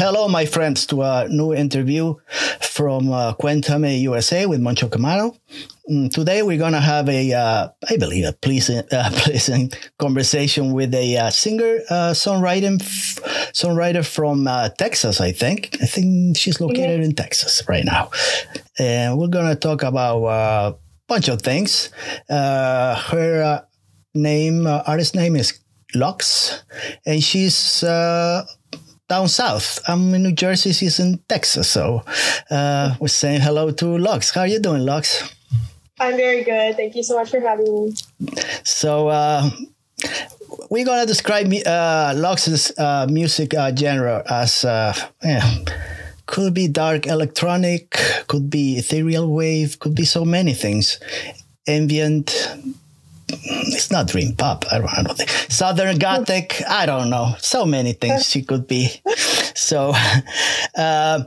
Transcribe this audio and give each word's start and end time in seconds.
hello, 0.00 0.28
my 0.28 0.46
friends, 0.46 0.86
to 0.86 1.02
a 1.02 1.28
new 1.28 1.52
interview 1.52 2.14
from 2.62 3.12
uh, 3.12 3.34
Cuéntame 3.34 4.00
USA 4.00 4.46
with 4.46 4.58
Moncho 4.58 4.88
Camaro. 4.88 5.36
Mm, 5.90 6.10
today, 6.10 6.42
we're 6.42 6.56
going 6.56 6.72
to 6.72 6.80
have 6.80 7.06
a, 7.10 7.34
uh, 7.34 7.68
I 7.86 7.96
believe, 7.98 8.24
a 8.24 8.32
pleasant, 8.32 8.90
uh, 8.94 9.10
pleasant 9.12 9.90
conversation 9.98 10.72
with 10.72 10.94
a 10.94 11.18
uh, 11.18 11.28
singer, 11.28 11.80
uh, 11.90 12.12
songwriter, 12.14 12.78
songwriter 13.52 14.02
from 14.02 14.48
uh, 14.48 14.70
Texas, 14.70 15.20
I 15.20 15.32
think. 15.32 15.76
I 15.82 15.86
think 15.86 16.34
she's 16.34 16.62
located 16.62 17.00
in 17.02 17.14
Texas 17.14 17.62
right 17.68 17.84
now. 17.84 18.10
And 18.78 19.18
we're 19.18 19.28
going 19.28 19.50
to 19.50 19.54
talk 19.54 19.82
about 19.82 20.24
a 20.24 20.76
bunch 21.08 21.28
of 21.28 21.42
things. 21.42 21.90
her 22.30 23.66
name, 24.14 24.66
artist 24.66 25.14
name 25.14 25.36
is 25.36 25.60
Luxe, 25.94 26.64
and 27.04 27.22
she's 27.22 27.84
down 29.10 29.28
south. 29.28 29.80
I'm 29.88 30.14
in 30.14 30.22
New 30.22 30.32
Jersey. 30.32 30.72
She's 30.72 31.00
in 31.00 31.18
Texas. 31.28 31.68
So 31.68 32.04
uh, 32.48 32.94
we're 33.00 33.08
saying 33.08 33.40
hello 33.40 33.72
to 33.72 33.98
Luxe. 33.98 34.30
How 34.30 34.42
are 34.42 34.46
you 34.46 34.60
doing, 34.60 34.86
Luxe? 34.86 35.34
I'm 35.98 36.16
very 36.16 36.44
good. 36.44 36.76
Thank 36.76 36.94
you 36.94 37.02
so 37.02 37.18
much 37.18 37.30
for 37.30 37.40
having 37.40 37.66
me. 37.66 37.94
So 38.62 39.08
uh, 39.08 39.50
we're 40.70 40.86
gonna 40.86 41.06
describe 41.06 41.52
uh, 41.66 42.14
Luxe's 42.16 42.72
uh, 42.78 43.06
music 43.10 43.52
uh, 43.52 43.74
genre 43.74 44.22
as 44.30 44.64
uh, 44.64 44.94
yeah, 45.24 45.42
could 46.26 46.54
be 46.54 46.68
dark 46.68 47.08
electronic, 47.08 47.90
could 48.28 48.48
be 48.48 48.78
ethereal 48.78 49.28
wave, 49.28 49.80
could 49.80 49.96
be 49.96 50.04
so 50.04 50.24
many 50.24 50.54
things. 50.54 51.00
Ambient, 51.66 52.30
it's 53.32 53.90
not 53.90 54.08
dream 54.08 54.34
pop. 54.36 54.64
I 54.70 54.78
don't, 54.78 54.98
I 54.98 55.02
don't 55.02 55.16
think 55.16 55.30
southern 55.30 55.98
gothic. 55.98 56.62
I 56.68 56.86
don't 56.86 57.10
know. 57.10 57.34
So 57.38 57.64
many 57.64 57.92
things 57.92 58.28
she 58.28 58.42
could 58.42 58.66
be. 58.66 59.00
So, 59.54 59.92
uh, 60.76 61.24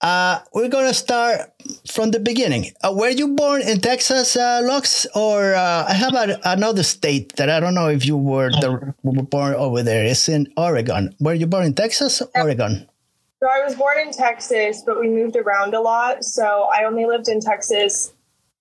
uh, 0.00 0.38
we're 0.54 0.68
gonna 0.68 0.94
start 0.94 1.52
from 1.90 2.12
the 2.12 2.20
beginning. 2.20 2.70
Uh, 2.84 2.94
were 2.96 3.08
you 3.08 3.34
born 3.34 3.62
in 3.62 3.80
Texas, 3.80 4.36
uh, 4.36 4.60
Luxe, 4.62 5.06
or 5.14 5.54
uh, 5.54 5.86
I 5.88 5.92
have 5.92 6.14
a, 6.14 6.38
another 6.44 6.84
state 6.84 7.34
that 7.36 7.50
I 7.50 7.58
don't 7.58 7.74
know 7.74 7.88
if 7.88 8.06
you 8.06 8.16
were, 8.16 8.50
the, 8.50 8.94
were 9.02 9.22
born 9.22 9.54
over 9.54 9.82
there. 9.82 10.04
It's 10.04 10.28
in 10.28 10.52
Oregon. 10.56 11.14
Were 11.18 11.34
you 11.34 11.46
born 11.46 11.64
in 11.64 11.74
Texas, 11.74 12.22
Oregon? 12.36 12.88
So 13.40 13.48
I 13.48 13.64
was 13.64 13.74
born 13.74 13.98
in 13.98 14.12
Texas, 14.12 14.82
but 14.86 15.00
we 15.00 15.08
moved 15.08 15.36
around 15.36 15.74
a 15.74 15.80
lot. 15.80 16.24
So 16.24 16.68
I 16.72 16.84
only 16.84 17.06
lived 17.06 17.28
in 17.28 17.40
Texas 17.40 18.12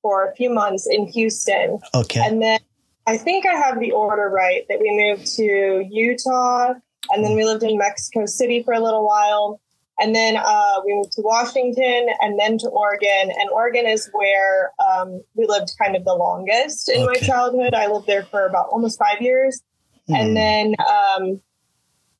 for 0.07 0.25
a 0.25 0.33
few 0.35 0.49
months 0.49 0.87
in 0.89 1.05
Houston. 1.07 1.79
Okay. 1.93 2.21
And 2.23 2.41
then 2.41 2.59
I 3.07 3.17
think 3.17 3.45
I 3.45 3.55
have 3.55 3.77
the 3.77 3.91
order 3.91 4.29
right 4.29 4.65
that 4.69 4.79
we 4.79 4.89
moved 4.89 5.27
to 5.35 5.85
Utah 5.91 6.75
and 7.09 7.25
then 7.25 7.35
we 7.35 7.43
lived 7.43 7.63
in 7.63 7.77
Mexico 7.77 8.25
City 8.25 8.63
for 8.63 8.73
a 8.73 8.79
little 8.79 9.05
while. 9.05 9.59
And 9.99 10.15
then 10.15 10.37
uh, 10.37 10.75
we 10.85 10.93
moved 10.93 11.11
to 11.13 11.21
Washington 11.21 12.07
and 12.21 12.39
then 12.39 12.57
to 12.59 12.69
Oregon. 12.69 13.33
And 13.37 13.49
Oregon 13.51 13.85
is 13.85 14.09
where 14.13 14.71
um, 14.79 15.21
we 15.35 15.45
lived 15.45 15.71
kind 15.77 15.97
of 15.97 16.05
the 16.05 16.13
longest 16.13 16.87
in 16.87 17.01
okay. 17.01 17.05
my 17.05 17.27
childhood. 17.27 17.73
I 17.73 17.87
lived 17.87 18.07
there 18.07 18.23
for 18.23 18.45
about 18.45 18.67
almost 18.71 18.97
five 18.97 19.21
years. 19.21 19.61
Mm. 20.09 20.15
And 20.15 20.37
then 20.37 20.75
um, 20.87 21.41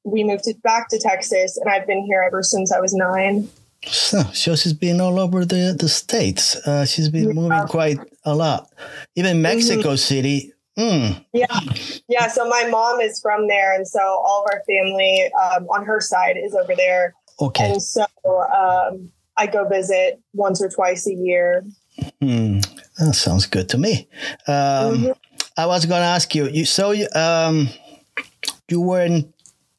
we 0.04 0.26
moved 0.26 0.44
back 0.62 0.90
to 0.90 1.00
Texas, 1.00 1.56
and 1.56 1.72
I've 1.72 1.88
been 1.88 2.04
here 2.04 2.22
ever 2.22 2.44
since 2.44 2.74
I 2.74 2.82
was 2.82 2.94
nine. 2.94 3.48
So, 3.86 4.24
so 4.34 4.56
she's 4.56 4.74
been 4.74 5.00
all 5.00 5.20
over 5.20 5.46
the, 5.46 5.76
the 5.78 5.90
states. 5.90 6.56
Uh, 6.68 6.86
she's 6.86 7.10
been 7.10 7.28
yeah. 7.28 7.34
moving 7.34 7.68
quite 7.68 7.98
a 8.24 8.36
lot. 8.36 8.72
Even 9.16 9.34
mm-hmm. 9.34 9.44
Mexico 9.44 9.90
mm-hmm. 9.90 9.96
City. 9.96 10.54
Mm. 10.78 11.26
Yeah. 11.34 11.46
Yeah. 12.08 12.28
So 12.28 12.48
my 12.48 12.68
mom 12.70 13.00
is 13.02 13.20
from 13.20 13.48
there. 13.48 13.74
And 13.74 13.88
so 13.88 14.00
all 14.00 14.46
of 14.46 14.54
our 14.54 14.62
family 14.68 15.32
um, 15.44 15.68
on 15.70 15.86
her 15.86 16.00
side 16.00 16.38
is 16.38 16.54
over 16.54 16.76
there. 16.76 17.16
Okay. 17.40 17.72
And 17.72 17.82
so 17.82 18.06
um, 18.26 19.12
I 19.38 19.48
go 19.48 19.68
visit 19.68 20.20
once 20.34 20.62
or 20.62 20.70
twice 20.70 21.08
a 21.08 21.14
year. 21.14 21.64
Hmm. 22.22 22.60
That 23.00 23.14
sounds 23.14 23.46
good 23.46 23.70
to 23.70 23.78
me. 23.78 24.08
Um, 24.48 24.54
mm-hmm. 24.56 25.12
I 25.58 25.66
was 25.66 25.86
going 25.86 26.02
to 26.02 26.06
ask 26.06 26.36
you, 26.36 26.48
you 26.48 26.66
so 26.66 26.94
um, 27.16 27.70
you 28.70 28.82
were 28.82 29.02
in 29.02 29.34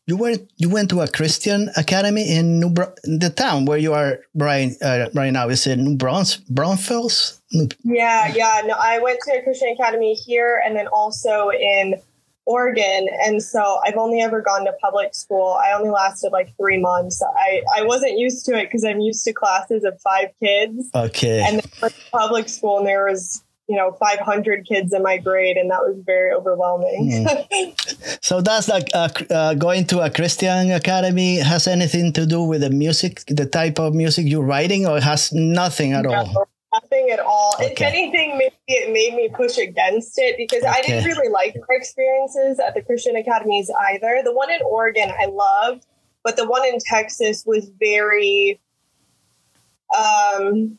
you 0.09 0.17
went 0.17 0.51
you 0.57 0.71
went 0.71 0.89
to 0.89 1.03
a 1.03 1.07
Christian 1.07 1.71
academy 1.77 2.25
in 2.35 2.59
New 2.59 2.71
Br- 2.71 2.97
the 3.05 3.29
town 3.29 3.67
where 3.67 3.77
you 3.77 3.93
are 3.93 4.21
right 4.35 4.73
uh, 4.83 5.11
right 5.15 5.31
now. 5.31 5.51
Is 5.51 5.67
it 5.67 5.77
New 5.77 5.97
Braunfels? 5.97 7.41
Yeah, 7.85 8.33
yeah. 8.35 8.63
No, 8.65 8.75
I 8.79 8.99
went 9.01 9.21
to 9.27 9.39
a 9.39 9.43
Christian 9.43 9.69
academy 9.69 10.15
here, 10.15 10.63
and 10.65 10.75
then 10.75 10.87
also 10.87 11.51
in 11.51 12.01
Oregon. 12.47 13.07
And 13.23 13.43
so 13.43 13.81
I've 13.85 13.99
only 13.99 14.23
ever 14.23 14.41
gone 14.41 14.65
to 14.65 14.73
public 14.81 15.15
school. 15.15 15.59
I 15.63 15.73
only 15.77 15.91
lasted 15.91 16.31
like 16.33 16.57
three 16.57 16.81
months. 16.81 17.23
I, 17.23 17.61
I 17.77 17.83
wasn't 17.83 18.19
used 18.19 18.47
to 18.47 18.59
it 18.59 18.65
because 18.65 18.85
I'm 18.85 19.01
used 19.01 19.25
to 19.25 19.35
classes 19.35 19.85
of 19.85 20.01
five 20.01 20.29
kids. 20.43 20.89
Okay. 20.95 21.45
And 21.47 21.61
then 21.61 21.91
public 22.11 22.49
school, 22.49 22.79
and 22.79 22.87
there 22.87 23.05
was 23.05 23.45
you 23.69 23.77
know 23.77 23.93
500 23.93 24.67
kids 24.67 24.93
in 24.93 25.03
my 25.03 25.19
grade 25.19 25.57
and 25.57 25.71
that 25.71 25.81
was 25.81 26.01
very 26.05 26.33
overwhelming 26.33 27.11
mm. 27.11 28.19
so 28.25 28.41
does 28.41 28.69
like 28.69 28.89
uh, 28.95 29.09
uh, 29.31 29.55
going 29.55 29.87
to 29.87 30.01
a 30.01 30.11
christian 30.11 30.71
academy 30.73 31.37
has 31.37 31.69
anything 31.69 32.13
to 32.15 32.27
do 32.27 32.43
with 32.43 32.63
the 32.63 32.71
music 32.71 33.23
the 33.27 33.47
type 33.47 33.79
of 33.79 33.95
music 33.95 34.27
you're 34.27 34.43
writing 34.43 34.87
or 34.87 35.01
has 35.01 35.33
nothing 35.33 35.93
at 35.93 36.05
no, 36.05 36.15
all 36.15 36.49
nothing 36.73 37.11
at 37.11 37.21
all 37.21 37.55
okay. 37.57 37.73
if 37.73 37.81
anything 37.83 38.39
maybe 38.39 38.55
it 38.67 38.93
made 38.93 39.15
me 39.15 39.29
push 39.35 39.59
against 39.59 40.19
it 40.19 40.37
because 40.39 40.63
okay. 40.63 40.73
i 40.75 40.81
didn't 40.83 41.05
really 41.05 41.29
like 41.29 41.55
my 41.69 41.75
experiences 41.77 42.59
at 42.59 42.75
the 42.75 42.83
christian 42.83 43.17
academies 43.17 43.71
either 43.91 44.23
the 44.25 44.33
one 44.33 44.51
in 44.51 44.61
oregon 44.63 45.13
i 45.21 45.27
loved 45.27 45.87
but 46.25 46.37
the 46.37 46.47
one 46.47 46.65
in 46.67 46.79
texas 46.79 47.45
was 47.47 47.71
very 47.79 48.59
um 49.97 50.79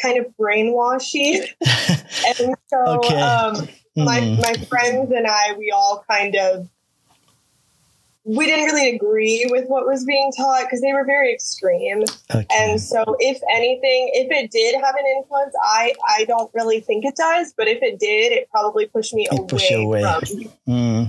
kind 0.00 0.18
of 0.18 0.26
brainwashy. 0.38 1.46
and 2.40 2.54
so 2.68 2.84
okay. 2.86 3.20
um, 3.20 3.54
mm. 3.56 3.68
my, 3.96 4.20
hmm. 4.20 4.40
my 4.40 4.54
friends 4.66 5.12
and 5.12 5.26
I, 5.26 5.54
we 5.58 5.70
all 5.70 6.04
kind 6.08 6.36
of 6.36 6.68
we 8.28 8.44
didn't 8.44 8.66
really 8.66 8.94
agree 8.94 9.46
with 9.48 9.66
what 9.68 9.86
was 9.86 10.04
being 10.04 10.30
taught 10.36 10.64
because 10.64 10.82
they 10.82 10.92
were 10.92 11.04
very 11.04 11.32
extreme. 11.32 12.04
Okay. 12.30 12.46
And 12.52 12.78
so, 12.78 13.16
if 13.20 13.40
anything, 13.50 14.10
if 14.12 14.30
it 14.30 14.50
did 14.50 14.74
have 14.74 14.94
an 14.94 15.04
influence, 15.16 15.54
I 15.62 15.94
I 16.06 16.26
don't 16.26 16.50
really 16.52 16.80
think 16.80 17.06
it 17.06 17.16
does. 17.16 17.54
But 17.56 17.68
if 17.68 17.82
it 17.82 17.98
did, 17.98 18.32
it 18.32 18.50
probably 18.50 18.84
pushed 18.84 19.14
me 19.14 19.26
it 19.30 19.38
away, 19.38 19.72
away, 19.72 20.02
from 20.02 20.20
mm. 20.68 21.06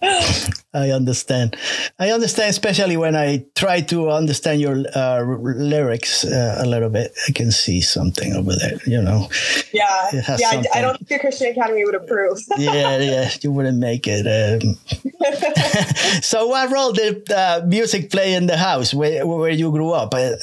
the. 0.00 0.52
I 0.72 0.90
understand. 0.90 1.56
I 1.98 2.10
understand, 2.10 2.50
especially 2.50 2.96
when 2.96 3.16
I 3.16 3.44
try 3.56 3.80
to 3.82 4.10
understand 4.10 4.60
your 4.60 4.84
uh, 4.94 5.22
lyrics 5.24 6.24
uh, 6.24 6.58
a 6.60 6.66
little 6.66 6.90
bit. 6.90 7.12
I 7.28 7.32
can 7.32 7.50
see 7.50 7.80
something 7.80 8.34
over 8.34 8.54
there, 8.54 8.78
you 8.86 9.02
know. 9.02 9.28
Yeah, 9.72 10.10
yeah. 10.12 10.36
I, 10.52 10.64
I, 10.74 10.80
don't 10.80 10.96
think 10.98 11.08
the 11.08 11.18
Christian 11.18 11.48
Academy 11.50 11.84
would 11.84 11.96
approve. 11.96 12.38
yeah, 12.58 12.98
yeah, 12.98 13.30
you 13.42 13.50
wouldn't 13.50 13.78
make 13.78 14.06
it. 14.06 14.26
Um, 14.30 14.78
so, 16.22 16.46
what 16.46 16.70
role 16.70 16.92
did 16.92 17.30
uh, 17.32 17.62
music 17.66 18.10
play 18.10 18.34
in 18.34 18.46
the 18.46 18.56
house 18.56 18.94
where, 18.94 19.26
where 19.26 19.50
you 19.50 19.72
grew 19.72 19.90
up, 19.90 20.14
uh, 20.14 20.36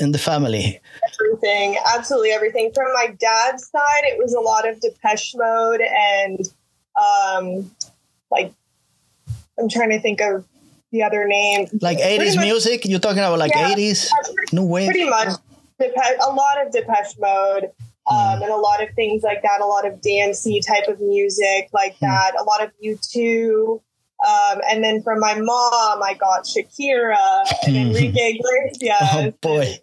in 0.00 0.12
the 0.12 0.20
family? 0.22 0.80
Everything, 1.14 1.78
absolutely 1.94 2.30
everything. 2.32 2.72
From 2.74 2.92
my 2.92 3.06
dad's 3.18 3.70
side, 3.70 4.04
it 4.04 4.18
was 4.18 4.34
a 4.34 4.40
lot 4.40 4.68
of 4.68 4.80
Depeche 4.80 5.34
Mode 5.34 5.80
and 5.80 6.40
um, 6.96 7.70
like 8.30 8.52
I'm 9.62 9.68
trying 9.68 9.90
to 9.90 10.00
think 10.00 10.20
of 10.20 10.44
the 10.90 11.02
other 11.02 11.26
name. 11.26 11.68
Like 11.80 11.98
80s 11.98 12.36
much, 12.36 12.44
music? 12.44 12.84
You're 12.84 13.00
talking 13.00 13.18
about 13.18 13.38
like 13.38 13.52
yeah, 13.54 13.74
80s? 13.74 14.10
New 14.52 14.66
wave? 14.66 14.90
Pretty 14.90 15.08
much. 15.08 15.28
Depeche, 15.78 16.18
a 16.26 16.32
lot 16.32 16.64
of 16.64 16.72
Depeche 16.72 17.18
Mode. 17.18 17.70
Um, 18.10 18.16
mm. 18.16 18.42
and 18.42 18.50
a 18.50 18.56
lot 18.56 18.82
of 18.82 18.92
things 18.96 19.22
like 19.22 19.42
that, 19.42 19.60
a 19.60 19.66
lot 19.66 19.86
of 19.86 20.00
dancey 20.00 20.60
type 20.60 20.88
of 20.88 21.00
music 21.00 21.68
like 21.72 21.94
mm. 21.94 22.00
that, 22.00 22.32
a 22.36 22.42
lot 22.42 22.60
of 22.60 22.72
U2, 22.84 23.80
um, 24.22 24.60
and 24.70 24.84
then 24.84 25.02
from 25.02 25.18
my 25.18 25.34
mom, 25.34 26.02
I 26.02 26.14
got 26.18 26.44
Shakira 26.44 27.16
and 27.66 27.76
Enrique 27.76 28.38
Iglesias. 28.38 28.92
Oh 29.12 29.30
boy. 29.40 29.78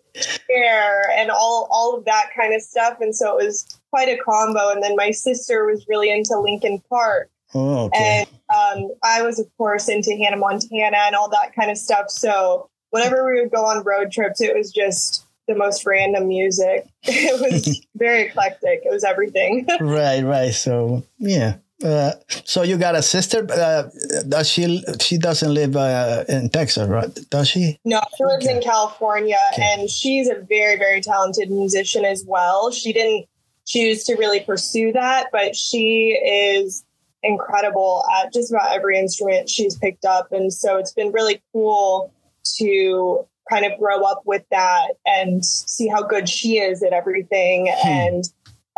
Hair 0.50 1.12
and 1.18 1.30
all, 1.30 1.68
all 1.70 1.98
of 1.98 2.06
that 2.06 2.30
kind 2.36 2.54
of 2.54 2.62
stuff. 2.62 2.98
And 3.02 3.16
so 3.16 3.38
it 3.38 3.46
was 3.46 3.80
quite 3.90 4.08
a 4.08 4.18
combo. 4.18 4.70
And 4.70 4.82
then 4.82 4.96
my 4.96 5.12
sister 5.12 5.66
was 5.66 5.86
really 5.88 6.10
into 6.10 6.38
Linkin 6.40 6.82
Park. 6.90 7.30
Oh, 7.54 7.86
okay. 7.86 8.26
And 8.50 8.84
um, 8.84 8.92
I 9.04 9.22
was, 9.22 9.40
of 9.40 9.48
course, 9.58 9.90
into 9.90 10.12
Hannah 10.12 10.38
Montana 10.38 10.98
and 10.98 11.16
all 11.16 11.30
that 11.30 11.56
kind 11.56 11.72
of 11.72 11.78
stuff. 11.78 12.10
So 12.10 12.70
whenever 12.92 13.26
we 13.26 13.42
would 13.42 13.52
go 13.52 13.66
on 13.66 13.84
road 13.84 14.12
trips, 14.12 14.42
it 14.42 14.56
was 14.56 14.72
just 14.72 15.26
the 15.48 15.56
most 15.56 15.86
random 15.86 16.28
music. 16.28 16.88
It 17.04 17.42
was 17.42 17.86
very 17.96 18.24
eclectic. 18.24 18.82
It 18.84 18.92
was 18.92 19.04
everything. 19.04 19.66
right, 19.80 20.24
right. 20.24 20.54
So, 20.54 21.04
yeah. 21.18 21.58
Uh, 21.84 22.12
so 22.44 22.62
you 22.62 22.78
got 22.78 22.94
a 22.94 23.02
sister? 23.02 23.48
Uh, 23.50 23.84
does 24.28 24.50
she? 24.50 24.84
She 25.00 25.18
doesn't 25.18 25.54
live 25.54 25.78
uh, 25.78 26.26
in 26.28 26.50
Texas, 26.50 26.90
right? 26.90 27.10
Does 27.30 27.48
she? 27.48 27.80
No, 27.86 28.02
she 28.18 28.26
lives 28.26 28.46
okay. 28.46 28.58
in 28.58 28.62
California, 28.62 29.38
okay. 29.54 29.64
and 29.64 29.90
she's 29.90 30.28
a 30.28 30.36
very, 30.42 30.76
very 30.78 31.00
talented 31.00 31.50
musician 31.50 32.04
as 32.04 32.26
well. 32.28 32.70
She 32.72 32.92
didn't 32.92 33.28
choose 33.66 34.04
to 34.06 34.16
really 34.16 34.42
pursue 34.42 34.92
that, 34.92 35.28
but 35.32 35.56
she 35.56 36.10
is 36.10 36.84
incredible 37.24 38.04
at 38.18 38.34
just 38.34 38.52
about 38.52 38.74
every 38.74 38.98
instrument 38.98 39.50
she's 39.50 39.76
picked 39.76 40.06
up. 40.06 40.32
And 40.32 40.54
so 40.54 40.78
it's 40.78 40.94
been 40.94 41.12
really 41.12 41.42
cool 41.54 42.14
to 42.58 43.26
kind 43.50 43.66
of 43.66 43.78
grow 43.80 44.02
up 44.04 44.22
with 44.26 44.44
that 44.52 44.94
and 45.06 45.46
see 45.46 45.88
how 45.88 46.04
good 46.04 46.30
she 46.30 46.60
is 46.60 46.84
at 46.84 46.94
everything. 46.94 47.68
Hmm. 47.82 47.88
And 47.88 48.24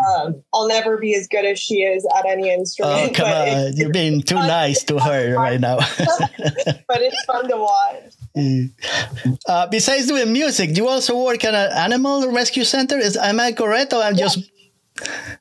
um, 0.01 0.43
I'll 0.53 0.67
never 0.67 0.97
be 0.97 1.15
as 1.15 1.27
good 1.27 1.45
as 1.45 1.59
she 1.59 1.83
is 1.83 2.07
at 2.17 2.25
any 2.25 2.49
instrument. 2.49 3.11
Oh, 3.11 3.13
come 3.13 3.27
on. 3.27 3.73
You're 3.75 3.91
being 3.91 4.21
too 4.21 4.35
nice 4.35 4.83
to 4.85 4.97
her 4.99 5.35
right 5.37 5.59
now. 5.59 5.77
but 6.07 7.01
it's 7.01 7.23
fun 7.25 7.47
to 7.49 7.57
watch. 7.57 8.13
Uh, 9.47 9.67
besides 9.67 10.07
doing 10.07 10.31
music, 10.31 10.73
do 10.73 10.81
you 10.81 10.87
also 10.87 11.21
work 11.21 11.43
at 11.43 11.53
an 11.53 11.71
animal 11.75 12.31
rescue 12.31 12.63
center? 12.63 12.97
Is 12.97 13.17
am 13.17 13.39
I 13.41 13.51
correct, 13.51 13.91
or 13.91 14.01
I'm 14.01 14.15
yeah. 14.15 14.27
just? 14.27 14.50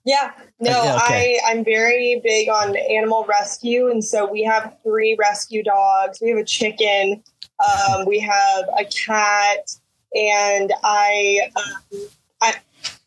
Yeah, 0.05 0.33
no, 0.61 0.97
okay. 0.97 1.39
I 1.45 1.51
I'm 1.51 1.65
very 1.65 2.21
big 2.25 2.49
on 2.49 2.77
animal 2.77 3.25
rescue, 3.29 3.89
and 3.89 4.05
so 4.05 4.31
we 4.31 4.43
have 4.43 4.77
three 4.83 5.17
rescue 5.19 5.62
dogs. 5.62 6.19
We 6.21 6.31
have 6.31 6.39
a 6.39 6.45
chicken. 6.45 7.23
Um, 7.61 8.07
we 8.07 8.19
have 8.21 8.65
a 8.79 8.85
cat, 8.85 9.71
and 10.15 10.73
I, 10.83 11.51
um, 11.57 12.01
I 12.41 12.55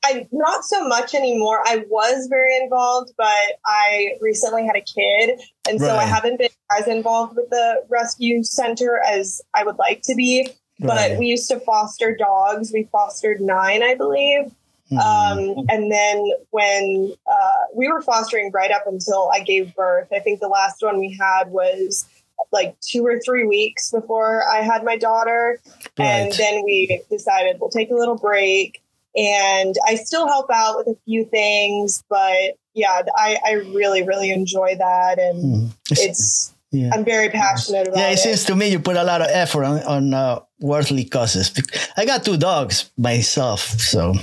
I 0.04 0.28
not 0.32 0.66
so 0.66 0.88
much 0.88 1.16
anymore. 1.16 1.62
I 1.66 1.86
was 1.90 2.28
very 2.30 2.56
involved, 2.58 3.14
but 3.18 3.58
I 3.66 4.12
recently 4.22 4.66
had 4.66 4.76
a 4.76 4.82
kid, 4.82 5.40
and 5.68 5.80
so 5.80 5.88
right. 5.88 6.00
I 6.00 6.06
haven't 6.06 6.38
been 6.38 6.50
as 6.78 6.88
involved 6.88 7.36
with 7.36 7.50
the 7.50 7.84
rescue 7.90 8.44
center 8.44 9.00
as 9.00 9.42
I 9.54 9.64
would 9.64 9.78
like 9.78 10.02
to 10.04 10.16
be. 10.16 10.48
Right. 10.82 11.12
But 11.12 11.20
we 11.20 11.28
used 11.28 11.50
to 11.50 11.60
foster 11.60 12.16
dogs. 12.16 12.72
We 12.74 12.90
fostered 12.92 13.40
nine, 13.42 13.84
I 13.84 13.96
believe. 13.96 14.52
Mm-hmm. 14.91 14.97
Um, 14.97 15.65
and 15.69 15.91
then 15.91 16.31
when 16.51 17.13
uh, 17.25 17.65
we 17.75 17.88
were 17.88 18.01
fostering 18.01 18.51
right 18.53 18.71
up 18.71 18.83
until 18.85 19.31
I 19.33 19.39
gave 19.39 19.74
birth, 19.75 20.07
I 20.13 20.19
think 20.19 20.39
the 20.39 20.47
last 20.47 20.81
one 20.81 21.00
we 21.00 21.18
had 21.19 21.50
was 21.50 22.06
like 22.51 22.80
two 22.81 23.06
or 23.06 23.19
three 23.19 23.45
weeks 23.45 23.91
before 23.91 24.44
I 24.47 24.62
had 24.62 24.83
my 24.83 24.97
daughter. 24.97 25.59
Right. 25.97 26.06
And 26.06 26.31
then 26.33 26.63
we 26.63 27.01
decided 27.09 27.57
we'll 27.59 27.69
take 27.69 27.89
a 27.91 27.95
little 27.95 28.18
break 28.18 28.81
and 29.15 29.75
I 29.88 29.95
still 29.95 30.27
help 30.27 30.50
out 30.51 30.77
with 30.77 30.88
a 30.88 30.97
few 31.06 31.25
things, 31.25 32.03
but 32.09 32.57
yeah, 32.74 33.03
I, 33.15 33.38
I 33.45 33.51
really, 33.74 34.03
really 34.03 34.31
enjoy 34.31 34.75
that. 34.77 35.19
And 35.19 35.44
mm. 35.44 35.71
it's, 35.91 36.53
yeah. 36.71 36.89
I'm 36.91 37.06
very 37.06 37.30
passionate 37.30 37.88
about 37.88 37.97
it. 37.97 38.00
yeah, 38.00 38.09
it. 38.09 38.13
it 38.13 38.19
seems 38.19 38.45
to 38.45 38.56
me 38.56 38.69
you 38.69 38.80
put 38.80 38.97
a 38.97 39.03
lot 39.03 39.21
of 39.21 39.27
effort 39.30 39.65
on, 39.65 39.83
on 39.83 40.13
uh, 40.13 40.39
worldly 40.63 41.04
causes. 41.04 41.51
I 41.98 42.06
got 42.06 42.24
two 42.24 42.38
dogs 42.38 42.89
myself, 42.98 43.60
so. 43.60 44.15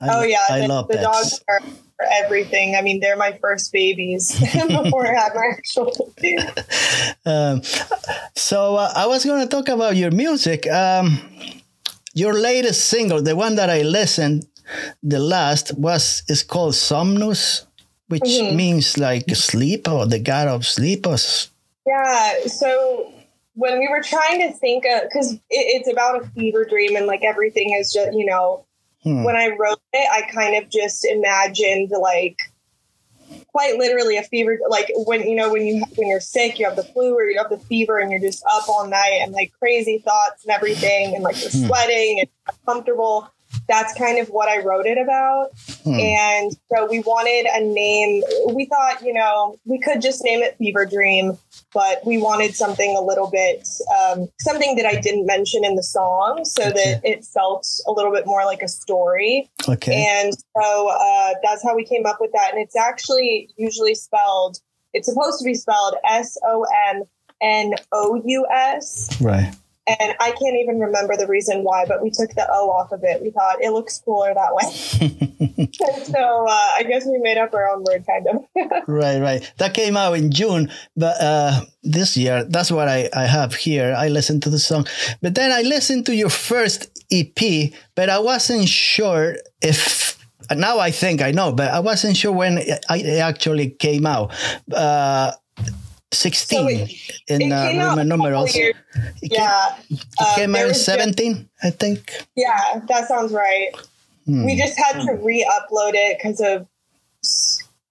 I, 0.00 0.08
oh 0.08 0.22
yeah, 0.22 0.38
I 0.48 0.60
the, 0.60 0.68
love 0.68 0.88
the 0.88 0.94
pets. 0.94 1.04
dogs 1.04 1.44
are 1.48 1.60
everything. 2.24 2.76
I 2.76 2.82
mean, 2.82 3.00
they're 3.00 3.16
my 3.16 3.36
first 3.40 3.72
babies 3.72 4.38
before 4.40 5.06
I 5.06 5.14
had 5.18 5.34
my 5.34 5.48
actual. 5.52 5.92
um, 7.26 7.62
so 8.34 8.76
uh, 8.76 8.92
I 8.94 9.06
was 9.06 9.24
going 9.24 9.42
to 9.42 9.48
talk 9.48 9.68
about 9.68 9.96
your 9.96 10.10
music. 10.10 10.70
Um, 10.70 11.20
your 12.14 12.32
latest 12.32 12.86
single, 12.86 13.20
the 13.20 13.36
one 13.36 13.56
that 13.56 13.68
I 13.68 13.82
listened 13.82 14.46
the 15.02 15.18
last 15.18 15.76
was 15.78 16.22
is 16.28 16.42
called 16.42 16.74
Somnus, 16.74 17.66
which 18.08 18.22
mm-hmm. 18.22 18.56
means 18.56 18.98
like 18.98 19.28
sleep 19.34 19.88
or 19.88 20.06
the 20.06 20.18
god 20.18 20.48
of 20.48 20.66
sleep 20.66 21.06
or 21.06 21.16
yeah. 21.86 22.46
So 22.46 23.12
when 23.56 23.78
we 23.78 23.88
were 23.88 24.02
trying 24.02 24.40
to 24.40 24.52
think 24.52 24.84
of 24.84 25.02
because 25.02 25.32
it, 25.32 25.42
it's 25.50 25.90
about 25.90 26.22
a 26.22 26.26
fever 26.28 26.64
dream 26.64 26.94
and 26.94 27.06
like 27.06 27.24
everything 27.24 27.74
is 27.78 27.92
just 27.92 28.12
you 28.16 28.24
know 28.24 28.64
hmm. 29.02 29.24
when 29.24 29.34
I 29.34 29.48
wrote 29.48 29.80
it, 29.92 30.08
I 30.10 30.30
kind 30.30 30.62
of 30.62 30.70
just 30.70 31.04
imagined 31.04 31.90
like 31.90 32.36
quite 33.48 33.76
literally 33.76 34.18
a 34.18 34.22
fever 34.22 34.58
like 34.68 34.90
when 34.94 35.26
you 35.26 35.34
know 35.34 35.50
when 35.50 35.66
you 35.66 35.82
when 35.96 36.06
you're 36.06 36.20
sick 36.20 36.58
you 36.58 36.66
have 36.66 36.76
the 36.76 36.84
flu 36.84 37.14
or 37.14 37.24
you 37.24 37.38
have 37.38 37.50
the 37.50 37.58
fever 37.58 37.98
and 37.98 38.10
you're 38.10 38.20
just 38.20 38.44
up 38.50 38.68
all 38.68 38.86
night 38.86 39.20
and 39.22 39.32
like 39.32 39.50
crazy 39.58 39.98
thoughts 39.98 40.44
and 40.44 40.52
everything 40.52 41.14
and 41.14 41.24
like 41.24 41.40
you're 41.40 41.50
hmm. 41.50 41.66
sweating 41.66 42.20
and 42.20 42.28
uncomfortable 42.48 43.32
that's 43.68 43.92
kind 43.94 44.18
of 44.18 44.28
what 44.28 44.48
I 44.48 44.62
wrote 44.62 44.86
it 44.86 44.98
about. 44.98 45.50
Hmm. 45.84 45.94
And 45.94 46.56
so 46.72 46.86
we 46.88 47.00
wanted 47.00 47.46
a 47.52 47.64
name. 47.64 48.22
We 48.54 48.66
thought, 48.66 49.02
you 49.02 49.12
know, 49.12 49.58
we 49.64 49.80
could 49.80 50.00
just 50.00 50.22
name 50.22 50.40
it 50.40 50.56
Fever 50.58 50.86
Dream, 50.86 51.36
but 51.72 52.04
we 52.06 52.18
wanted 52.18 52.54
something 52.54 52.96
a 52.96 53.00
little 53.00 53.30
bit, 53.30 53.66
um, 54.00 54.28
something 54.40 54.76
that 54.76 54.86
I 54.86 55.00
didn't 55.00 55.26
mention 55.26 55.64
in 55.64 55.74
the 55.74 55.82
song 55.82 56.44
so 56.44 56.62
okay. 56.62 56.72
that 56.72 57.00
it 57.04 57.24
felt 57.24 57.66
a 57.86 57.92
little 57.92 58.12
bit 58.12 58.26
more 58.26 58.44
like 58.44 58.62
a 58.62 58.68
story. 58.68 59.50
Okay. 59.68 60.06
And 60.08 60.32
so 60.56 60.88
uh, 60.88 61.34
that's 61.42 61.62
how 61.62 61.74
we 61.74 61.84
came 61.84 62.06
up 62.06 62.18
with 62.20 62.30
that. 62.32 62.50
And 62.52 62.62
it's 62.62 62.76
actually 62.76 63.50
usually 63.56 63.94
spelled, 63.94 64.58
it's 64.92 65.08
supposed 65.08 65.38
to 65.40 65.44
be 65.44 65.54
spelled 65.54 65.96
S 66.08 66.36
O 66.44 66.64
M 66.88 67.02
N 67.42 67.74
O 67.92 68.22
U 68.24 68.46
S. 68.50 69.20
Right. 69.20 69.52
And 69.88 70.14
I 70.18 70.32
can't 70.32 70.56
even 70.56 70.80
remember 70.80 71.16
the 71.16 71.28
reason 71.28 71.62
why, 71.62 71.84
but 71.86 72.02
we 72.02 72.10
took 72.10 72.30
the 72.30 72.46
O 72.50 72.70
off 72.70 72.90
of 72.90 73.04
it. 73.04 73.22
We 73.22 73.30
thought 73.30 73.62
it 73.62 73.70
looks 73.70 74.00
cooler 74.04 74.34
that 74.34 74.52
way. 74.52 75.70
so 76.04 76.46
uh, 76.48 76.70
I 76.76 76.84
guess 76.88 77.06
we 77.06 77.18
made 77.18 77.38
up 77.38 77.54
our 77.54 77.68
own 77.68 77.84
word, 77.84 78.04
kind 78.04 78.26
of. 78.26 78.82
right, 78.88 79.20
right. 79.20 79.52
That 79.58 79.74
came 79.74 79.96
out 79.96 80.14
in 80.14 80.32
June, 80.32 80.72
but 80.96 81.20
uh, 81.20 81.60
this 81.84 82.16
year, 82.16 82.42
that's 82.44 82.72
what 82.72 82.88
I, 82.88 83.08
I 83.14 83.26
have 83.26 83.54
here. 83.54 83.94
I 83.96 84.08
listened 84.08 84.42
to 84.42 84.50
the 84.50 84.58
song. 84.58 84.88
But 85.22 85.36
then 85.36 85.52
I 85.52 85.62
listened 85.62 86.06
to 86.06 86.16
your 86.16 86.30
first 86.30 86.90
EP, 87.12 87.72
but 87.94 88.10
I 88.10 88.18
wasn't 88.18 88.68
sure 88.68 89.36
if 89.62 90.18
now 90.50 90.78
I 90.78 90.90
think 90.90 91.22
I 91.22 91.30
know, 91.30 91.52
but 91.52 91.70
I 91.70 91.80
wasn't 91.80 92.16
sure 92.16 92.32
when 92.32 92.58
it, 92.58 92.84
actually 92.90 93.70
came 93.70 94.06
out. 94.06 94.32
Uh, 94.72 95.32
16 96.12 96.58
so 96.58 96.68
it, 96.68 96.92
in 97.28 97.42
it 97.42 97.52
uh, 97.52 97.88
Roman 97.88 98.08
numerals. 98.08 98.54
It 98.54 98.76
yeah. 99.22 99.76
Came, 99.88 99.98
it 99.98 100.04
uh, 100.18 100.34
came 100.36 100.54
out 100.54 100.68
in 100.68 100.74
17, 100.74 101.34
just, 101.34 101.48
I 101.62 101.70
think. 101.70 102.12
Yeah, 102.36 102.80
that 102.88 103.08
sounds 103.08 103.32
right. 103.32 103.70
Hmm. 104.24 104.44
We 104.44 104.56
just 104.56 104.78
had 104.78 105.00
to 105.04 105.14
re 105.14 105.46
upload 105.50 105.92
it 105.94 106.18
because 106.18 106.40
of. 106.40 106.66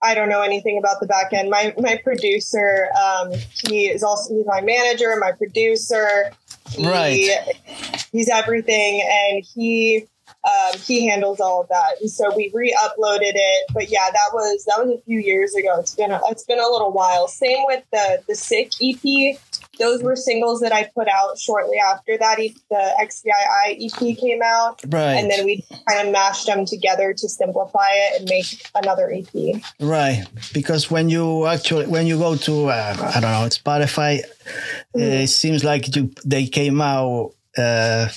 I 0.01 0.13
don't 0.13 0.29
know 0.29 0.41
anything 0.41 0.77
about 0.77 0.99
the 0.99 1.07
back 1.07 1.33
end. 1.33 1.49
My 1.49 1.73
my 1.79 1.99
producer, 2.03 2.89
um, 3.01 3.31
he 3.49 3.87
is 3.87 4.03
also 4.03 4.35
he's 4.35 4.45
my 4.45 4.61
manager, 4.61 5.15
my 5.19 5.31
producer. 5.31 6.31
He, 6.69 6.85
right. 6.85 7.39
He's 8.11 8.29
everything, 8.29 9.01
and 9.01 9.43
he 9.43 10.05
um, 10.45 10.79
he 10.79 11.07
handles 11.07 11.39
all 11.39 11.61
of 11.61 11.69
that. 11.69 11.99
And 12.01 12.09
so 12.09 12.35
we 12.35 12.51
re-uploaded 12.53 13.33
it. 13.33 13.65
But 13.73 13.89
yeah, 13.89 14.09
that 14.11 14.29
was 14.33 14.65
that 14.65 14.85
was 14.85 14.95
a 14.95 15.01
few 15.01 15.19
years 15.19 15.55
ago. 15.55 15.79
It's 15.79 15.95
been 15.95 16.11
a, 16.11 16.21
it's 16.29 16.43
been 16.43 16.59
a 16.59 16.67
little 16.69 16.91
while. 16.91 17.27
Same 17.27 17.65
with 17.65 17.83
the 17.91 18.21
the 18.27 18.35
Sick 18.35 18.71
EP. 18.81 19.39
Those 19.79 20.01
were 20.03 20.15
singles 20.15 20.61
that 20.61 20.71
I 20.71 20.89
put 20.95 21.09
out 21.09 21.37
shortly 21.37 21.77
after 21.77 22.17
that. 22.17 22.37
The 22.69 23.07
XVII 23.09 23.85
EP 23.85 24.17
came 24.17 24.41
out, 24.43 24.81
right? 24.87 25.15
And 25.15 25.29
then 25.29 25.45
we 25.45 25.65
kind 25.89 26.07
of 26.07 26.13
mashed 26.13 26.45
them 26.45 26.65
together 26.65 27.13
to 27.13 27.29
simplify 27.29 27.87
it 27.89 28.21
and 28.21 28.29
make 28.29 28.69
another 28.75 29.11
EP. 29.11 29.61
Right, 29.79 30.23
because 30.53 30.91
when 30.91 31.09
you 31.09 31.45
actually 31.47 31.87
when 31.87 32.05
you 32.05 32.17
go 32.17 32.35
to 32.35 32.67
uh, 32.67 33.11
I 33.15 33.19
don't 33.19 33.31
know 33.31 33.49
Spotify, 33.49 34.21
mm-hmm. 34.21 35.01
it 35.01 35.27
seems 35.27 35.63
like 35.63 35.95
you, 35.95 36.11
they 36.23 36.45
came 36.45 36.81
out. 36.81 37.33
Uh, 37.57 38.09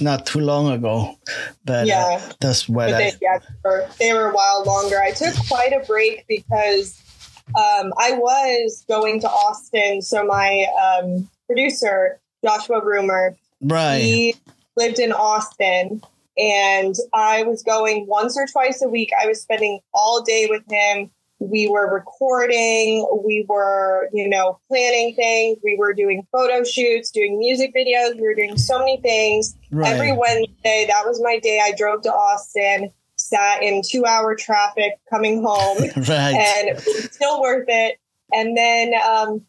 not 0.00 0.26
too 0.26 0.40
long 0.40 0.70
ago. 0.72 1.18
But 1.64 1.84
uh, 1.84 1.86
yeah, 1.86 2.20
uh, 2.20 2.32
that's 2.40 2.68
what 2.68 2.92
I. 2.92 2.98
They, 2.98 3.12
yeah, 3.22 3.38
they 3.38 3.46
were, 3.64 3.88
they 3.98 4.12
were 4.12 4.30
a 4.30 4.32
while 4.32 4.64
longer. 4.64 5.00
I 5.00 5.10
took 5.12 5.34
quite 5.48 5.72
a 5.72 5.84
break 5.86 6.24
because 6.28 7.00
um, 7.48 7.92
I 7.98 8.12
was 8.12 8.84
going 8.88 9.20
to 9.20 9.28
Austin. 9.28 10.02
So 10.02 10.24
my 10.24 10.66
um, 10.82 11.28
producer 11.46 12.20
Joshua 12.44 12.80
Brumer, 12.80 13.36
right, 13.60 13.98
he 13.98 14.34
lived 14.76 14.98
in 14.98 15.12
Austin. 15.12 16.02
And 16.36 16.96
I 17.12 17.44
was 17.44 17.62
going 17.62 18.08
once 18.08 18.36
or 18.36 18.44
twice 18.50 18.82
a 18.82 18.88
week. 18.88 19.12
I 19.22 19.28
was 19.28 19.40
spending 19.40 19.78
all 19.92 20.20
day 20.20 20.48
with 20.50 20.64
him 20.68 21.08
we 21.40 21.68
were 21.68 21.92
recording, 21.92 23.06
we 23.24 23.44
were, 23.48 24.08
you 24.12 24.28
know, 24.28 24.58
planning 24.68 25.14
things, 25.14 25.58
we 25.62 25.76
were 25.78 25.92
doing 25.92 26.26
photo 26.32 26.64
shoots, 26.64 27.10
doing 27.10 27.38
music 27.38 27.72
videos, 27.74 28.14
we 28.14 28.22
were 28.22 28.34
doing 28.34 28.56
so 28.56 28.78
many 28.78 28.98
things. 28.98 29.56
Right. 29.70 29.92
Every 29.92 30.12
Wednesday, 30.12 30.86
that 30.88 31.04
was 31.04 31.20
my 31.22 31.38
day. 31.38 31.60
I 31.62 31.72
drove 31.76 32.02
to 32.02 32.12
Austin, 32.12 32.90
sat 33.16 33.62
in 33.62 33.82
two 33.84 34.04
hour 34.06 34.34
traffic 34.36 34.92
coming 35.10 35.42
home, 35.42 35.78
right. 35.96 36.34
and 36.34 36.80
still 36.80 37.40
worth 37.40 37.66
it. 37.68 37.98
And 38.32 38.56
then, 38.56 38.92
um, 38.94 39.42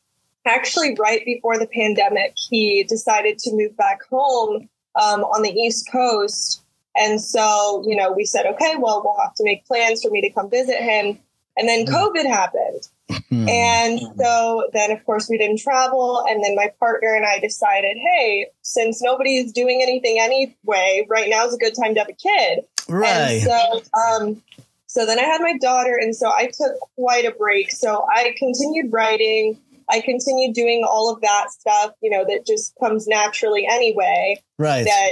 actually, 0.46 0.96
right 1.00 1.24
before 1.26 1.58
the 1.58 1.68
pandemic, 1.68 2.34
he 2.36 2.84
decided 2.84 3.40
to 3.40 3.52
move 3.54 3.76
back 3.78 4.04
home 4.10 4.70
um, 4.96 5.22
on 5.22 5.42
the 5.44 5.52
East 5.52 5.90
Coast. 5.92 6.64
And 6.96 7.20
so, 7.20 7.84
you 7.86 7.96
know, 7.96 8.12
we 8.12 8.26
said, 8.26 8.46
okay, 8.46 8.76
well, 8.78 9.02
we'll 9.04 9.20
have 9.22 9.34
to 9.36 9.44
make 9.44 9.66
plans 9.66 10.02
for 10.02 10.10
me 10.10 10.22
to 10.22 10.30
come 10.32 10.50
visit 10.50 10.78
him. 10.78 11.20
And 11.58 11.68
then 11.70 11.86
hmm. 11.86 11.94
COVID 11.94 12.26
happened. 12.26 12.88
Hmm. 13.30 13.48
And 13.48 14.00
so 14.18 14.70
then, 14.74 14.92
of 14.92 15.04
course, 15.06 15.30
we 15.30 15.38
didn't 15.38 15.60
travel. 15.60 16.26
And 16.28 16.44
then 16.44 16.56
my 16.56 16.72
partner 16.80 17.16
and 17.16 17.26
I 17.26 17.40
decided, 17.40 17.98
hey, 17.98 18.48
since 18.62 19.02
nobody's 19.02 19.52
doing 19.54 19.82
anything 19.82 20.18
anyway, 20.20 21.06
right 21.08 21.30
now 21.30 21.46
is 21.46 21.54
a 21.54 21.58
good 21.58 21.76
time 21.76 21.94
to 21.96 22.02
have 22.02 22.10
a 22.10 22.14
kid. 22.14 22.66
Right. 22.90 23.42
And 23.42 23.44
so, 23.44 23.82
um, 24.00 24.44
So 24.88 25.06
then 25.06 25.20
I 25.20 25.24
had 25.24 25.42
my 25.42 25.58
daughter, 25.58 26.00
and 26.02 26.16
so 26.16 26.30
I 26.30 26.46
took 26.46 26.74
quite 26.96 27.26
a 27.26 27.32
break. 27.32 27.70
So 27.72 28.06
I 28.10 28.34
continued 28.38 28.94
writing. 28.94 29.60
I 29.90 30.00
continued 30.00 30.56
doing 30.56 30.86
all 30.88 31.14
of 31.14 31.20
that 31.20 31.52
stuff, 31.52 31.92
you 32.02 32.10
know, 32.10 32.24
that 32.26 32.46
just 32.46 32.74
comes 32.80 33.06
naturally 33.06 33.68
anyway. 33.70 34.42
Right. 34.58 34.86
That 34.86 35.12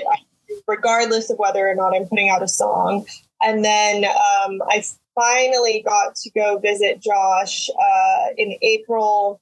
regardless 0.67 1.29
of 1.29 1.37
whether 1.37 1.67
or 1.67 1.75
not 1.75 1.93
I'm 1.93 2.07
putting 2.07 2.29
out 2.29 2.41
a 2.41 2.47
song. 2.47 3.05
And 3.41 3.65
then 3.65 4.05
um, 4.05 4.61
I 4.69 4.83
finally 5.15 5.83
got 5.85 6.15
to 6.15 6.29
go 6.31 6.57
visit 6.57 7.01
Josh 7.01 7.69
uh, 7.69 8.27
in 8.37 8.55
April 8.61 9.39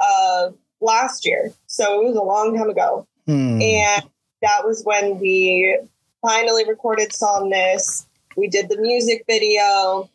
of 0.00 0.54
last 0.80 1.26
year. 1.26 1.52
So 1.66 2.02
it 2.02 2.06
was 2.06 2.16
a 2.16 2.22
long 2.22 2.56
time 2.56 2.70
ago. 2.70 3.06
Hmm. 3.26 3.60
And 3.60 4.02
that 4.42 4.64
was 4.64 4.82
when 4.84 5.18
we 5.18 5.78
finally 6.22 6.66
recorded 6.66 7.12
Somnus. 7.12 8.06
We 8.36 8.48
did 8.48 8.68
the 8.68 8.78
music 8.78 9.24
video 9.26 10.08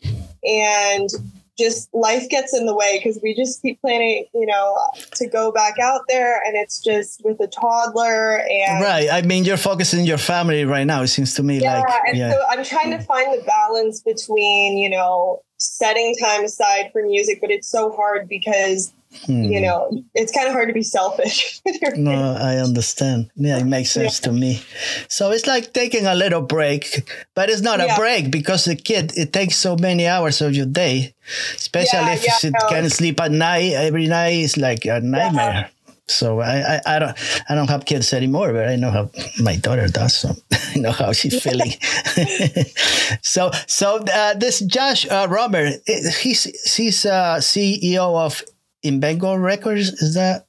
and 0.44 1.10
just 1.58 1.94
life 1.94 2.28
gets 2.30 2.54
in 2.56 2.66
the 2.66 2.76
way 2.76 3.00
because 3.00 3.20
we 3.24 3.34
just 3.34 3.62
keep 3.62 3.80
planning, 3.82 4.26
you 4.34 4.46
know, 4.46 4.78
to 5.14 5.28
go 5.28 5.52
back 5.52 5.76
out 5.80 6.02
there 6.10 6.42
and 6.46 6.56
it's 6.56 6.84
just 6.84 7.24
with 7.24 7.40
a 7.40 7.48
toddler 7.48 8.40
and 8.40 8.84
Right. 8.84 9.10
I 9.12 9.22
mean, 9.22 9.46
you're 9.46 9.58
focusing 9.58 10.06
your 10.06 10.18
family 10.18 10.66
right 10.66 10.86
now. 10.86 11.02
It 11.02 11.08
seems 11.08 11.34
to 11.36 11.44
me 11.44 11.60
yeah, 11.62 11.80
like 11.80 12.02
and 12.08 12.18
yeah. 12.18 12.32
so 12.32 12.44
I'm 12.50 12.64
trying 12.64 12.92
to 12.92 13.00
find 13.00 13.40
the 13.40 13.44
balance 13.46 14.02
between, 14.02 14.78
you 14.78 14.90
know, 14.90 15.42
setting 15.58 16.16
time 16.22 16.44
aside 16.44 16.92
for 16.92 17.02
music, 17.04 17.40
but 17.42 17.52
it's 17.52 17.68
so 17.68 17.92
hard 17.92 18.28
because, 18.28 18.94
You 19.28 19.62
know, 19.62 19.90
it's 20.14 20.32
kind 20.32 20.48
of 20.48 20.54
hard 20.54 20.68
to 20.68 20.74
be 20.74 20.84
selfish. 20.84 21.62
No. 21.96 22.36
I 22.40 22.58
understand. 22.58 23.32
Yeah, 23.36 23.60
it 23.60 23.66
makes 23.66 23.92
sense 23.92 24.20
to 24.22 24.32
me. 24.32 24.62
So 25.08 25.32
it's 25.32 25.48
like 25.48 25.74
taking 25.74 26.06
a 26.06 26.16
little 26.16 26.42
break, 26.42 27.10
but 27.36 27.50
it's 27.50 27.62
not 27.62 27.80
a 27.80 27.94
break 27.98 28.32
because 28.32 28.66
the 28.66 28.76
kid 28.76 29.14
it 29.16 29.32
takes 29.34 29.56
so 29.56 29.76
many 29.78 30.08
hours 30.08 30.42
of 30.42 30.54
your 30.56 30.66
day, 30.66 31.14
especially 31.56 32.00
Yeah, 32.00 32.14
if 32.14 32.26
yeah, 32.26 32.38
you 32.44 32.52
no. 32.52 32.68
can't 32.70 32.92
sleep 32.92 33.20
at 33.22 33.32
night. 33.32 33.74
Every 33.74 34.08
night 34.08 34.40
is 34.44 34.58
like 34.58 34.86
a 34.86 35.00
nightmare. 35.02 35.70
So 36.08 36.40
I, 36.40 36.76
I, 36.76 36.82
I 36.86 37.00
don't 37.00 37.18
I 37.50 37.56
don't 37.56 37.70
have 37.70 37.86
kids 37.86 38.14
anymore, 38.14 38.54
but 38.54 38.68
I 38.68 38.76
know 38.76 38.92
how 38.92 39.10
my 39.40 39.56
daughter 39.56 39.88
does. 39.88 40.16
So 40.16 40.36
I 40.76 40.78
know 40.78 40.92
how 40.92 41.14
she's 41.14 41.42
feeling. 41.42 41.72
so 43.22 43.52
so 43.68 44.04
uh, 44.14 44.34
this 44.36 44.60
Josh 44.62 45.08
uh, 45.10 45.28
Romer, 45.30 45.72
eh, 45.88 46.12
he's 46.22 46.44
he's 46.76 47.06
uh, 47.06 47.38
CEO 47.40 48.16
of 48.20 48.44
Invengo 48.86 49.42
Records. 49.42 49.90
Is 50.02 50.14
that 50.16 50.46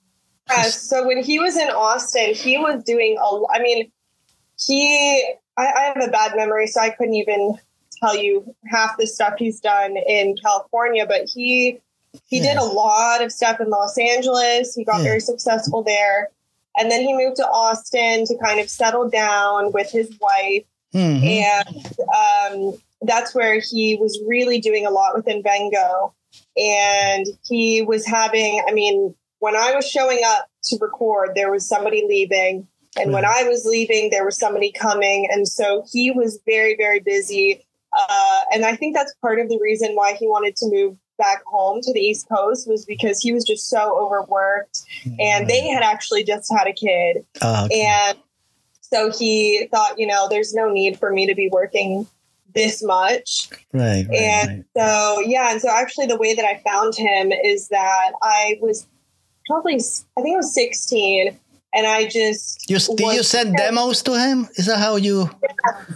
Yeah, 0.50 0.62
so 0.64 1.07
when 1.07 1.23
he 1.23 1.38
was 1.38 1.57
in 1.57 1.69
Austin, 1.71 2.35
he 2.35 2.59
was 2.59 2.83
doing 2.85 3.16
a. 3.19 3.40
I 3.52 3.61
mean, 3.61 3.90
he. 4.59 5.25
I, 5.59 5.66
I 5.66 5.81
have 5.95 6.02
a 6.09 6.11
bad 6.11 6.37
memory, 6.37 6.66
so 6.66 6.81
I 6.81 6.90
couldn't 6.90 7.14
even 7.14 7.55
tell 8.02 8.14
you 8.16 8.55
half 8.66 8.99
the 8.99 9.07
stuff 9.07 9.35
he's 9.38 9.59
done 9.61 9.97
in 9.97 10.37
California. 10.43 11.07
But 11.07 11.23
he 11.33 11.78
he 12.28 12.40
did 12.40 12.57
a 12.57 12.64
lot 12.64 13.23
of 13.23 13.33
stuff 13.33 13.61
in 13.61 13.69
Los 13.71 13.97
Angeles. 13.99 14.75
He 14.75 14.85
got 14.85 14.99
Yeah. 14.99 15.05
very 15.05 15.21
successful 15.21 15.83
there, 15.83 16.31
and 16.78 16.90
then 16.90 17.02
he 17.02 17.14
moved 17.14 17.37
to 17.37 17.47
Austin 17.49 18.26
to 18.26 18.37
kind 18.43 18.61
of 18.61 18.69
settle 18.71 19.09
down 19.09 19.73
with 19.73 19.90
his 19.90 20.11
wife 20.21 20.64
Mhm. 20.95 21.26
and 21.26 21.87
um, 22.73 22.78
that's 23.02 23.35
where 23.35 23.61
he 23.61 23.97
was 24.00 24.19
really 24.26 24.61
doing 24.61 24.87
a 24.87 24.90
lot 24.90 25.14
within 25.14 25.43
Invengo. 25.43 26.12
And 26.57 27.26
he 27.47 27.83
was 27.83 28.07
having, 28.07 28.62
I 28.69 28.73
mean, 28.73 29.14
when 29.40 29.57
I 29.57 29.75
was 29.75 29.88
showing 29.88 30.21
up 30.25 30.47
to 30.64 30.78
record, 30.81 31.33
there 31.35 31.50
was 31.50 31.69
somebody 31.69 32.05
leaving. 32.09 32.66
And 32.99 33.12
when 33.12 33.26
I 33.26 33.43
was 33.43 33.66
leaving, 33.66 34.11
there 34.11 34.25
was 34.25 34.38
somebody 34.38 34.73
coming. 34.73 35.28
And 35.31 35.47
so 35.47 35.85
he 35.93 36.11
was 36.11 36.40
very, 36.47 36.76
very 36.76 37.00
busy. 37.00 37.66
Uh, 37.93 38.40
and 38.52 38.64
I 38.64 38.75
think 38.75 38.97
that's 38.97 39.14
part 39.21 39.38
of 39.38 39.49
the 39.49 39.59
reason 39.61 39.93
why 39.95 40.14
he 40.14 40.26
wanted 40.26 40.57
to 40.57 40.66
move 40.71 40.97
back 41.19 41.43
home 41.45 41.81
to 41.83 41.93
the 41.93 42.00
East 42.00 42.26
Coast 42.28 42.69
was 42.69 42.85
because 42.85 43.21
he 43.21 43.33
was 43.33 43.45
just 43.45 43.69
so 43.69 43.99
overworked. 43.99 44.81
And 45.19 45.49
they 45.49 45.66
had 45.69 45.83
actually 45.83 46.25
just 46.25 46.50
had 46.52 46.66
a 46.66 46.73
kid. 46.73 47.25
Ah, 47.43 47.66
okay. 47.66 47.83
And 47.83 48.19
so 48.81 49.11
he 49.11 49.69
thought, 49.71 49.99
you 49.99 50.07
know, 50.07 50.28
there's 50.28 50.55
no 50.55 50.71
need 50.71 50.99
for 50.99 51.12
me 51.12 51.26
to 51.26 51.35
be 51.35 51.49
working 51.50 52.07
this 52.57 52.83
much. 52.83 53.49
Right, 53.73 54.07
right, 54.09 54.19
and 54.19 54.49
right. 54.49 54.65
so, 54.77 55.21
yeah. 55.21 55.53
And 55.53 55.61
so 55.61 55.69
actually, 55.71 56.07
the 56.07 56.17
way 56.17 56.35
that 56.35 56.45
I 56.45 56.61
found 56.69 56.97
him 56.97 57.31
is 57.31 57.69
that 57.69 58.13
I 58.23 58.59
was 58.61 58.87
probably, 59.47 59.77
I 60.19 60.23
think 60.23 60.35
I 60.35 60.37
was 60.37 60.53
16. 60.55 61.39
And 61.75 61.87
I 61.87 62.07
just. 62.07 62.71
You, 62.71 62.79
did 62.79 62.99
you 62.99 63.07
was- 63.07 63.29
send 63.29 63.55
demos 63.55 64.03
to 64.05 64.19
him? 64.19 64.49
Is 64.55 64.67
that 64.67 64.79
how 64.79 64.97
you? 64.97 65.29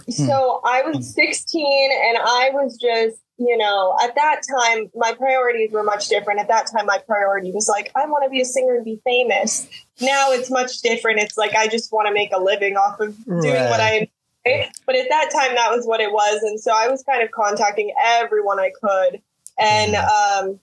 So 0.09 0.61
hmm. 0.63 0.67
I 0.67 0.83
was 0.83 0.97
hmm. 0.97 1.01
16 1.01 1.91
and 1.91 2.17
I 2.17 2.51
was 2.53 2.77
just, 2.77 3.17
you 3.37 3.57
know, 3.57 3.97
at 4.03 4.13
that 4.13 4.41
time, 4.59 4.91
my 4.93 5.13
priorities 5.13 5.71
were 5.71 5.81
much 5.81 6.07
different. 6.07 6.39
At 6.39 6.47
that 6.49 6.67
time, 6.71 6.85
my 6.85 6.99
priority 7.07 7.51
was 7.51 7.67
like, 7.67 7.91
I 7.95 8.05
want 8.05 8.23
to 8.25 8.29
be 8.29 8.41
a 8.41 8.45
singer 8.45 8.75
and 8.75 8.85
be 8.85 9.01
famous. 9.03 9.67
Now 9.99 10.31
it's 10.31 10.51
much 10.51 10.81
different. 10.81 11.19
It's 11.19 11.37
like, 11.37 11.55
I 11.55 11.67
just 11.67 11.91
want 11.91 12.07
to 12.07 12.13
make 12.13 12.31
a 12.31 12.39
living 12.39 12.75
off 12.75 12.99
of 12.99 13.17
doing 13.25 13.63
what 13.69 13.79
I 13.79 14.09
But 14.43 14.95
at 14.95 15.07
that 15.09 15.29
time, 15.31 15.55
that 15.55 15.71
was 15.71 15.85
what 15.85 15.99
it 15.99 16.11
was. 16.11 16.41
And 16.41 16.59
so 16.59 16.71
I 16.75 16.87
was 16.87 17.03
kind 17.03 17.23
of 17.23 17.31
contacting 17.31 17.93
everyone 18.03 18.59
I 18.59 18.71
could 18.81 19.21
and 19.59 19.95
um, 19.95 20.59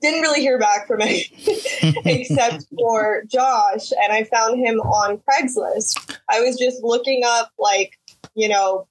didn't 0.00 0.20
really 0.20 0.40
hear 0.40 0.58
back 0.58 0.86
from 0.86 1.00
it 1.02 1.26
except 2.06 2.66
for 2.78 3.24
Josh. 3.26 3.90
And 4.02 4.12
I 4.12 4.24
found 4.24 4.58
him 4.58 4.80
on 4.80 5.18
Craigslist. 5.18 6.18
I 6.28 6.40
was 6.40 6.56
just 6.56 6.82
looking 6.82 7.22
up, 7.26 7.50
like, 7.58 7.98
you 8.34 8.48
know, 8.48 8.86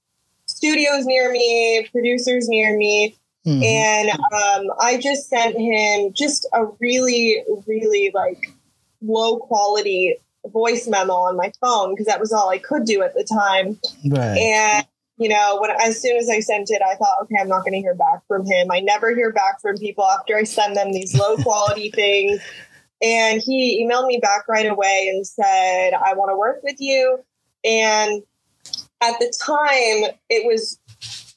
studios 0.47 1.05
near 1.05 1.31
me, 1.31 1.87
producers 1.91 2.47
near 2.49 2.77
me. 2.77 3.15
Mhm. 3.45 3.63
And 3.63 4.09
um, 4.09 4.75
I 4.81 4.99
just 4.99 5.29
sent 5.29 5.55
him 5.55 6.13
just 6.13 6.47
a 6.51 6.65
really, 6.79 7.43
really 7.67 8.11
like 8.13 8.51
low 9.01 9.37
quality 9.37 10.15
voice 10.51 10.87
memo 10.87 11.13
on 11.13 11.35
my 11.37 11.51
phone 11.61 11.93
because 11.93 12.05
that 12.07 12.19
was 12.19 12.31
all 12.31 12.49
I 12.49 12.57
could 12.57 12.85
do 12.85 13.01
at 13.01 13.13
the 13.13 13.23
time. 13.23 13.79
right. 14.05 14.37
And 14.37 14.85
you 15.17 15.29
know, 15.29 15.57
when 15.61 15.71
as 15.81 16.01
soon 16.01 16.17
as 16.17 16.29
I 16.29 16.41
sent 16.41 16.69
it, 16.69 16.81
I 16.81 16.95
thought, 16.95 17.17
okay, 17.23 17.35
I'm 17.39 17.47
not 17.47 17.61
going 17.61 17.73
to 17.73 17.79
hear 17.79 17.95
back 17.95 18.21
from 18.27 18.45
him. 18.45 18.69
I 18.69 18.81
never 18.81 19.15
hear 19.15 19.31
back 19.31 19.61
from 19.61 19.77
people 19.77 20.03
after 20.03 20.35
I 20.35 20.43
send 20.43 20.75
them 20.75 20.91
these 20.91 21.15
low 21.15 21.37
quality 21.37 21.89
things. 21.95 22.41
And 23.01 23.41
he 23.41 23.85
emailed 23.85 24.07
me 24.07 24.19
back 24.21 24.47
right 24.49 24.65
away 24.65 25.07
and 25.13 25.25
said, 25.25 25.93
I 25.93 26.13
want 26.15 26.31
to 26.31 26.37
work 26.37 26.61
with 26.63 26.75
you. 26.79 27.19
And 27.63 28.23
at 29.01 29.19
the 29.19 29.33
time, 29.41 30.11
it 30.29 30.45
was 30.45 30.79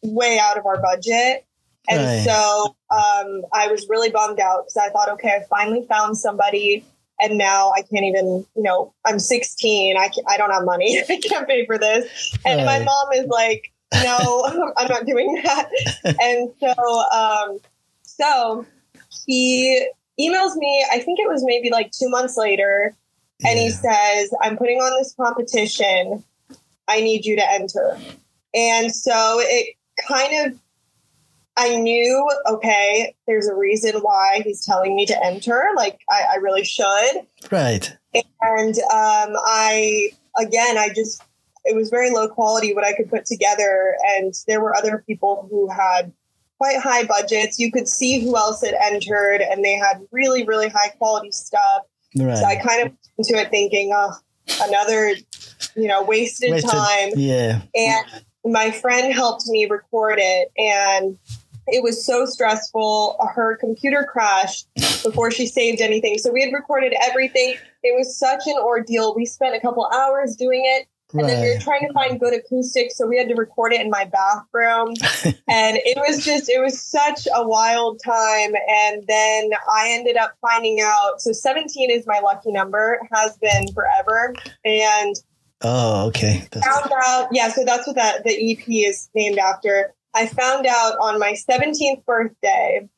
way 0.02 0.38
out 0.40 0.58
of 0.58 0.66
our 0.66 0.80
budget. 0.80 1.44
And 1.88 2.00
Right. 2.00 2.24
so 2.24 2.76
um, 2.90 3.42
I 3.52 3.68
was 3.68 3.86
really 3.88 4.10
bummed 4.10 4.40
out 4.40 4.64
because 4.66 4.76
I 4.76 4.90
thought, 4.90 5.08
okay, 5.10 5.30
I 5.30 5.44
finally 5.48 5.86
found 5.88 6.18
somebody. 6.18 6.84
And 7.20 7.36
now 7.36 7.72
I 7.76 7.82
can't 7.82 8.04
even, 8.04 8.46
you 8.54 8.62
know, 8.62 8.94
I'm 9.04 9.18
16. 9.18 9.96
I, 9.96 10.08
can't, 10.08 10.26
I 10.28 10.36
don't 10.36 10.50
have 10.50 10.64
money. 10.64 11.00
I 11.08 11.20
can't 11.20 11.48
pay 11.48 11.66
for 11.66 11.78
this. 11.78 12.36
And 12.44 12.64
my 12.64 12.78
mom 12.78 13.12
is 13.14 13.26
like, 13.26 13.72
no, 13.94 14.72
I'm 14.76 14.88
not 14.88 15.06
doing 15.06 15.40
that. 15.44 15.68
and 16.20 16.50
so, 16.60 17.04
um, 17.10 17.58
so 18.02 18.66
he 19.26 19.88
emails 20.20 20.56
me, 20.56 20.84
I 20.90 20.98
think 20.98 21.18
it 21.18 21.28
was 21.28 21.42
maybe 21.44 21.70
like 21.70 21.90
two 21.92 22.08
months 22.08 22.36
later, 22.36 22.94
and 23.44 23.58
he 23.58 23.70
says, 23.70 24.30
I'm 24.42 24.56
putting 24.56 24.78
on 24.78 24.98
this 24.98 25.14
competition. 25.14 26.24
I 26.88 27.00
need 27.00 27.24
you 27.24 27.36
to 27.36 27.52
enter. 27.52 27.98
And 28.54 28.92
so 28.92 29.40
it 29.40 29.76
kind 30.08 30.46
of, 30.46 30.58
I 31.60 31.76
knew, 31.76 32.30
okay, 32.48 33.14
there's 33.26 33.48
a 33.48 33.54
reason 33.54 33.96
why 33.96 34.42
he's 34.44 34.64
telling 34.64 34.94
me 34.94 35.04
to 35.06 35.26
enter. 35.26 35.64
Like, 35.76 35.98
I, 36.08 36.22
I 36.34 36.36
really 36.36 36.64
should. 36.64 37.26
Right. 37.50 37.94
And 38.14 38.78
um, 38.78 39.36
I, 39.44 40.10
again, 40.38 40.78
I 40.78 40.90
just, 40.94 41.20
it 41.64 41.74
was 41.74 41.90
very 41.90 42.10
low 42.10 42.28
quality 42.28 42.72
what 42.72 42.84
I 42.84 42.94
could 42.94 43.10
put 43.10 43.26
together. 43.26 43.96
And 44.16 44.32
there 44.46 44.60
were 44.60 44.76
other 44.76 45.04
people 45.06 45.48
who 45.50 45.68
had 45.68 46.12
quite 46.58 46.78
high 46.80 47.04
budgets. 47.04 47.58
You 47.58 47.72
could 47.72 47.88
see 47.88 48.20
who 48.20 48.36
else 48.36 48.64
had 48.64 48.74
entered, 48.80 49.40
and 49.40 49.64
they 49.64 49.74
had 49.74 50.00
really, 50.12 50.44
really 50.44 50.68
high 50.68 50.90
quality 50.98 51.32
stuff. 51.32 51.82
Right. 52.16 52.38
So 52.38 52.44
I 52.44 52.56
kind 52.56 52.86
of 52.86 52.92
went 52.92 52.98
into 53.18 53.34
it 53.34 53.50
thinking, 53.50 53.92
oh, 53.94 54.12
another, 54.62 55.14
you 55.76 55.88
know, 55.88 56.02
wasted, 56.04 56.52
Wasted- 56.52 56.70
time. 56.70 57.10
Yeah. 57.16 57.62
And 57.74 58.06
my 58.44 58.70
friend 58.70 59.12
helped 59.12 59.46
me 59.48 59.66
record 59.66 60.18
it. 60.20 60.50
And 60.56 61.18
it 61.68 61.82
was 61.82 62.04
so 62.04 62.26
stressful. 62.26 63.16
Her 63.34 63.56
computer 63.56 64.06
crashed 64.10 64.68
before 65.02 65.30
she 65.30 65.46
saved 65.46 65.80
anything. 65.80 66.18
So 66.18 66.32
we 66.32 66.42
had 66.42 66.52
recorded 66.52 66.94
everything. 67.02 67.56
It 67.82 67.96
was 67.96 68.18
such 68.18 68.46
an 68.46 68.56
ordeal. 68.58 69.14
We 69.14 69.26
spent 69.26 69.54
a 69.54 69.60
couple 69.60 69.88
hours 69.92 70.36
doing 70.36 70.62
it. 70.64 70.86
And 71.14 71.26
then 71.26 71.40
we 71.40 71.54
were 71.54 71.60
trying 71.60 71.86
to 71.86 71.92
find 71.94 72.20
good 72.20 72.34
acoustics. 72.34 72.98
So 72.98 73.06
we 73.06 73.16
had 73.16 73.28
to 73.28 73.34
record 73.34 73.72
it 73.72 73.80
in 73.80 73.88
my 73.88 74.04
bathroom. 74.04 74.88
and 75.48 75.78
it 75.78 75.96
was 75.96 76.22
just, 76.22 76.50
it 76.50 76.60
was 76.60 76.82
such 76.82 77.26
a 77.34 77.48
wild 77.48 77.98
time. 78.04 78.52
And 78.68 79.04
then 79.08 79.50
I 79.72 79.88
ended 79.90 80.18
up 80.18 80.34
finding 80.42 80.80
out. 80.82 81.22
So 81.22 81.32
17 81.32 81.90
is 81.90 82.06
my 82.06 82.20
lucky 82.20 82.52
number, 82.52 83.00
has 83.10 83.38
been 83.38 83.72
forever. 83.72 84.34
And 84.64 85.16
Oh, 85.60 86.06
okay. 86.06 86.46
That's, 86.52 86.64
found 86.64 86.92
out 87.04 87.28
yeah 87.32 87.48
so 87.48 87.64
that's 87.64 87.84
what 87.84 87.96
that 87.96 88.22
the 88.22 88.52
ep 88.52 88.68
is 88.68 89.08
named 89.12 89.38
after 89.38 89.92
I 90.18 90.26
found 90.26 90.66
out 90.66 90.98
on 91.00 91.18
my 91.18 91.34
17th 91.48 92.04
birthday 92.04 92.88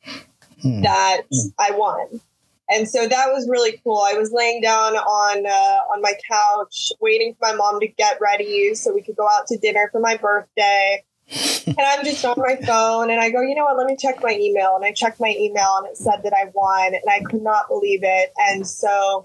Hmm. 0.62 0.82
that 0.82 1.22
I 1.58 1.70
won. 1.72 2.20
And 2.68 2.88
so 2.88 3.08
that 3.08 3.32
was 3.32 3.48
really 3.48 3.80
cool. 3.82 3.98
I 3.98 4.12
was 4.12 4.30
laying 4.32 4.60
down 4.60 4.94
on 4.94 5.46
uh, 5.46 5.92
on 5.92 6.02
my 6.02 6.12
couch, 6.30 6.92
waiting 7.00 7.34
for 7.34 7.48
my 7.48 7.54
mom 7.54 7.80
to 7.80 7.88
get 7.88 8.18
ready 8.20 8.74
so 8.74 8.94
we 8.94 9.02
could 9.02 9.16
go 9.16 9.26
out 9.28 9.46
to 9.48 9.58
dinner 9.58 9.88
for 9.90 10.00
my 10.00 10.16
birthday. 10.16 11.02
and 11.66 11.78
I'm 11.80 12.04
just 12.04 12.24
on 12.24 12.34
my 12.38 12.56
phone, 12.66 13.10
and 13.10 13.20
I 13.20 13.30
go, 13.30 13.40
you 13.40 13.54
know 13.54 13.64
what? 13.64 13.76
Let 13.76 13.86
me 13.86 13.96
check 13.96 14.22
my 14.22 14.36
email. 14.38 14.74
And 14.76 14.84
I 14.84 14.92
checked 14.92 15.20
my 15.20 15.34
email, 15.36 15.76
and 15.78 15.86
it 15.86 15.96
said 15.96 16.22
that 16.24 16.32
I 16.32 16.50
won, 16.54 16.94
and 16.94 17.04
I 17.08 17.20
could 17.20 17.42
not 17.42 17.68
believe 17.68 18.00
it. 18.02 18.32
And 18.38 18.66
so 18.66 19.24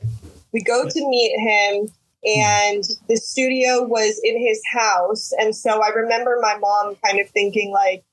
we 0.52 0.62
go 0.62 0.88
to 0.88 1.10
meet 1.10 1.40
him, 1.40 1.88
and 2.26 2.84
the 3.08 3.18
studio 3.18 3.84
was 3.84 4.20
in 4.24 4.40
his 4.40 4.62
house. 4.74 5.32
And 5.40 5.56
so 5.56 5.82
I 5.84 5.90
remember 5.90 6.38
my 6.42 6.58
mom 6.58 6.96
kind 7.06 7.20
of 7.20 7.30
thinking, 7.30 7.72
like, 7.72 8.04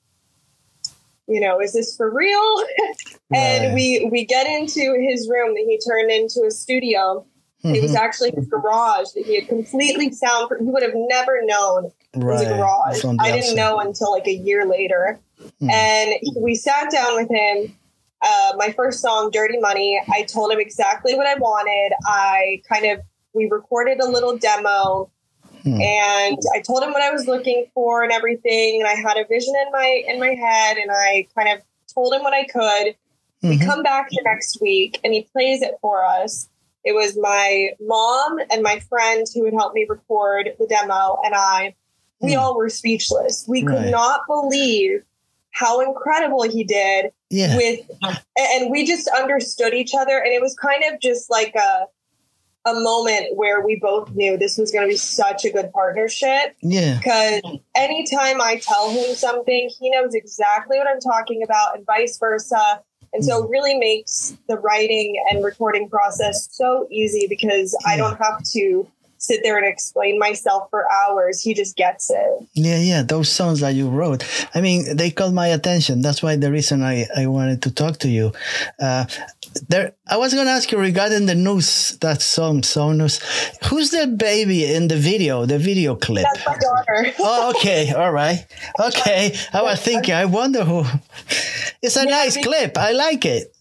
you 1.29 1.41
know, 1.41 1.61
is 1.61 1.73
this 1.73 1.97
for 1.97 2.13
real? 2.13 2.65
and 3.35 3.65
Right. 3.67 3.75
we 3.75 4.09
we 4.11 4.25
get 4.25 4.47
into 4.47 4.97
his 5.01 5.29
room 5.29 5.55
that 5.55 5.65
he 5.67 5.79
turned 5.89 6.11
into 6.11 6.45
a 6.47 6.51
studio. 6.51 7.25
It 7.65 7.81
was 7.81 7.93
Mhm. 7.93 7.97
actually 7.97 8.33
his 8.37 8.47
garage 8.47 9.11
that 9.15 9.25
he 9.25 9.37
had 9.37 9.47
completely 9.49 10.11
sound. 10.13 10.51
He 10.59 10.65
would 10.67 10.83
have 10.83 10.95
never 10.97 11.41
known 11.45 11.93
it 12.13 12.19
was 12.25 12.43
a 12.43 12.47
garage. 12.47 13.05
I 13.05 13.31
didn't 13.31 13.51
outside. 13.51 13.55
know 13.57 13.79
until 13.79 14.11
like 14.11 14.27
a 14.27 14.33
year 14.35 14.67
later. 14.67 15.21
Hmm. 15.61 15.71
And 15.71 16.15
we 16.37 16.57
sat 16.57 16.91
down 16.91 17.15
with 17.15 17.31
him. 17.31 17.77
Uh, 18.21 18.53
my 18.57 18.71
first 18.73 19.01
song, 19.01 19.31
Dirty 19.33 19.59
Money, 19.59 20.01
I 20.13 20.23
told 20.23 20.53
him 20.53 20.59
exactly 20.61 21.15
what 21.15 21.27
I 21.27 21.35
wanted. 21.35 21.93
I 22.07 22.63
kind 22.69 22.87
of, 22.87 23.01
we 23.35 23.49
recorded 23.51 24.01
a 24.01 24.07
little 24.09 24.37
demo 24.37 25.11
Hmm. 25.65 25.81
and 25.81 26.39
I 26.57 26.61
told 26.61 26.83
him 26.83 26.91
what 26.93 27.03
I 27.03 27.11
was 27.13 27.29
looking 27.29 27.67
for 27.73 28.03
and 28.03 28.11
everything. 28.11 28.81
And 28.81 28.89
I 28.89 28.95
had 28.95 29.17
a 29.17 29.25
vision 29.29 29.55
in 29.65 29.71
my, 29.71 30.03
in 30.09 30.19
my 30.19 30.35
head 30.35 30.77
and 30.77 30.91
I 30.91 31.29
kind 31.37 31.57
of 31.57 31.65
told 31.95 32.13
him 32.15 32.23
what 32.23 32.33
I 32.35 32.45
could. 32.45 32.97
We 33.43 33.59
Mhm. 33.59 33.65
come 33.67 33.83
back 33.85 34.09
the 34.11 34.23
next 34.25 34.61
week 34.61 34.99
and 35.05 35.13
he 35.15 35.23
plays 35.33 35.63
it 35.63 35.77
for 35.81 36.05
us. 36.05 36.49
It 36.85 36.95
was 36.97 37.17
my 37.17 37.71
mom 37.81 38.41
and 38.51 38.63
my 38.63 38.81
friend 38.89 39.25
who 39.33 39.45
had 39.45 39.55
helped 39.55 39.77
me 39.77 39.87
record 39.89 40.57
the 40.59 40.67
demo 40.67 41.19
and 41.25 41.33
I. 41.35 41.75
We 42.21 42.33
Hmm. 42.33 42.41
all 42.41 42.57
were 42.57 42.69
speechless. 42.69 43.45
We 43.47 43.63
could 43.63 43.91
not 43.91 44.23
believe 44.27 45.05
how 45.53 45.79
incredible 45.81 46.43
he 46.43 46.65
did 46.65 47.13
Yeah. 47.31 47.57
with 47.57 47.81
and 48.37 48.69
we 48.71 48.85
just 48.85 49.07
understood 49.09 49.75
each 49.75 49.95
other 49.95 50.19
and 50.19 50.33
it 50.33 50.41
was 50.43 50.57
kind 50.57 50.83
of 50.93 50.99
just 50.99 51.31
like 51.31 51.55
a 51.55 51.87
a 52.65 52.75
moment 52.75 53.37
where 53.37 53.65
we 53.65 53.77
both 53.77 54.11
knew 54.15 54.37
this 54.37 54.57
was 54.57 54.71
going 54.71 54.87
to 54.87 54.89
be 54.89 54.97
such 54.97 55.45
a 55.45 55.51
good 55.51 55.73
partnership 55.73 56.55
yeah. 56.61 56.97
because 56.97 57.43
anytime 57.75 58.41
I 58.41 58.61
tell 58.63 58.91
him 58.91 59.15
something, 59.15 59.69
he 59.81 59.91
knows 59.91 60.15
exactly 60.15 60.79
what 60.79 60.87
I'm 60.87 61.01
talking 61.01 61.43
about, 61.43 61.77
and 61.77 61.85
vice 61.85 62.19
versa. 62.19 62.83
And 63.13 63.25
so 63.25 63.39
it 63.39 63.43
mm-hmm. 63.43 63.51
really 63.51 63.79
makes 63.79 64.37
the 64.49 64.59
writing 64.59 65.21
and 65.31 65.45
recording 65.45 65.89
process 65.89 66.49
so 66.51 66.87
easy 66.91 67.27
because 67.29 67.77
I 67.85 67.97
don't 67.97 68.17
have 68.17 68.43
to 68.53 68.87
sit 69.23 69.41
there 69.45 69.57
and 69.57 69.67
explain 69.67 70.19
myself 70.19 70.69
for 70.71 70.85
hours. 70.91 71.41
He 71.41 71.55
just 71.55 71.77
gets 71.77 72.11
it. 72.11 72.49
Yeah, 72.55 72.79
yeah, 72.81 73.03
those 73.03 73.31
songs 73.31 73.61
that 73.61 73.75
you 73.75 73.89
wrote. 73.89 74.25
I 74.55 74.61
mean, 74.61 74.97
they 74.97 75.11
caught 75.11 75.33
my 75.33 75.47
attention. 75.49 76.03
That's 76.03 76.23
why 76.23 76.35
the 76.37 76.51
reason 76.51 76.83
I, 76.83 77.07
I 77.17 77.27
wanted 77.29 77.63
to 77.63 77.71
talk 77.71 77.99
to 77.99 78.09
you. 78.09 78.33
Uh, 78.81 79.07
there, 79.69 79.93
I 80.09 80.17
was 80.17 80.35
going 80.35 80.47
to 80.47 80.51
ask 80.53 80.73
you 80.73 80.79
regarding 80.79 81.27
the 81.27 81.35
news, 81.37 81.97
that 82.01 82.21
song, 82.21 82.63
Somnus. 82.63 83.21
Who's 83.69 83.91
the 83.91 84.07
baby 84.09 84.65
in 84.75 84.89
the 84.89 84.97
video, 84.97 85.47
the 85.47 85.59
video 85.59 85.95
clip? 85.95 86.25
That's 86.25 86.47
my 86.47 86.59
daughter. 86.59 87.15
Oh, 87.21 87.51
okay, 87.51 87.93
all 87.93 88.13
right, 88.13 88.45
okay. 88.81 89.37
I 89.53 89.63
was 89.63 89.81
thinking, 89.81 90.15
I 90.15 90.25
wonder 90.25 90.65
who. 90.65 90.85
It's 91.81 91.97
a 91.97 92.05
Yeah, 92.05 92.11
nice 92.11 92.37
clip. 92.43 92.77
I 92.79 92.93
like 92.93 93.25
it. 93.25 93.55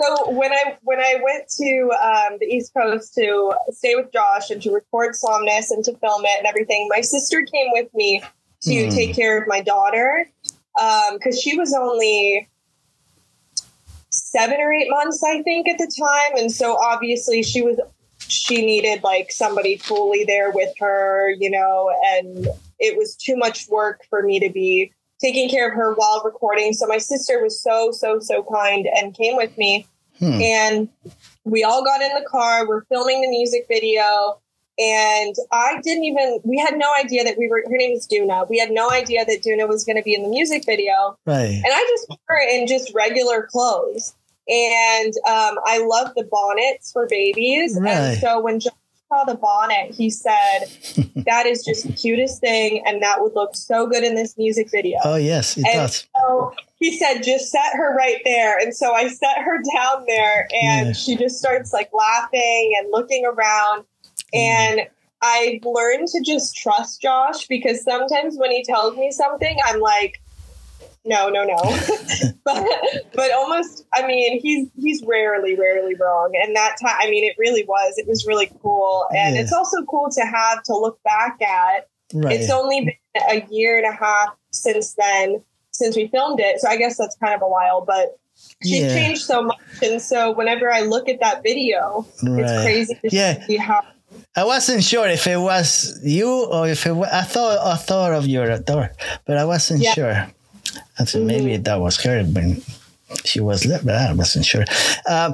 So 0.00 0.30
when 0.30 0.52
I 0.52 0.76
when 0.82 1.00
I 1.00 1.16
went 1.22 1.48
to 1.48 1.90
um, 2.02 2.38
the 2.38 2.46
East 2.46 2.72
Coast 2.72 3.14
to 3.14 3.54
stay 3.70 3.96
with 3.96 4.12
Josh 4.12 4.50
and 4.50 4.62
to 4.62 4.70
record 4.72 5.14
Somnus 5.14 5.70
and 5.70 5.84
to 5.84 5.96
film 5.96 6.22
it 6.24 6.38
and 6.38 6.46
everything, 6.46 6.88
my 6.90 7.00
sister 7.00 7.42
came 7.42 7.68
with 7.72 7.92
me 7.94 8.22
to 8.62 8.84
Hmm. 8.84 8.90
take 8.90 9.14
care 9.16 9.40
of 9.40 9.48
my 9.48 9.60
daughter 9.60 10.28
because 11.12 11.40
she 11.40 11.56
was 11.56 11.74
only 11.74 12.48
seven 14.10 14.56
or 14.60 14.72
eight 14.72 14.88
months, 14.90 15.22
I 15.22 15.42
think, 15.42 15.68
at 15.68 15.78
the 15.78 15.92
time, 15.98 16.38
and 16.38 16.50
so 16.52 16.76
obviously 16.76 17.42
she 17.42 17.62
was 17.62 17.78
she 18.28 18.64
needed 18.64 19.02
like 19.02 19.32
somebody 19.32 19.76
fully 19.78 20.24
there 20.24 20.50
with 20.52 20.72
her, 20.78 21.30
you 21.38 21.50
know, 21.50 21.90
and 22.14 22.46
it 22.78 22.96
was 22.96 23.16
too 23.16 23.36
much 23.36 23.68
work 23.68 24.04
for 24.10 24.22
me 24.22 24.38
to 24.40 24.50
be 24.50 24.92
taking 25.20 25.48
care 25.48 25.68
of 25.68 25.74
her 25.74 25.94
while 25.94 26.22
recording. 26.24 26.72
So 26.72 26.86
my 26.86 26.98
sister 26.98 27.42
was 27.42 27.60
so, 27.60 27.90
so, 27.92 28.18
so 28.20 28.46
kind 28.52 28.86
and 28.96 29.14
came 29.14 29.36
with 29.36 29.56
me. 29.58 29.86
Hmm. 30.18 30.40
And 30.40 30.88
we 31.44 31.64
all 31.64 31.84
got 31.84 32.00
in 32.00 32.14
the 32.14 32.24
car. 32.28 32.66
We're 32.66 32.84
filming 32.84 33.22
the 33.22 33.28
music 33.28 33.66
video. 33.68 34.40
And 34.78 35.34
I 35.50 35.80
didn't 35.82 36.04
even, 36.04 36.40
we 36.44 36.58
had 36.58 36.76
no 36.76 36.92
idea 36.94 37.24
that 37.24 37.36
we 37.36 37.48
were, 37.48 37.64
her 37.66 37.76
name 37.76 37.96
is 37.96 38.06
Duna. 38.06 38.48
We 38.48 38.58
had 38.58 38.70
no 38.70 38.90
idea 38.90 39.24
that 39.24 39.42
Duna 39.42 39.68
was 39.68 39.84
going 39.84 39.96
to 39.96 40.02
be 40.02 40.14
in 40.14 40.22
the 40.22 40.28
music 40.28 40.64
video. 40.64 41.16
Right. 41.26 41.60
And 41.64 41.66
I 41.66 41.84
just 41.88 42.08
put 42.08 42.18
her 42.28 42.40
in 42.48 42.68
just 42.68 42.92
regular 42.94 43.48
clothes. 43.50 44.14
And 44.48 45.12
um, 45.26 45.58
I 45.64 45.84
love 45.84 46.14
the 46.14 46.24
bonnets 46.30 46.92
for 46.92 47.06
babies. 47.08 47.76
Right. 47.78 47.92
And 47.92 48.18
so 48.18 48.40
when 48.40 48.60
John 48.60 48.72
saw 49.08 49.24
the 49.24 49.34
bonnet, 49.34 49.94
he 49.94 50.10
said, 50.10 50.66
that 51.24 51.46
is 51.46 51.64
just 51.64 51.86
the 51.86 51.92
cutest 51.92 52.40
thing. 52.40 52.82
And 52.86 53.02
that 53.02 53.20
would 53.20 53.34
look 53.34 53.54
so 53.56 53.86
good 53.86 54.04
in 54.04 54.14
this 54.14 54.36
music 54.36 54.70
video. 54.70 54.98
Oh, 55.04 55.16
yes, 55.16 55.56
it 55.56 55.64
And 55.66 55.74
does. 55.74 56.06
so 56.16 56.52
he 56.78 56.96
said, 56.98 57.22
just 57.22 57.50
set 57.50 57.72
her 57.74 57.94
right 57.96 58.20
there. 58.24 58.58
And 58.58 58.74
so 58.74 58.92
I 58.94 59.08
set 59.08 59.38
her 59.38 59.58
down 59.74 60.04
there 60.06 60.48
and 60.62 60.88
Yeah. 60.88 60.92
she 60.92 61.16
just 61.16 61.38
starts 61.38 61.72
like 61.72 61.90
laughing 61.92 62.74
and 62.78 62.90
looking 62.90 63.24
around. 63.24 63.84
Mm. 64.34 64.38
And 64.38 64.80
I've 65.22 65.64
learned 65.64 66.06
to 66.08 66.22
just 66.24 66.54
trust 66.56 67.02
Josh 67.02 67.46
because 67.48 67.82
sometimes 67.82 68.36
when 68.36 68.50
he 68.52 68.62
tells 68.62 68.96
me 68.96 69.10
something, 69.10 69.56
I'm 69.64 69.80
like, 69.80 70.20
no, 71.08 71.28
no, 71.28 71.44
no. 71.44 71.56
but 72.44 72.64
but 73.14 73.32
almost 73.32 73.84
I 73.92 74.06
mean, 74.06 74.40
he's 74.40 74.68
he's 74.76 75.02
rarely, 75.06 75.56
rarely 75.56 75.94
wrong. 75.94 76.32
And 76.42 76.54
that 76.56 76.76
time 76.80 76.96
I 77.00 77.10
mean 77.10 77.24
it 77.24 77.34
really 77.38 77.64
was. 77.64 77.94
It 77.96 78.06
was 78.06 78.26
really 78.26 78.50
cool. 78.62 79.06
And 79.10 79.34
Yeah. 79.36 79.42
it's 79.42 79.52
also 79.52 79.82
cool 79.90 80.08
to 80.12 80.20
have 80.22 80.62
to 80.64 80.72
look 80.74 81.02
back 81.02 81.40
at 81.42 81.88
Right. 82.14 82.40
it's 82.40 82.50
only 82.50 82.80
been 82.86 83.22
a 83.28 83.46
year 83.50 83.76
and 83.76 83.86
a 83.86 83.92
half 83.96 84.30
since 84.50 84.94
then, 84.94 85.42
since 85.72 85.94
we 85.96 86.08
filmed 86.08 86.40
it. 86.40 86.58
So 86.60 86.68
I 86.68 86.76
guess 86.78 86.96
that's 86.96 87.16
kind 87.22 87.34
of 87.34 87.42
a 87.42 87.48
while, 87.48 87.84
but 87.84 88.18
she's 88.62 88.80
Yeah. 88.84 88.94
changed 88.94 89.22
so 89.22 89.42
much. 89.42 89.58
And 89.82 90.00
so 90.00 90.32
whenever 90.32 90.72
I 90.72 90.80
look 90.80 91.08
at 91.10 91.20
that 91.20 91.42
video, 91.42 92.06
Right. 92.22 92.44
it's 92.44 92.62
crazy 92.62 92.94
to 92.94 93.08
Yeah. 93.14 93.44
see 93.46 93.56
how. 93.58 93.82
I 94.34 94.44
wasn't 94.44 94.82
sure 94.84 95.06
if 95.06 95.26
it 95.26 95.36
was 95.36 96.00
you 96.02 96.30
or 96.46 96.66
if 96.68 96.86
it 96.86 96.92
was, 96.92 97.08
I 97.12 97.22
thought 97.22 97.58
I 97.58 97.76
thought 97.76 98.12
of 98.14 98.26
your 98.26 98.56
daughter, 98.58 98.94
but 99.26 99.36
I 99.36 99.44
wasn't 99.44 99.82
Yeah. 99.82 99.92
sure. 99.92 100.26
I 100.98 101.04
said 101.04 101.22
maybe 101.22 101.56
that 101.56 101.80
was 101.80 101.96
her 102.02 102.22
when 102.24 102.62
she 103.24 103.40
was 103.40 103.62
there, 103.62 103.80
but 103.84 103.94
I 103.94 104.12
wasn't 104.12 104.44
sure. 104.44 104.64
Uh, 105.06 105.32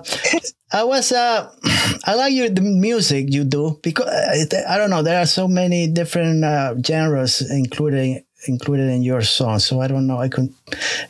I 0.72 0.84
was 0.84 1.12
uh, 1.12 1.50
I 2.04 2.14
like 2.14 2.32
your 2.32 2.48
the 2.48 2.60
music 2.62 3.26
you 3.32 3.44
do 3.44 3.78
because 3.82 4.06
uh, 4.08 4.62
I 4.68 4.76
don't 4.78 4.90
know 4.90 5.02
there 5.02 5.20
are 5.20 5.26
so 5.26 5.48
many 5.48 5.86
different 5.88 6.44
uh, 6.44 6.74
genres 6.82 7.40
including 7.50 8.24
included 8.46 8.90
in 8.90 9.02
your 9.02 9.22
song. 9.22 9.58
So 9.58 9.80
I 9.80 9.86
don't 9.88 10.06
know. 10.06 10.18
I 10.18 10.28
could 10.28 10.52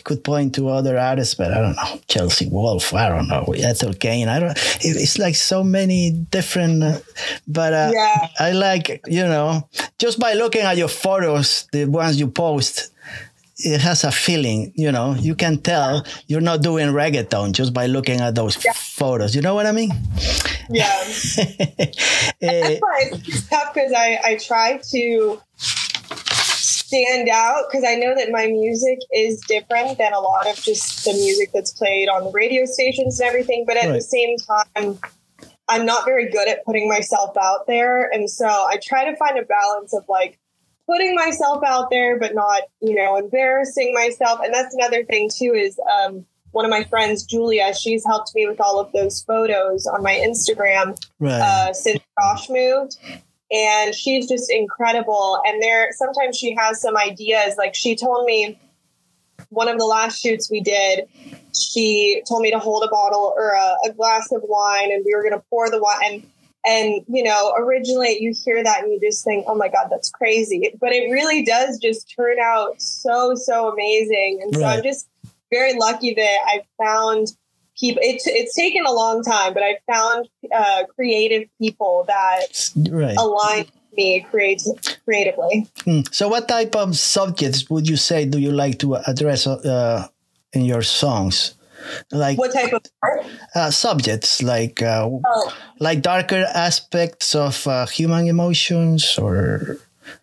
could 0.04 0.22
point 0.22 0.54
to 0.54 0.68
other 0.68 0.96
artists, 0.98 1.34
but 1.34 1.52
I 1.52 1.60
don't 1.60 1.74
know. 1.76 2.00
Chelsea 2.06 2.46
Wolfe. 2.48 2.94
I 2.94 3.08
don't 3.08 3.26
know. 3.26 3.44
Ethel 3.58 3.92
Cain. 3.94 4.28
I 4.28 4.38
don't. 4.38 4.52
it- 4.56 4.96
It's 5.02 5.18
like 5.18 5.34
so 5.34 5.64
many 5.64 6.12
different. 6.12 6.82
Uh, 6.84 6.98
but 7.48 7.72
uh, 7.72 7.90
Yeah. 7.92 8.28
I 8.38 8.52
like 8.52 9.00
you 9.06 9.24
know 9.24 9.68
just 9.98 10.18
by 10.20 10.34
looking 10.34 10.62
at 10.62 10.76
your 10.76 10.88
photos, 10.88 11.66
the 11.72 11.86
ones 11.86 12.18
you 12.20 12.28
post. 12.28 12.90
It 13.58 13.80
has 13.80 14.02
a 14.04 14.10
feeling, 14.10 14.72
you 14.74 14.90
know. 14.90 15.14
You 15.14 15.34
can 15.36 15.58
tell 15.58 16.04
you're 16.26 16.40
not 16.40 16.62
doing 16.62 16.88
reggaeton 16.88 17.52
just 17.52 17.72
by 17.72 17.86
looking 17.86 18.20
at 18.20 18.34
those 18.34 18.56
photos. 18.56 19.34
You 19.36 19.42
know 19.42 19.54
what 19.54 19.66
I 19.66 19.72
mean? 19.72 19.90
Yeah. 20.70 20.92
Eh, 22.40 22.60
That's 22.60 22.80
why 22.80 23.10
it's 23.12 23.48
tough 23.48 23.72
because 23.74 23.92
I, 23.96 24.18
I 24.24 24.36
try 24.36 24.78
to 24.90 25.40
stand 25.56 27.28
out 27.28 27.64
because 27.70 27.84
I 27.86 27.94
know 27.94 28.14
that 28.14 28.28
my 28.30 28.46
music 28.46 28.98
is 29.12 29.40
different 29.48 29.98
than 29.98 30.12
a 30.12 30.20
lot 30.20 30.46
of 30.48 30.56
just 30.56 31.04
the 31.04 31.12
music 31.12 31.50
that's 31.54 31.72
played 31.72 32.08
on 32.08 32.24
the 32.24 32.30
radio 32.32 32.64
stations 32.66 33.20
and 33.20 33.28
everything. 33.28 33.64
But 33.66 33.76
at 33.76 33.84
Right. 33.86 33.92
the 33.94 34.00
same 34.02 34.36
time, 34.38 34.98
I'm 35.68 35.86
not 35.86 36.04
very 36.04 36.30
good 36.30 36.48
at 36.48 36.64
putting 36.64 36.88
myself 36.88 37.36
out 37.36 37.66
there. 37.66 38.10
And 38.12 38.28
so 38.28 38.46
I 38.46 38.78
try 38.82 39.10
to 39.10 39.16
find 39.16 39.38
a 39.38 39.44
balance 39.44 39.94
of 39.94 40.04
like 40.08 40.38
putting 40.86 41.14
myself 41.14 41.62
out 41.64 41.90
there, 41.90 42.18
but 42.18 42.34
not, 42.34 42.62
you 42.80 42.94
know, 42.94 43.16
embarrassing 43.16 43.92
myself. 43.94 44.40
And 44.42 44.52
that's 44.52 44.74
another 44.74 45.04
thing 45.04 45.30
too 45.34 45.54
is 45.54 45.78
um, 46.00 46.24
one 46.50 46.64
of 46.64 46.70
my 46.70 46.84
friends, 46.84 47.24
Julia, 47.24 47.74
she's 47.74 48.04
helped 48.04 48.34
me 48.34 48.46
with 48.46 48.60
all 48.60 48.78
of 48.78 48.92
those 48.92 49.22
photos 49.22 49.86
on 49.86 50.02
my 50.02 50.14
Instagram 50.14 50.96
right. 51.18 51.40
uh, 51.40 51.72
since 51.72 52.00
Josh 52.20 52.48
moved. 52.48 52.96
And 53.50 53.94
she's 53.94 54.28
just 54.28 54.50
incredible. 54.50 55.40
And 55.46 55.62
there, 55.62 55.90
sometimes 55.92 56.36
she 56.36 56.54
has 56.54 56.80
some 56.80 56.96
ideas. 56.96 57.54
Like 57.56 57.74
she 57.74 57.94
told 57.94 58.24
me 58.26 58.58
one 59.50 59.68
of 59.68 59.78
the 59.78 59.84
last 59.84 60.20
shoots 60.20 60.50
we 60.50 60.60
did, 60.60 61.08
she 61.54 62.22
told 62.28 62.42
me 62.42 62.50
to 62.50 62.58
hold 62.58 62.82
a 62.82 62.88
bottle 62.88 63.32
or 63.36 63.50
a, 63.50 63.88
a 63.88 63.92
glass 63.92 64.32
of 64.32 64.42
wine, 64.44 64.90
and 64.92 65.04
we 65.04 65.14
were 65.14 65.22
going 65.22 65.34
to 65.34 65.44
pour 65.50 65.70
the 65.70 65.80
wine. 65.80 65.98
And 66.04 66.30
and 66.64 67.04
you 67.08 67.22
know, 67.22 67.54
originally 67.58 68.18
you 68.20 68.34
hear 68.44 68.62
that 68.62 68.82
and 68.82 68.92
you 68.92 69.00
just 69.00 69.24
think, 69.24 69.44
"Oh 69.48 69.54
my 69.54 69.68
God, 69.68 69.88
that's 69.90 70.10
crazy!" 70.10 70.74
But 70.80 70.92
it 70.92 71.10
really 71.10 71.44
does 71.44 71.78
just 71.78 72.12
turn 72.16 72.36
out 72.42 72.80
so 72.80 73.34
so 73.34 73.72
amazing. 73.72 74.40
And 74.42 74.54
so 74.54 74.64
I'm 74.64 74.82
just 74.82 75.08
very 75.50 75.74
lucky 75.74 76.14
that 76.14 76.38
I 76.46 76.62
found 76.82 77.28
people. 77.78 78.00
It's 78.04 78.26
it's 78.26 78.54
taken 78.54 78.84
a 78.86 78.92
long 78.92 79.22
time, 79.22 79.54
but 79.54 79.62
I 79.62 79.78
found 79.90 80.28
uh, 80.54 80.84
creative 80.94 81.48
people 81.60 82.04
that 82.08 82.70
Right. 82.90 83.16
align 83.16 83.66
me 83.96 84.26
creatively. 85.04 85.68
Hmm. 85.84 86.00
So, 86.10 86.28
what 86.28 86.48
type 86.48 86.74
of 86.76 86.96
subjects 86.96 87.68
would 87.70 87.88
you 87.88 87.96
say 87.96 88.24
do 88.24 88.38
you 88.38 88.50
like 88.50 88.78
to 88.80 88.94
address 88.96 89.46
uh, 89.46 90.08
in 90.52 90.64
your 90.64 90.82
songs? 90.82 91.54
Like 92.12 92.38
What 92.38 92.52
type 92.52 92.72
of 92.72 92.82
uh, 93.54 93.70
subjects, 93.70 94.42
like 94.42 94.82
uh, 94.82 95.08
Oh, 95.08 95.52
like 95.80 96.02
darker 96.02 96.46
aspects 96.54 97.34
of 97.34 97.66
uh, 97.66 97.86
human 97.86 98.26
emotions, 98.28 99.18
or 99.18 99.78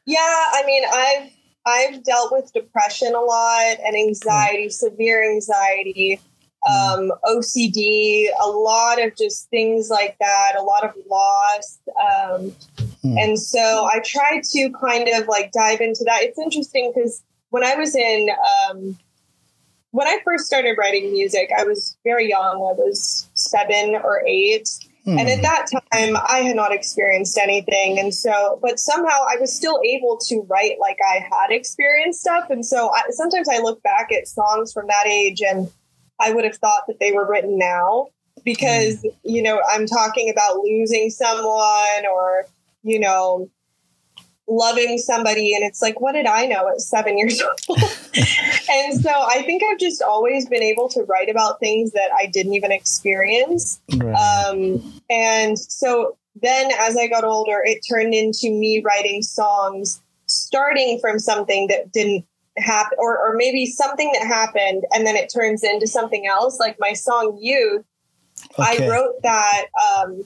yeah, 0.06 0.17
I 0.54 0.63
mean, 0.65 0.84
I've 0.91 1.32
I've 1.65 2.04
dealt 2.04 2.32
with 2.32 2.52
depression 2.54 3.13
a 3.15 3.19
lot 3.19 3.78
and 3.86 3.95
anxiety, 3.95 4.69
severe 4.69 5.24
anxiety, 5.30 6.19
um, 6.67 7.12
OCD, 7.26 8.28
a 8.41 8.47
lot 8.47 9.02
of 9.02 9.15
just 9.15 9.50
things 9.50 9.89
like 9.89 10.17
that, 10.19 10.54
a 10.58 10.63
lot 10.63 10.84
of 10.84 10.91
loss. 11.10 11.80
Um, 12.02 12.56
Hmm. 13.04 13.17
And 13.17 13.39
so 13.39 13.88
I 13.91 14.00
try 14.06 14.41
to 14.43 14.71
kind 14.80 15.08
of 15.10 15.28
like 15.28 15.52
dive 15.52 15.82
into 15.82 16.04
that. 16.06 16.21
It's 16.21 16.39
interesting 16.39 16.91
because 16.93 17.24
when 17.50 17.63
I 17.63 17.76
was 17.76 17.95
in, 17.95 18.30
um, 18.69 18.97
when 19.91 20.08
I 20.08 20.19
first 20.23 20.45
started 20.45 20.77
writing 20.77 21.12
music, 21.12 21.51
I 21.56 21.63
was 21.63 21.97
very 22.04 22.30
young. 22.30 22.56
I 22.56 22.73
was 22.77 23.30
seven 23.34 23.95
or 23.95 24.25
eight. 24.25 24.69
Hmm. 25.04 25.17
And 25.17 25.30
at 25.30 25.41
that 25.41 25.65
time, 25.71 26.15
I 26.30 26.39
had 26.39 26.56
not 26.56 26.71
experienced 26.71 27.38
anything. 27.38 27.99
And 27.99 28.13
so, 28.13 28.60
but 28.62 28.80
somehow 28.80 29.25
I 29.30 29.38
was 29.39 29.54
still 29.56 29.80
able 29.84 30.17
to 30.27 30.45
write 30.49 30.77
like 30.80 30.97
I 31.06 31.25
had 31.30 31.51
experienced 31.51 32.21
stuff. 32.21 32.49
And 32.49 32.65
so 32.65 32.91
I, 32.93 33.04
sometimes 33.10 33.49
I 33.49 33.58
look 33.58 33.82
back 33.84 34.12
at 34.12 34.27
songs 34.27 34.71
from 34.71 34.88
that 34.88 35.08
age 35.08 35.41
and 35.41 35.69
I 36.19 36.32
would 36.32 36.45
have 36.45 36.56
thought 36.56 36.84
that 36.88 36.99
they 36.99 37.12
were 37.12 37.27
written 37.27 37.58
now 37.58 38.08
because, 38.45 39.06
you 39.23 39.41
know, 39.41 39.60
I'm 39.69 39.88
talking 39.88 40.30
about 40.30 40.58
losing 40.58 41.10
someone 41.10 42.06
or, 42.12 42.45
you 42.84 42.99
know, 42.99 43.49
loving 44.47 44.97
somebody. 44.97 45.54
And 45.56 45.63
it's 45.63 45.82
like, 45.82 45.99
what 46.01 46.13
did 46.13 46.25
I 46.25 46.45
know 46.45 46.67
at 46.67 46.82
seven 46.82 47.17
years 47.17 47.41
old? 47.41 47.58
and 48.69 49.01
so 49.01 49.10
I 49.10 49.43
think 49.45 49.63
I've 49.63 49.80
just 49.80 50.01
always 50.01 50.47
been 50.47 50.63
able 50.63 50.89
to 50.89 51.04
write 51.04 51.30
about 51.30 51.60
things 51.60 51.91
that 51.91 52.10
I 52.17 52.27
didn't 52.27 52.54
even 52.54 52.71
experience. 52.71 53.82
right. 53.95 54.13
Um, 54.15 54.93
and 55.10 55.58
so 55.58 56.17
then 56.41 56.71
as 56.80 56.97
I 56.97 57.08
got 57.08 57.23
older, 57.23 57.62
it 57.63 57.86
turned 57.89 58.13
into 58.13 58.49
me 58.49 58.82
writing 58.84 59.21
songs 59.21 60.01
starting 60.27 60.99
from 60.99 61.19
something 61.19 61.67
that 61.67 61.91
didn't 61.91 62.25
happen 62.58 62.97
or, 62.99 63.17
or 63.17 63.36
maybe 63.36 63.65
something 63.65 64.12
that 64.13 64.25
happened 64.25 64.84
and 64.93 65.06
then 65.06 65.15
it 65.15 65.32
turns 65.34 65.63
into 65.63 65.88
something 65.88 66.27
else. 66.27 66.60
Like 66.60 66.77
my 66.80 66.93
song 66.93 67.38
Youth, 67.39 67.86
Okay. 68.60 68.86
I 68.86 68.89
wrote 68.89 69.21
that 69.23 69.65
um, 69.82 70.23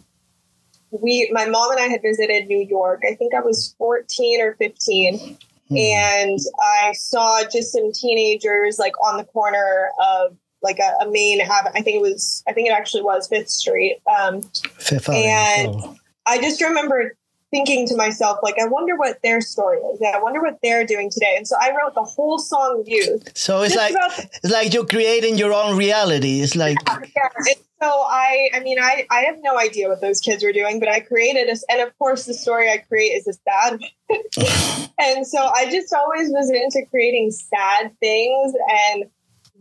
we 1.01 1.29
my 1.31 1.45
mom 1.47 1.71
and 1.71 1.79
I 1.79 1.87
had 1.87 2.01
visited 2.01 2.47
New 2.47 2.65
York. 2.67 3.01
I 3.09 3.15
think 3.15 3.33
I 3.33 3.41
was 3.41 3.75
14 3.77 4.41
or 4.41 4.55
15. 4.55 5.37
Hmm. 5.67 5.77
And 5.77 6.39
I 6.61 6.93
saw 6.93 7.41
just 7.51 7.71
some 7.71 7.91
teenagers 7.91 8.77
like 8.77 8.93
on 9.03 9.17
the 9.17 9.23
corner 9.23 9.89
of 9.99 10.37
like 10.61 10.79
a, 10.79 11.05
a 11.05 11.09
main 11.09 11.41
avenue. 11.41 11.71
I 11.75 11.81
think 11.81 11.97
it 11.97 12.01
was 12.01 12.43
I 12.47 12.53
think 12.53 12.67
it 12.67 12.73
actually 12.73 13.03
was 13.03 13.27
Fifth 13.27 13.49
Street. 13.49 14.01
Um, 14.19 14.41
Fifth 14.77 15.09
and- 15.09 15.67
Avenue. 15.69 15.81
Oh. 15.83 15.95
I 16.27 16.41
just 16.41 16.61
remember 16.61 17.15
thinking 17.55 17.87
to 17.87 17.95
myself, 17.95 18.39
like, 18.43 18.55
I 18.59 18.67
wonder 18.67 18.97
what 18.97 19.21
their 19.23 19.39
story 19.39 19.77
is. 19.77 20.01
I 20.13 20.19
wonder 20.19 20.41
what 20.41 20.59
they're 20.61 20.85
doing 20.85 21.09
today. 21.09 21.35
And 21.37 21.47
so 21.47 21.55
I 21.61 21.69
wrote 21.69 21.93
the 21.95 22.03
whole 22.03 22.37
song 22.37 22.83
Youth. 22.85 23.31
So 23.33 23.61
it's 23.61 23.75
like 23.75 23.95
it's 24.43 24.51
like 24.51 24.73
you're 24.73 24.85
creating 24.85 25.37
your 25.37 25.53
own 25.53 25.77
reality. 25.77 26.41
It's 26.41 26.55
like 26.55 26.77
Yeah. 26.85 27.29
And 27.37 27.55
so 27.81 27.87
I, 27.87 28.49
I 28.53 28.59
mean, 28.59 28.77
I, 28.79 29.05
I 29.09 29.21
have 29.21 29.37
no 29.41 29.57
idea 29.57 29.87
what 29.87 30.01
those 30.01 30.19
kids 30.19 30.43
were 30.43 30.51
doing, 30.51 30.79
but 30.81 30.89
I 30.89 30.99
created 30.99 31.47
a, 31.47 31.55
and 31.71 31.81
of 31.81 31.97
course 31.97 32.25
the 32.25 32.33
story 32.33 32.69
I 32.69 32.77
create 32.77 33.13
is 33.19 33.27
a 33.27 33.33
sad. 33.33 33.79
and 34.99 35.25
so 35.25 35.39
I 35.39 35.69
just 35.71 35.93
always 35.93 36.29
was 36.29 36.49
into 36.49 36.85
creating 36.89 37.31
sad 37.31 37.97
things. 38.01 38.53
And 38.69 39.05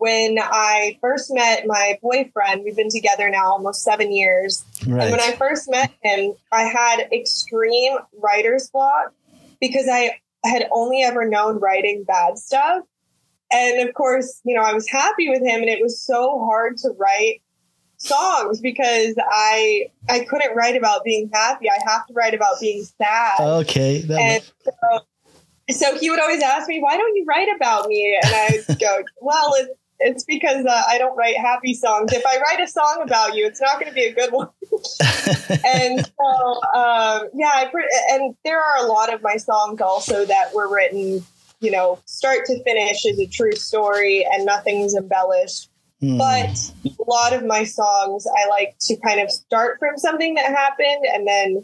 when 0.04 0.38
I 0.38 0.98
first 1.00 1.32
met 1.32 1.66
my 1.66 1.98
boyfriend, 2.02 2.62
we've 2.62 2.76
been 2.76 2.90
together 2.90 3.30
now 3.30 3.52
almost 3.52 3.82
seven 3.82 4.12
years. 4.12 4.62
And 4.82 4.96
when 4.96 5.18
I 5.18 5.32
first 5.32 5.70
met 5.70 5.92
him, 6.02 6.34
I 6.52 6.64
had 6.64 7.08
extreme 7.10 7.96
writer's 8.22 8.68
block 8.68 9.14
because 9.62 9.86
I 9.90 10.20
had 10.44 10.68
only 10.72 11.00
ever 11.02 11.26
known 11.26 11.58
writing 11.58 12.04
bad 12.06 12.36
stuff. 12.36 12.82
And 13.50 13.88
of 13.88 13.94
course, 13.94 14.42
you 14.44 14.54
know, 14.54 14.60
I 14.60 14.74
was 14.74 14.86
happy 14.86 15.30
with 15.30 15.40
him 15.40 15.62
and 15.62 15.70
it 15.70 15.80
was 15.80 15.98
so 15.98 16.44
hard 16.44 16.76
to 16.78 16.90
write 16.98 17.40
songs 17.96 18.60
because 18.60 19.14
I 19.26 19.86
I 20.10 20.26
couldn't 20.26 20.54
write 20.54 20.76
about 20.76 21.02
being 21.02 21.30
happy. 21.32 21.70
I 21.70 21.78
have 21.90 22.06
to 22.08 22.12
write 22.12 22.34
about 22.34 22.60
being 22.60 22.84
sad. 22.84 23.40
Okay. 23.40 24.02
that 24.02 24.20
and 24.20 24.42
so, 24.64 25.00
so 25.70 25.98
he 25.98 26.10
would 26.10 26.20
always 26.20 26.42
ask 26.42 26.68
me, 26.68 26.82
"Why 26.82 26.98
don't 26.98 27.16
you 27.16 27.24
write 27.26 27.48
about 27.56 27.88
me?" 27.88 28.20
And 28.22 28.34
I'd 28.34 28.78
go, 28.78 29.02
"Well, 29.22 29.54
it, 29.54 29.68
it's 30.00 30.24
because 30.24 30.66
uh, 30.66 30.82
I 30.88 30.98
don't 30.98 31.16
write 31.16 31.36
happy 31.36 31.74
songs. 31.74 32.12
If 32.12 32.24
I 32.26 32.38
write 32.38 32.60
a 32.60 32.68
song 32.68 33.00
about 33.02 33.34
you, 33.34 33.46
it's 33.46 33.60
not 33.60 33.80
going 33.80 33.88
to 33.88 33.94
be 33.94 34.04
a 34.04 34.12
good 34.12 34.32
one." 34.32 34.48
and 35.64 36.04
so, 36.04 36.62
um, 36.74 37.28
yeah, 37.34 37.50
I 37.54 37.68
pre- 37.70 37.88
and 38.10 38.34
there 38.44 38.60
are 38.60 38.84
a 38.84 38.88
lot 38.88 39.12
of 39.12 39.22
my 39.22 39.36
songs 39.36 39.80
also 39.80 40.24
that 40.24 40.54
were 40.54 40.72
written, 40.72 41.24
you 41.60 41.70
know, 41.70 41.98
start 42.06 42.44
to 42.46 42.62
finish 42.64 43.04
is 43.04 43.18
a 43.18 43.26
true 43.26 43.52
story 43.52 44.26
and 44.32 44.44
nothing's 44.44 44.94
embellished. 44.94 45.70
Hmm. 46.00 46.18
But 46.18 46.72
a 46.84 47.10
lot 47.10 47.32
of 47.32 47.44
my 47.44 47.64
songs, 47.64 48.26
I 48.26 48.48
like 48.48 48.76
to 48.80 48.96
kind 48.96 49.20
of 49.20 49.30
start 49.30 49.78
from 49.78 49.96
something 49.96 50.34
that 50.34 50.46
happened 50.46 51.04
and 51.12 51.26
then 51.26 51.62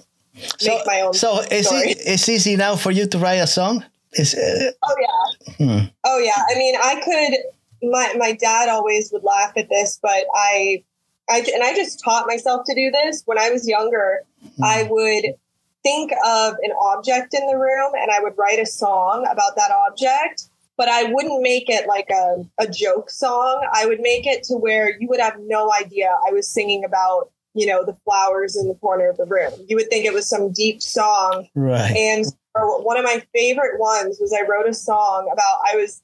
so, 0.58 0.76
make 0.76 0.86
my 0.86 1.00
own 1.00 1.12
so 1.12 1.40
is 1.50 1.66
it 1.70 1.98
it's 2.06 2.28
easy 2.28 2.56
now 2.56 2.76
for 2.76 2.90
you 2.90 3.06
to 3.06 3.18
write 3.18 3.42
a 3.42 3.46
song? 3.46 3.84
Is 4.12 4.34
uh, 4.34 4.70
Oh 4.82 4.96
yeah. 5.00 5.54
hmm. 5.54 5.84
Oh 6.04 6.18
yeah. 6.18 6.42
I 6.48 6.58
mean, 6.58 6.74
I 6.76 7.00
could. 7.04 7.38
My 7.82 8.12
my 8.16 8.32
dad 8.32 8.68
always 8.68 9.10
would 9.12 9.24
laugh 9.24 9.52
at 9.56 9.68
this, 9.68 9.98
but 10.02 10.24
I, 10.34 10.84
I 11.28 11.38
and 11.54 11.62
I 11.62 11.74
just 11.74 12.02
taught 12.02 12.26
myself 12.26 12.62
to 12.66 12.74
do 12.74 12.90
this 12.90 13.22
when 13.26 13.38
I 13.38 13.50
was 13.50 13.68
younger. 13.68 14.20
Hmm. 14.56 14.64
I 14.64 14.88
would 14.90 15.34
think 15.82 16.12
of 16.24 16.54
an 16.62 16.72
object 16.80 17.34
in 17.34 17.46
the 17.46 17.56
room 17.56 17.92
and 17.94 18.10
I 18.10 18.20
would 18.20 18.34
write 18.36 18.58
a 18.58 18.66
song 18.66 19.26
about 19.30 19.56
that 19.56 19.70
object. 19.86 20.44
But 20.76 20.88
I 20.88 21.04
wouldn't 21.12 21.42
make 21.42 21.68
it 21.68 21.86
like 21.86 22.08
a, 22.10 22.42
a 22.58 22.66
joke 22.66 23.10
song. 23.10 23.66
I 23.74 23.84
would 23.84 24.00
make 24.00 24.26
it 24.26 24.42
to 24.44 24.54
where 24.54 24.98
you 24.98 25.08
would 25.08 25.20
have 25.20 25.36
no 25.40 25.70
idea 25.72 26.16
I 26.26 26.32
was 26.32 26.48
singing 26.48 26.84
about, 26.84 27.30
you 27.52 27.66
know, 27.66 27.84
the 27.84 27.96
flowers 28.04 28.56
in 28.56 28.66
the 28.66 28.74
corner 28.76 29.10
of 29.10 29.18
the 29.18 29.26
room. 29.26 29.52
You 29.68 29.76
would 29.76 29.90
think 29.90 30.06
it 30.06 30.14
was 30.14 30.26
some 30.26 30.52
deep 30.52 30.80
song 30.80 31.48
right. 31.54 31.94
and 31.94 32.24
one 32.54 32.96
of 32.96 33.04
my 33.04 33.22
favorite 33.34 33.78
ones 33.78 34.18
was 34.20 34.32
I 34.32 34.42
wrote 34.48 34.68
a 34.68 34.74
song 34.74 35.28
about 35.32 35.58
I 35.70 35.76
was 35.76 36.02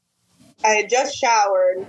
I 0.64 0.68
had 0.68 0.90
just 0.90 1.16
showered 1.16 1.86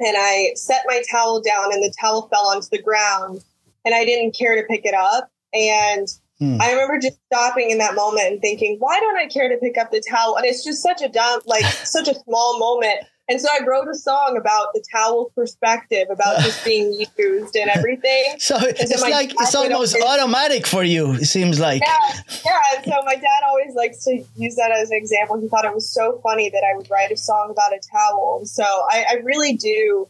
and 0.00 0.16
I 0.18 0.52
set 0.54 0.82
my 0.86 1.02
towel 1.10 1.40
down 1.40 1.72
and 1.72 1.82
the 1.82 1.92
towel 2.00 2.28
fell 2.28 2.48
onto 2.48 2.68
the 2.70 2.82
ground 2.82 3.40
and 3.84 3.94
I 3.94 4.04
didn't 4.04 4.36
care 4.36 4.56
to 4.56 4.62
pick 4.68 4.84
it 4.84 4.94
up 4.94 5.30
and 5.52 6.08
Hmm. 6.40 6.56
I 6.58 6.72
remember 6.72 6.98
just 6.98 7.18
stopping 7.26 7.70
in 7.70 7.78
that 7.78 7.94
moment 7.94 8.26
and 8.26 8.40
thinking, 8.40 8.76
why 8.78 8.98
don't 8.98 9.16
I 9.16 9.26
care 9.26 9.48
to 9.50 9.58
pick 9.58 9.76
up 9.76 9.90
the 9.90 10.02
towel? 10.08 10.36
And 10.36 10.46
it's 10.46 10.64
just 10.64 10.82
such 10.82 11.02
a 11.02 11.08
dumb, 11.08 11.40
like 11.44 11.64
such 11.64 12.08
a 12.08 12.14
small 12.14 12.58
moment. 12.58 13.06
And 13.30 13.40
so 13.40 13.46
I 13.48 13.64
wrote 13.64 13.86
a 13.88 13.94
song 13.94 14.36
about 14.36 14.74
the 14.74 14.82
towel 14.92 15.30
perspective, 15.36 16.08
about 16.10 16.40
just 16.40 16.64
being 16.70 16.92
used 17.16 17.54
and 17.54 17.70
everything. 17.70 18.34
So 18.38 18.56
it's 18.60 19.00
my 19.00 19.08
like 19.08 19.30
it's 19.32 19.54
almost 19.54 19.96
automatic 20.04 20.66
for 20.66 20.82
you. 20.82 21.12
It 21.12 21.26
seems 21.26 21.60
like. 21.60 21.80
Yeah, 21.86 22.20
yeah. 22.44 22.82
So 22.84 22.90
my 23.04 23.14
dad 23.14 23.42
always 23.46 23.72
likes 23.76 24.02
to 24.04 24.24
use 24.36 24.56
that 24.56 24.72
as 24.72 24.90
an 24.90 24.96
example. 24.96 25.40
He 25.40 25.46
thought 25.48 25.64
it 25.64 25.72
was 25.72 25.88
so 25.88 26.18
funny 26.24 26.50
that 26.50 26.64
I 26.68 26.76
would 26.76 26.90
write 26.90 27.12
a 27.12 27.16
song 27.16 27.50
about 27.50 27.72
a 27.72 27.78
towel. 27.88 28.38
And 28.40 28.48
so 28.48 28.64
I, 28.64 29.04
I 29.08 29.14
really 29.22 29.54
do 29.56 30.08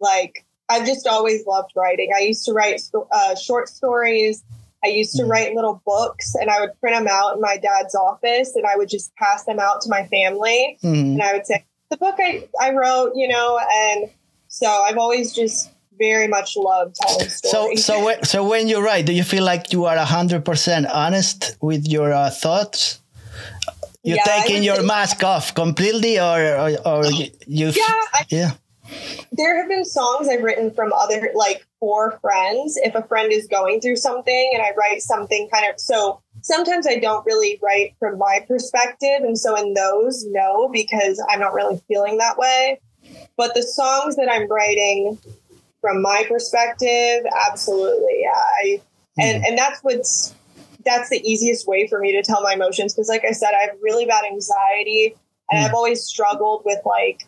like. 0.00 0.44
I've 0.68 0.84
just 0.84 1.06
always 1.06 1.46
loved 1.46 1.70
writing. 1.76 2.10
I 2.14 2.20
used 2.20 2.44
to 2.44 2.52
write 2.52 2.82
uh, 3.12 3.34
short 3.36 3.68
stories. 3.70 4.42
I 4.84 4.88
used 4.88 5.16
to 5.16 5.22
Mhm. 5.22 5.30
write 5.30 5.54
little 5.54 5.80
books, 5.86 6.34
and 6.34 6.50
I 6.50 6.60
would 6.60 6.78
print 6.80 6.94
them 6.96 7.08
out 7.10 7.34
in 7.36 7.40
my 7.40 7.56
dad's 7.56 7.94
office, 7.94 8.54
and 8.54 8.66
I 8.66 8.76
would 8.76 8.88
just 8.88 9.14
pass 9.16 9.44
them 9.44 9.58
out 9.58 9.80
to 9.82 9.88
my 9.88 10.06
family. 10.06 10.76
Hmm. 10.82 10.94
And 10.94 11.22
I 11.22 11.32
would 11.32 11.46
say, 11.46 11.64
"The 11.90 11.96
book 11.96 12.16
I, 12.18 12.48
I 12.60 12.72
wrote," 12.72 13.12
you 13.14 13.28
know. 13.28 13.58
And 13.72 14.10
so 14.48 14.66
I've 14.66 14.98
always 14.98 15.32
just 15.32 15.70
very 15.98 16.28
much 16.28 16.56
loved 16.56 16.96
telling 16.96 17.28
So 17.28 17.48
stories. 17.48 17.84
so 17.84 18.04
when, 18.04 18.22
so 18.24 18.48
when 18.48 18.68
you 18.68 18.80
write, 18.84 19.06
do 19.06 19.12
you 19.12 19.24
feel 19.24 19.44
like 19.44 19.72
you 19.72 19.84
are 19.86 19.96
hundred 19.96 20.44
percent 20.44 20.86
honest 20.86 21.56
with 21.60 21.88
your 21.88 22.12
uh, 22.12 22.30
thoughts? 22.30 23.00
you 24.02 24.14
Yeah, 24.14 24.22
taking 24.24 24.62
your 24.62 24.82
mask 24.82 25.22
off 25.24 25.54
completely, 25.54 26.18
or 26.18 26.40
or, 26.56 26.70
or 26.86 27.04
you? 27.06 27.32
Yeah, 27.46 27.84
I, 28.14 28.24
yeah. 28.30 28.50
there 29.32 29.58
have 29.58 29.68
been 29.68 29.84
songs 29.84 30.28
I've 30.28 30.42
written 30.42 30.70
from 30.70 30.92
other 30.92 31.30
like 31.34 31.66
for 31.80 32.18
friends. 32.20 32.78
If 32.82 32.94
a 32.94 33.02
friend 33.02 33.32
is 33.32 33.46
going 33.46 33.80
through 33.80 33.96
something 33.96 34.50
and 34.54 34.62
I 34.62 34.72
write 34.76 35.02
something 35.02 35.48
kind 35.52 35.66
of 35.70 35.80
so 35.80 36.22
sometimes 36.42 36.86
I 36.86 36.96
don't 36.96 37.24
really 37.26 37.58
write 37.62 37.94
from 37.98 38.18
my 38.18 38.44
perspective. 38.46 39.20
And 39.22 39.38
so 39.38 39.56
in 39.56 39.74
those, 39.74 40.24
no, 40.28 40.68
because 40.68 41.22
I'm 41.28 41.40
not 41.40 41.54
really 41.54 41.80
feeling 41.88 42.18
that 42.18 42.38
way. 42.38 42.80
But 43.36 43.54
the 43.54 43.62
songs 43.62 44.16
that 44.16 44.28
I'm 44.30 44.48
writing 44.48 45.18
from 45.80 46.02
my 46.02 46.24
perspective, 46.28 47.24
absolutely. 47.48 48.20
Yeah. 48.20 48.30
I 48.32 48.80
and 49.20 49.44
and 49.44 49.58
that's 49.58 49.80
what's 49.82 50.34
that's 50.84 51.10
the 51.10 51.20
easiest 51.28 51.66
way 51.66 51.86
for 51.88 51.98
me 51.98 52.12
to 52.12 52.22
tell 52.22 52.40
my 52.42 52.54
emotions 52.54 52.94
because 52.94 53.08
like 53.08 53.24
I 53.28 53.32
said, 53.32 53.50
I 53.50 53.66
have 53.66 53.76
really 53.82 54.06
bad 54.06 54.24
anxiety 54.24 55.14
and 55.50 55.60
Mm. 55.62 55.66
I've 55.66 55.74
always 55.74 56.04
struggled 56.04 56.62
with 56.64 56.80
like 56.84 57.26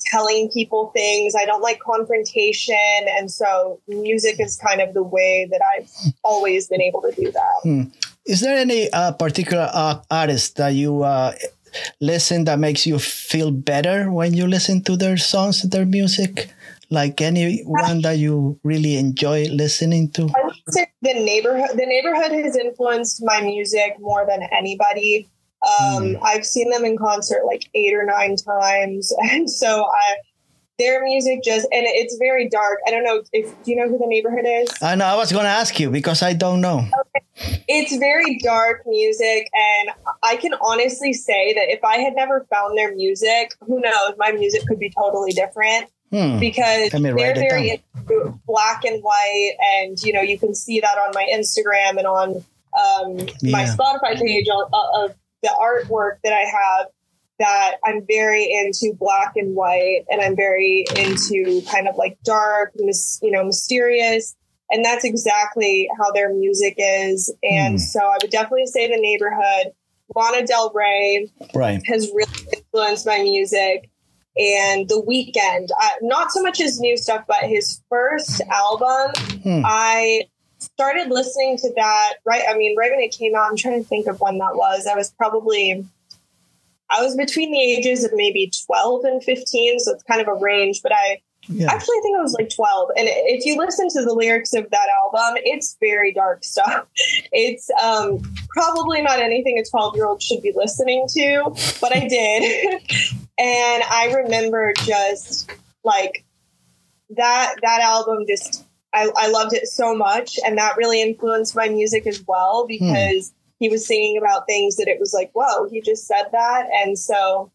telling 0.00 0.50
people 0.50 0.90
things. 0.94 1.34
I 1.34 1.44
don't 1.44 1.62
like 1.62 1.80
confrontation. 1.80 2.76
And 3.18 3.30
so 3.30 3.80
music 3.88 4.36
is 4.38 4.56
kind 4.56 4.80
of 4.80 4.94
the 4.94 5.02
way 5.02 5.48
that 5.50 5.60
I've 5.76 5.90
always 6.22 6.68
been 6.68 6.82
able 6.82 7.02
to 7.02 7.12
do 7.12 7.30
that. 7.32 7.90
Is 8.26 8.40
there 8.40 8.56
any 8.56 8.90
uh, 8.90 9.12
particular 9.12 9.68
uh, 9.72 10.00
artist 10.10 10.56
that 10.56 10.70
you 10.70 11.02
uh, 11.02 11.32
listen 12.00 12.44
that 12.44 12.58
makes 12.58 12.86
you 12.86 12.98
feel 12.98 13.50
better 13.50 14.10
when 14.10 14.32
you 14.32 14.46
listen 14.46 14.82
to 14.84 14.96
their 14.96 15.16
songs, 15.16 15.62
their 15.62 15.84
music? 15.84 16.50
Like 16.90 17.20
anyone 17.20 18.02
that 18.02 18.18
you 18.18 18.58
really 18.62 18.96
enjoy 18.96 19.46
listening 19.50 20.10
to? 20.12 20.22
I 20.24 20.44
would 20.44 20.54
say 20.68 20.86
the 21.02 21.14
Neighbourhood 21.14 21.76
the 21.76 21.86
Neighbourhood 21.86 22.30
has 22.32 22.56
influenced 22.56 23.22
my 23.24 23.40
music 23.40 23.96
more 23.98 24.26
than 24.26 24.42
anybody. 24.52 25.28
Um, 25.64 26.18
I've 26.22 26.44
seen 26.44 26.70
them 26.70 26.84
in 26.84 26.98
concert 26.98 27.46
like 27.46 27.68
eight 27.74 27.94
or 27.94 28.04
nine 28.04 28.36
times, 28.36 29.12
and 29.30 29.50
so 29.50 29.86
I 29.86 30.16
their 30.78 31.02
music 31.04 31.42
just 31.44 31.66
and 31.70 31.84
it's 31.86 32.16
very 32.18 32.48
dark. 32.48 32.78
I 32.86 32.90
don't 32.90 33.04
know 33.04 33.22
if 33.32 33.46
do 33.64 33.70
you 33.70 33.76
know 33.76 33.88
who 33.88 33.98
the 33.98 34.06
Neighbourhood 34.06 34.44
is? 34.46 34.68
I 34.82 34.94
know 34.94 35.04
I 35.06 35.16
was 35.16 35.30
going 35.30 35.44
to 35.44 35.50
ask 35.50 35.78
you 35.78 35.90
because 35.90 36.22
I 36.22 36.32
don't 36.32 36.60
know. 36.60 36.86
It's 37.68 37.96
very 37.96 38.38
dark 38.38 38.82
music, 38.86 39.48
and 39.54 39.90
I 40.22 40.36
can 40.36 40.52
honestly 40.60 41.12
say 41.12 41.52
that 41.54 41.68
if 41.72 41.82
I 41.84 41.98
had 41.98 42.14
never 42.14 42.46
found 42.50 42.78
their 42.78 42.94
music, 42.94 43.52
who 43.66 43.80
knows, 43.80 44.14
my 44.18 44.32
music 44.32 44.62
could 44.66 44.78
be 44.78 44.90
totally 44.90 45.32
different 45.32 45.90
Hmm. 46.10 46.38
because 46.38 46.90
they're 46.92 47.34
very 47.34 47.70
into 47.70 48.38
black 48.46 48.84
and 48.84 49.02
white, 49.02 49.52
and 49.76 50.00
you 50.02 50.12
know 50.12 50.20
you 50.20 50.38
can 50.38 50.54
see 50.54 50.78
that 50.80 50.96
on 50.98 51.10
my 51.14 51.26
Instagram 51.32 51.96
and 51.98 52.06
on 52.06 52.34
um, 52.78 53.16
my 53.50 53.64
Spotify 53.64 54.16
page 54.20 54.46
of, 54.48 54.70
of 54.94 55.14
the 55.42 55.48
artwork 55.48 56.18
that 56.22 56.32
I 56.32 56.40
have. 56.42 56.86
That 57.40 57.76
I'm 57.84 58.06
very 58.06 58.44
into 58.44 58.94
black 58.96 59.32
and 59.36 59.56
white, 59.56 60.04
and 60.08 60.20
I'm 60.20 60.36
very 60.36 60.84
into 60.96 61.62
kind 61.70 61.88
of 61.88 61.96
like 61.96 62.16
dark, 62.24 62.72
mis- 62.76 63.18
you 63.22 63.30
know, 63.32 63.44
mysterious, 63.44 64.36
and 64.70 64.84
that's 64.84 65.04
exactly 65.04 65.88
how 65.98 66.12
their 66.12 66.32
music 66.32 66.74
is. 66.78 67.34
And 67.42 67.74
Hmm. 67.74 67.78
so 67.78 68.00
I 68.00 68.18
would 68.22 68.30
definitely 68.30 68.66
say 68.66 68.86
the 68.86 69.00
Neighbourhood. 69.00 69.72
Lana 70.14 70.46
Del 70.46 70.70
Rey, 70.74 71.28
Right. 71.54 71.80
has 71.86 72.10
really 72.14 72.30
influenced 72.54 73.06
my 73.06 73.18
music. 73.22 73.88
And 74.36 74.88
The 74.88 75.00
Weeknd, 75.02 75.68
uh, 75.82 75.88
not 76.02 76.30
so 76.30 76.42
much 76.42 76.58
his 76.58 76.78
new 76.78 76.96
stuff, 76.96 77.24
but 77.26 77.44
his 77.44 77.80
first 77.88 78.40
album, 78.50 79.12
Hmm. 79.42 79.62
I 79.64 80.28
started 80.58 81.10
listening 81.10 81.56
to 81.58 81.72
that 81.76 82.14
right. 82.24 82.42
I 82.48 82.56
mean, 82.56 82.76
right 82.76 82.90
when 82.90 83.00
it 83.00 83.16
came 83.16 83.34
out, 83.34 83.48
I'm 83.50 83.56
trying 83.56 83.82
to 83.82 83.88
think 83.88 84.06
of 84.06 84.20
when 84.20 84.38
that 84.38 84.54
was. 84.56 84.86
I 84.86 84.94
was 84.94 85.10
probably, 85.12 85.84
I 86.90 87.02
was 87.02 87.16
between 87.16 87.50
the 87.52 87.60
ages 87.60 88.04
of 88.04 88.10
maybe 88.14 88.50
12 88.66 89.04
and 89.04 89.24
15, 89.24 89.78
so 89.80 89.92
it's 89.92 90.02
kind 90.04 90.20
of 90.20 90.28
a 90.28 90.34
range. 90.34 90.80
But 90.82 90.92
I 90.92 91.20
Yeah. 91.48 91.70
actually 91.70 91.96
I 91.98 92.00
think 92.02 92.18
I 92.18 92.22
was 92.22 92.32
like 92.32 92.50
12. 92.54 92.90
And 92.96 93.06
if 93.08 93.44
you 93.44 93.56
listen 93.58 93.88
to 93.90 94.04
the 94.04 94.12
lyrics 94.14 94.54
of 94.54 94.70
that 94.70 94.86
album, 95.04 95.40
it's 95.44 95.76
very 95.80 96.12
dark 96.12 96.44
stuff. 96.44 96.86
It's 97.32 97.68
um, 97.82 98.22
probably 98.50 99.02
not 99.02 99.18
anything 99.18 99.58
a 99.58 99.64
12 99.68 99.96
year 99.96 100.06
old 100.06 100.22
should 100.22 100.40
be 100.42 100.52
listening 100.54 101.06
to, 101.14 101.52
but 101.80 101.92
I 101.92 102.06
did. 102.06 102.80
and 103.38 103.82
I 103.90 104.12
remember 104.22 104.72
just 104.84 105.50
like 105.82 106.24
that, 107.10 107.56
that 107.62 107.80
album 107.80 108.24
just, 108.28 108.64
I, 108.92 109.10
I 109.16 109.28
loved 109.30 109.52
it 109.52 109.66
so 109.66 109.94
much. 109.96 110.38
And 110.46 110.56
that 110.58 110.76
really 110.76 111.02
influenced 111.02 111.56
my 111.56 111.68
music 111.68 112.06
as 112.06 112.22
well 112.26 112.66
because 112.68 113.32
he 113.60 113.68
was 113.68 113.86
singing 113.86 114.16
about 114.18 114.46
things 114.46 114.76
that 114.76 114.88
it 114.88 114.98
was 115.00 115.12
like, 115.14 115.30
whoa, 115.32 115.68
he 115.70 115.80
just 115.80 116.06
said 116.06 116.24
that. 116.32 116.66
And 116.82 116.98
so, 116.98 117.50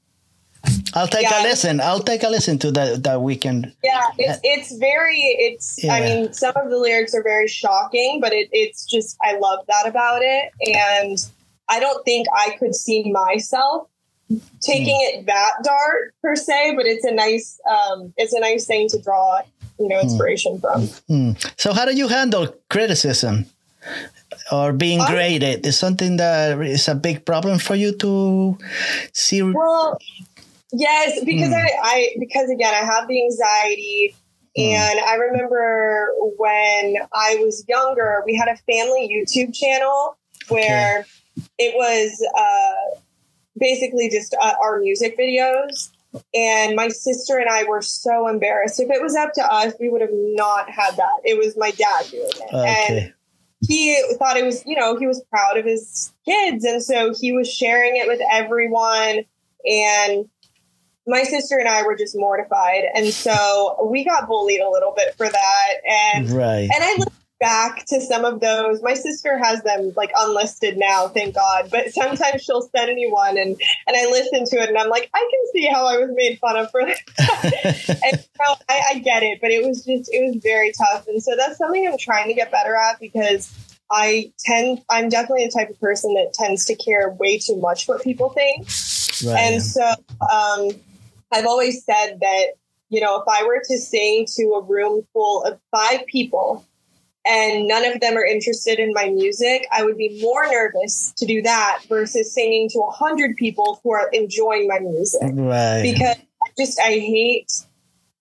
I'll 0.93 1.07
take 1.07 1.23
Yeah. 1.29 1.41
a 1.41 1.43
listen. 1.43 1.79
I'll 1.79 1.99
take 2.01 2.23
a 2.23 2.29
listen 2.29 2.57
to 2.59 2.71
that 2.71 3.03
that 3.03 3.19
Weeknd. 3.19 3.71
Yeah, 3.83 4.01
it's 4.17 4.39
it's 4.43 4.77
very 4.77 5.19
it's 5.19 5.79
I 5.88 6.01
mean 6.01 6.33
some 6.33 6.53
of 6.57 6.69
the 6.69 6.77
lyrics 6.77 7.13
are 7.15 7.23
very 7.23 7.47
shocking, 7.47 8.19
but 8.21 8.33
it, 8.33 8.49
it's 8.51 8.85
just 8.85 9.15
I 9.23 9.38
love 9.38 9.65
that 9.67 9.88
about 9.88 10.21
it. 10.21 10.51
And 10.75 11.17
I 11.69 11.79
don't 11.79 12.03
think 12.03 12.27
I 12.35 12.55
could 12.59 12.75
see 12.75 13.09
myself 13.12 13.88
taking 14.62 14.97
it 15.07 15.25
that 15.27 15.51
dark 15.63 16.13
per 16.21 16.35
se, 16.35 16.75
but 16.75 16.85
it's 16.85 17.05
a 17.05 17.12
nice 17.12 17.59
um 17.69 18.13
it's 18.17 18.33
a 18.33 18.39
nice 18.39 18.65
thing 18.65 18.89
to 18.89 18.99
draw, 18.99 19.41
you 19.79 19.88
know, 19.88 19.99
inspiration 20.01 20.59
from. 20.59 20.88
Hmm. 21.07 21.31
So 21.57 21.71
how 21.73 21.85
do 21.85 21.95
you 21.95 22.07
handle 22.09 22.47
criticism 22.69 23.45
or 24.51 24.73
being 24.73 25.01
I- 25.01 25.09
graded? 25.12 25.65
Is 25.65 25.77
something 25.77 26.17
that 26.17 26.59
is 26.62 26.88
a 26.88 26.95
big 26.95 27.25
problem 27.25 27.59
for 27.59 27.75
you 27.75 27.95
to 27.97 28.57
see? 29.13 29.41
Well, 29.41 29.97
yes, 30.71 31.23
because 31.23 31.49
Mm. 31.49 31.63
I, 31.65 31.69
I 31.83 32.15
because 32.19 32.49
again 32.49 32.73
I 32.73 32.83
have 32.85 33.07
the 33.07 33.21
anxiety, 33.23 34.15
Mm. 34.57 34.63
and 34.73 34.99
I 34.99 35.13
remember 35.15 36.09
when 36.38 36.95
I 37.13 37.35
was 37.39 37.63
younger, 37.67 38.23
we 38.25 38.35
had 38.35 38.47
a 38.49 38.57
family 38.71 39.07
YouTube 39.07 39.53
channel 39.53 40.17
where 40.49 41.05
it 41.57 41.75
was 41.75 42.09
uh, 42.35 42.99
basically 43.57 44.09
just 44.09 44.35
uh, 44.41 44.53
our 44.62 44.79
music 44.79 45.17
videos. 45.17 45.89
And 46.33 46.75
my 46.75 46.88
sister 46.88 47.38
and 47.38 47.47
I 47.47 47.65
were 47.65 47.83
so 47.83 48.27
embarrassed. 48.27 48.79
If 48.79 48.89
it 48.89 48.99
was 48.99 49.15
up 49.15 49.31
to 49.33 49.43
us, 49.43 49.73
we 49.79 49.89
would 49.89 50.01
have 50.01 50.09
not 50.12 50.67
had 50.67 50.95
that. 50.97 51.19
It 51.23 51.38
was 51.38 51.55
my 51.55 51.69
dad 51.69 52.05
doing 52.09 52.23
it. 52.33 52.51
And 52.51 52.97
Okay. 52.97 53.13
He 53.67 54.02
thought 54.17 54.38
it 54.38 54.45
was, 54.45 54.65
you 54.65 54.76
know, 54.76 54.98
he 54.98 55.08
was 55.08 55.24
proud 55.30 55.58
of 55.58 55.65
his 55.65 56.13
kids. 56.26 56.63
And 56.63 56.82
so 56.82 57.13
he 57.19 57.32
was 57.32 57.52
sharing 57.52 57.98
it 57.98 58.08
with 58.08 58.22
everyone. 58.32 59.26
And 59.65 60.26
my 61.06 61.24
sister 61.24 61.58
and 61.58 61.67
I 61.67 61.84
were 61.84 61.95
just 61.95 62.15
mortified. 62.17 62.84
And 62.95 63.08
so 63.08 63.89
we 63.91 64.06
got 64.06 64.28
bullied 64.28 64.62
a 64.62 64.69
little 64.69 64.93
bit 64.95 65.15
for 65.17 65.28
that. 65.28 65.74
And 65.88 66.30
Right. 66.30 66.69
and 66.72 66.84
I 66.84 66.95
back 67.39 67.86
to 67.86 68.02
some 68.02 68.25
of 68.25 68.39
those. 68.39 68.82
My 68.84 68.93
sister 68.93 69.38
has 69.38 69.63
them 69.63 69.93
like 69.95 70.12
unlisted 70.17 70.78
now, 70.78 71.08
thank 71.08 71.36
God. 71.36 71.69
But 71.71 71.91
sometimes 71.93 72.43
she'll 72.43 72.62
send 72.62 72.93
me 72.93 73.10
one 73.10 73.38
and 73.38 73.60
and 73.88 73.97
I 73.97 74.06
listen 74.10 74.45
to 74.45 74.63
it 74.63 74.69
and 74.69 74.78
I'm 74.78 74.89
like, 74.89 75.10
I 75.13 75.19
can 75.19 75.52
see 75.54 75.67
how 75.67 75.88
I 75.88 75.97
was 75.97 76.10
made 76.13 76.39
fun 76.39 76.58
of 76.58 76.69
for 76.71 76.86
that. 76.86 77.99
and 78.04 78.19
so 78.19 78.56
I, 78.67 78.82
I 78.91 78.99
get 78.99 79.23
it, 79.23 79.39
but 79.41 79.52
it 79.52 79.65
was 79.65 79.86
just 79.86 80.10
it 80.13 80.25
was 80.25 80.41
very 80.43 80.71
tough. 80.71 81.08
And 81.08 81.21
so 81.21 81.36
that's 81.38 81.58
something 81.58 81.88
I'm 81.88 81.97
trying 81.97 82.28
to 82.28 82.34
get 82.34 82.52
better 82.52 82.75
at 82.75 82.99
because 82.99 83.54
I 83.91 84.32
tend 84.39 84.82
I'm 84.89 85.10
definitely 85.10 85.45
the 85.45 85.52
type 85.52 85.69
of 85.69 85.80
person 85.80 86.13
that 86.15 86.34
tends 86.34 86.65
to 86.65 86.75
care 86.75 87.10
way 87.10 87.39
too 87.39 87.56
much 87.58 87.88
what 87.88 88.04
people 88.04 88.30
think. 88.30 88.67
right. 89.25 89.39
And 89.39 89.63
so 89.63 89.86
um, 90.32 90.69
I've 91.32 91.45
always 91.45 91.86
said 91.86 92.19
that, 92.19 92.47
you 92.89 93.02
know, 93.02 93.21
if 93.21 93.28
I 93.28 93.45
were 93.45 93.62
to 93.63 93.78
sing 93.78 94.25
to 94.36 94.43
a 94.56 94.63
room 94.63 95.06
full 95.13 95.43
of 95.43 95.60
five 95.71 96.06
people 96.08 96.65
and 97.25 97.67
none 97.67 97.86
of 97.86 97.99
them 97.99 98.15
are 98.17 98.25
interested 98.25 98.79
in 98.79 98.93
my 98.93 99.10
music, 99.10 99.67
I 99.71 99.84
would 99.84 99.97
be 99.97 100.19
more 100.21 100.47
nervous 100.47 101.13
to 101.17 101.25
do 101.25 101.41
that 101.41 101.84
versus 101.88 102.34
singing 102.34 102.69
to 102.69 102.79
a 102.79 102.91
hundred 102.91 103.36
people 103.36 103.79
who 103.84 103.91
are 103.91 104.10
enjoying 104.13 104.67
my 104.67 104.79
music. 104.79 105.21
right. 105.34 105.82
Because 105.84 106.15
I 106.17 106.47
just 106.58 106.79
I 106.79 106.91
hate 106.91 107.51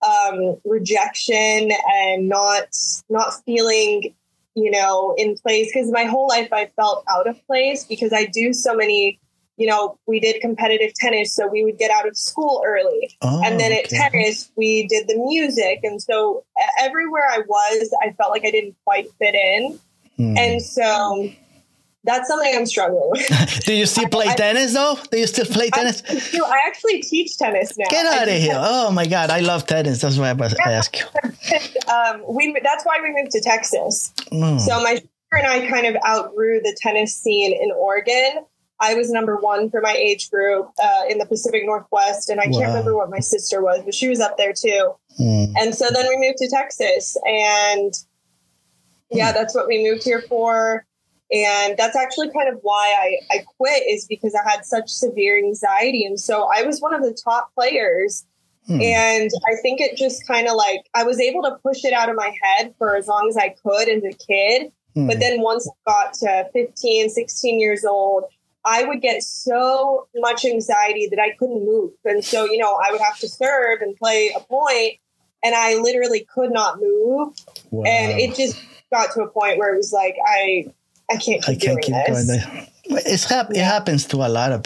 um, 0.07 0.57
rejection 0.65 1.71
and 1.93 2.29
not 2.29 2.69
not 3.09 3.33
feeling 3.45 4.15
you 4.55 4.71
know 4.71 5.15
in 5.17 5.37
place 5.37 5.71
because 5.73 5.91
my 5.93 6.05
whole 6.05 6.29
life 6.29 6.53
I 6.53 6.71
felt 6.77 7.05
out 7.09 7.29
of 7.29 7.45
place 7.47 7.85
because 7.85 8.13
I 8.13 8.27
do 8.27 8.53
so 8.53 8.75
many 8.75 9.21
you 9.59 9.67
know 9.67 9.99
we 10.07 10.21
did 10.21 10.41
competitive 10.41 10.95
tennis 10.95 11.35
so 11.35 11.47
we 11.47 11.63
would 11.65 11.77
get 11.79 11.91
out 11.91 12.07
of 12.09 12.17
school 12.17 12.63
early 12.67 13.17
Oh, 13.23 13.43
and 13.45 13.59
then 13.61 13.73
at 13.73 13.87
okay. 13.87 13.99
tennis 13.99 14.51
we 14.57 14.87
did 14.89 15.09
the 15.09 15.17
music 15.17 15.81
and 15.83 16.01
so 16.01 16.45
everywhere 16.81 17.25
I 17.31 17.41
was 17.47 17.95
I 18.03 18.13
felt 18.13 18.31
like 18.31 18.45
I 18.47 18.51
didn't 18.51 18.77
quite 18.85 19.09
fit 19.19 19.35
in 19.35 19.79
Hmm. 20.17 20.37
and 20.37 20.61
so 20.61 21.31
that's 22.05 22.27
something 22.29 22.53
I'm 22.57 22.65
struggling 22.67 23.09
with. 23.11 23.61
Do 23.67 23.73
you 23.75 23.85
still 23.87 24.09
play 24.09 24.27
I- 24.29 24.35
tennis 24.35 24.73
though? 24.73 24.99
Do 25.11 25.19
you 25.19 25.27
still 25.27 25.45
play 25.47 25.69
tennis? 25.71 26.03
I, 26.09 26.41
I 26.45 26.59
actually 26.67 27.03
teach 27.03 27.37
tennis 27.37 27.77
now. 27.77 27.87
Get 27.91 28.07
out 28.07 28.27
of 28.29 28.35
here! 28.35 28.57
Oh 28.57 28.91
my 28.91 29.07
god, 29.07 29.31
I 29.31 29.41
love 29.41 29.67
tennis. 29.67 30.01
That's 30.01 30.17
why 30.17 30.31
I 30.31 30.73
ask 30.73 30.97
you. 30.99 31.05
um, 31.93 32.23
we 32.29 32.57
that's 32.65 32.85
why 32.85 32.99
we 33.03 33.13
moved 33.13 33.33
to 33.33 33.41
Texas. 33.41 34.13
Mm. 34.33 34.59
So 34.61 34.81
my 34.83 34.95
sister 34.95 35.09
and 35.33 35.47
I 35.47 35.69
kind 35.69 35.87
of 35.87 35.97
outgrew 36.07 36.61
the 36.61 36.77
tennis 36.81 37.15
scene 37.15 37.53
in 37.53 37.71
Oregon, 37.73 38.45
I 38.81 38.95
was 38.95 39.11
number 39.11 39.37
one 39.37 39.71
for 39.71 39.81
my 39.81 39.93
age 39.93 40.31
group 40.31 40.71
uh, 40.83 41.03
in 41.09 41.19
the 41.19 41.27
Pacific 41.27 41.63
Northwest, 41.65 42.29
and 42.31 42.41
I 42.41 42.47
Wow. 42.47 42.59
can't 42.59 42.69
remember 42.69 42.97
what 42.97 43.11
my 43.11 43.19
sister 43.21 43.63
was, 43.63 43.83
but 43.85 43.95
she 43.95 44.09
was 44.09 44.21
up 44.21 44.37
there 44.37 44.53
too. 44.53 44.93
Mm. 45.19 45.53
And 45.59 45.75
so 45.75 45.87
then 45.93 46.07
we 46.09 46.17
moved 46.17 46.39
to 46.39 46.49
Texas, 46.49 47.17
and 47.27 47.93
yeah, 49.11 49.33
that's 49.33 49.55
what 49.55 49.67
we 49.67 49.83
moved 49.83 50.05
here 50.05 50.23
for. 50.29 50.85
And 51.31 51.77
that's 51.77 51.97
actually 51.97 52.31
kind 52.31 52.49
of 52.49 52.59
why 52.63 52.95
I, 53.31 53.37
I 53.37 53.45
quit 53.59 53.83
is 53.89 54.07
because 54.07 54.35
I 54.35 54.49
had 54.51 54.65
such 54.65 54.89
severe 54.89 55.37
anxiety. 55.37 56.05
And 56.05 56.19
so 56.19 56.49
I 56.55 56.63
was 56.63 56.81
one 56.81 56.95
of 56.95 57.03
the 57.03 57.17
top 57.23 57.53
players. 57.55 58.25
Hmm. 58.67 58.81
And 58.81 59.31
I 59.47 59.57
think 59.61 59.81
it 59.81 59.97
just 59.97 60.27
kind 60.27 60.47
of 60.47 60.55
like 60.55 60.89
I 60.95 61.05
was 61.05 61.21
able 61.21 61.43
to 61.43 61.57
push 61.63 61.85
it 61.85 61.93
out 61.93 62.09
of 62.09 62.17
my 62.17 62.35
head 62.43 62.75
for 62.79 62.97
as 62.97 63.07
long 63.09 63.29
as 63.29 63.37
I 63.37 63.55
could 63.63 63.89
as 63.89 64.03
a 64.05 64.17
kid. 64.17 64.73
Mm. 64.97 65.07
But 65.07 65.21
then 65.21 65.43
once 65.43 65.69
I 65.87 65.91
got 65.91 66.15
to 66.15 66.49
15, 66.53 67.11
16 67.11 67.61
years 67.61 67.85
old, 67.85 68.25
I 68.69 68.85
would 68.85 69.01
get 69.01 69.23
so 69.23 70.09
much 70.17 70.45
anxiety 70.45 71.09
that 71.11 71.19
I 71.19 71.31
couldn't 71.39 71.65
move. 71.65 71.93
And 72.05 72.23
so, 72.25 72.45
you 72.45 72.59
know, 72.59 72.79
I 72.87 72.93
would 72.93 73.01
have 73.01 73.19
to 73.21 73.29
serve 73.29 73.81
and 73.81 73.97
play 73.97 74.31
a 74.37 74.41
point, 74.41 74.95
and 75.43 75.55
I 75.55 75.77
literally 75.77 76.27
could 76.35 76.53
not 76.53 76.79
move. 76.79 77.35
Wow. 77.71 77.85
And 77.91 78.21
it 78.21 78.37
just 78.37 78.61
got 78.93 79.13
to 79.15 79.23
a 79.23 79.29
point 79.29 79.59
where 79.59 79.73
it 79.73 79.77
was 79.77 79.93
like, 79.93 80.17
I, 80.27 80.67
I 81.11 81.17
can't 81.17 81.43
keep 81.43 81.49
I 81.49 81.55
can't 81.55 81.61
doing 81.61 81.83
keep 81.83 81.95
this. 82.07 82.27
going 82.27 82.27
there. 82.27 82.69
It's 83.07 83.25
hap- 83.25 83.51
It 83.51 83.65
happens 83.65 84.07
to 84.09 84.17
a 84.19 84.29
lot 84.29 84.53
of 84.53 84.65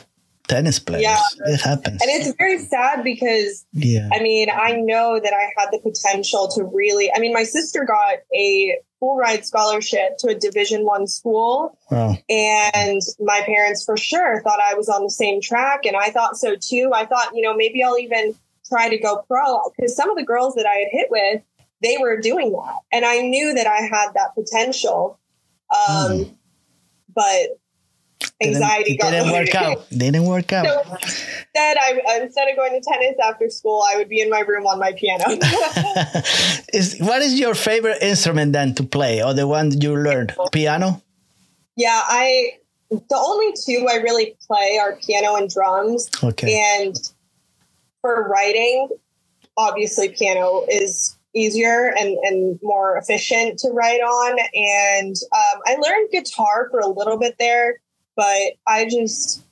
tennis 0.48 0.78
players. 0.78 1.02
Yeah. 1.02 1.20
It 1.46 1.60
happens. 1.60 2.02
And 2.02 2.10
it's 2.10 2.34
very 2.36 2.58
sad 2.58 3.04
because 3.04 3.64
yeah. 3.72 4.08
I 4.12 4.20
mean, 4.20 4.48
I 4.50 4.72
know 4.72 5.20
that 5.22 5.32
I 5.32 5.52
had 5.56 5.68
the 5.70 5.78
potential 5.78 6.48
to 6.56 6.64
really. 6.64 7.10
I 7.14 7.20
mean, 7.20 7.32
my 7.32 7.44
sister 7.44 7.84
got 7.84 8.18
a 8.34 8.78
full 9.02 9.16
ride 9.16 9.44
scholarship 9.44 10.16
to 10.18 10.28
a 10.28 10.34
Division 10.36 10.84
One 10.86 11.08
school, 11.08 11.76
Wow. 11.90 12.14
and 12.28 13.00
my 13.18 13.40
parents 13.44 13.84
for 13.84 13.96
sure 13.96 14.40
thought 14.42 14.60
I 14.64 14.74
was 14.74 14.88
on 14.88 15.02
the 15.02 15.10
same 15.10 15.40
track, 15.40 15.84
and 15.84 15.96
I 15.96 16.10
thought 16.10 16.36
so 16.36 16.54
too. 16.54 16.92
I 16.94 17.04
thought, 17.04 17.34
you 17.34 17.42
know, 17.42 17.52
maybe 17.52 17.82
I'll 17.82 17.98
even 17.98 18.32
try 18.68 18.88
to 18.88 18.96
go 18.98 19.24
pro 19.26 19.70
because 19.76 19.96
some 19.96 20.08
of 20.08 20.16
the 20.16 20.22
girls 20.22 20.54
that 20.54 20.66
I 20.66 20.74
had 20.74 20.88
hit 20.92 21.08
with, 21.10 21.42
they 21.82 21.96
were 21.98 22.20
doing 22.20 22.52
that, 22.52 22.76
and 22.92 23.04
I 23.04 23.18
knew 23.22 23.52
that 23.54 23.66
I 23.66 23.78
had 23.80 24.12
that 24.14 24.36
potential. 24.36 25.18
Um, 25.76 26.38
But 27.14 27.32
Didn't- 27.40 27.58
anxiety 28.40 28.96
didn't 28.96 29.26
the 29.26 29.32
work 29.32 29.54
out. 29.54 29.88
Didn't 29.90 30.24
work 30.24 30.52
out. 30.52 30.66
So 30.66 30.82
instead, 30.92 31.76
I 31.78 32.00
instead 32.22 32.48
of 32.48 32.56
going 32.56 32.80
to 32.80 32.90
tennis 32.90 33.16
after 33.22 33.48
school, 33.50 33.84
I 33.92 33.96
would 33.96 34.08
be 34.08 34.20
in 34.20 34.30
my 34.30 34.40
room 34.40 34.66
on 34.66 34.78
my 34.78 34.92
piano. 34.92 35.24
is 36.72 36.98
what 37.00 37.22
is 37.22 37.38
your 37.38 37.54
favorite 37.54 38.02
instrument 38.02 38.52
then 38.52 38.74
to 38.74 38.84
play, 38.84 39.22
or 39.22 39.34
the 39.34 39.46
one 39.46 39.80
you 39.80 39.96
learned? 39.96 40.34
Piano. 40.52 41.02
yeah, 41.76 42.02
I 42.06 42.58
the 42.90 43.16
only 43.16 43.54
two 43.64 43.86
I 43.90 43.96
really 43.96 44.36
play 44.46 44.78
are 44.80 44.96
piano 44.96 45.36
and 45.36 45.48
drums. 45.48 46.10
Okay. 46.22 46.62
And 46.78 46.96
for 48.00 48.28
writing, 48.28 48.88
obviously 49.56 50.10
piano 50.10 50.64
is 50.68 51.16
easier 51.34 51.94
and, 51.98 52.16
and 52.24 52.58
more 52.62 52.96
efficient 52.98 53.58
to 53.60 53.70
write 53.70 54.00
on. 54.00 54.38
And 54.54 55.16
um, 55.34 55.62
I 55.66 55.76
learned 55.76 56.10
guitar 56.10 56.68
for 56.70 56.80
a 56.80 56.88
little 56.88 57.18
bit 57.18 57.36
there, 57.38 57.80
but 58.16 58.52
I 58.66 58.84
just 58.88 59.42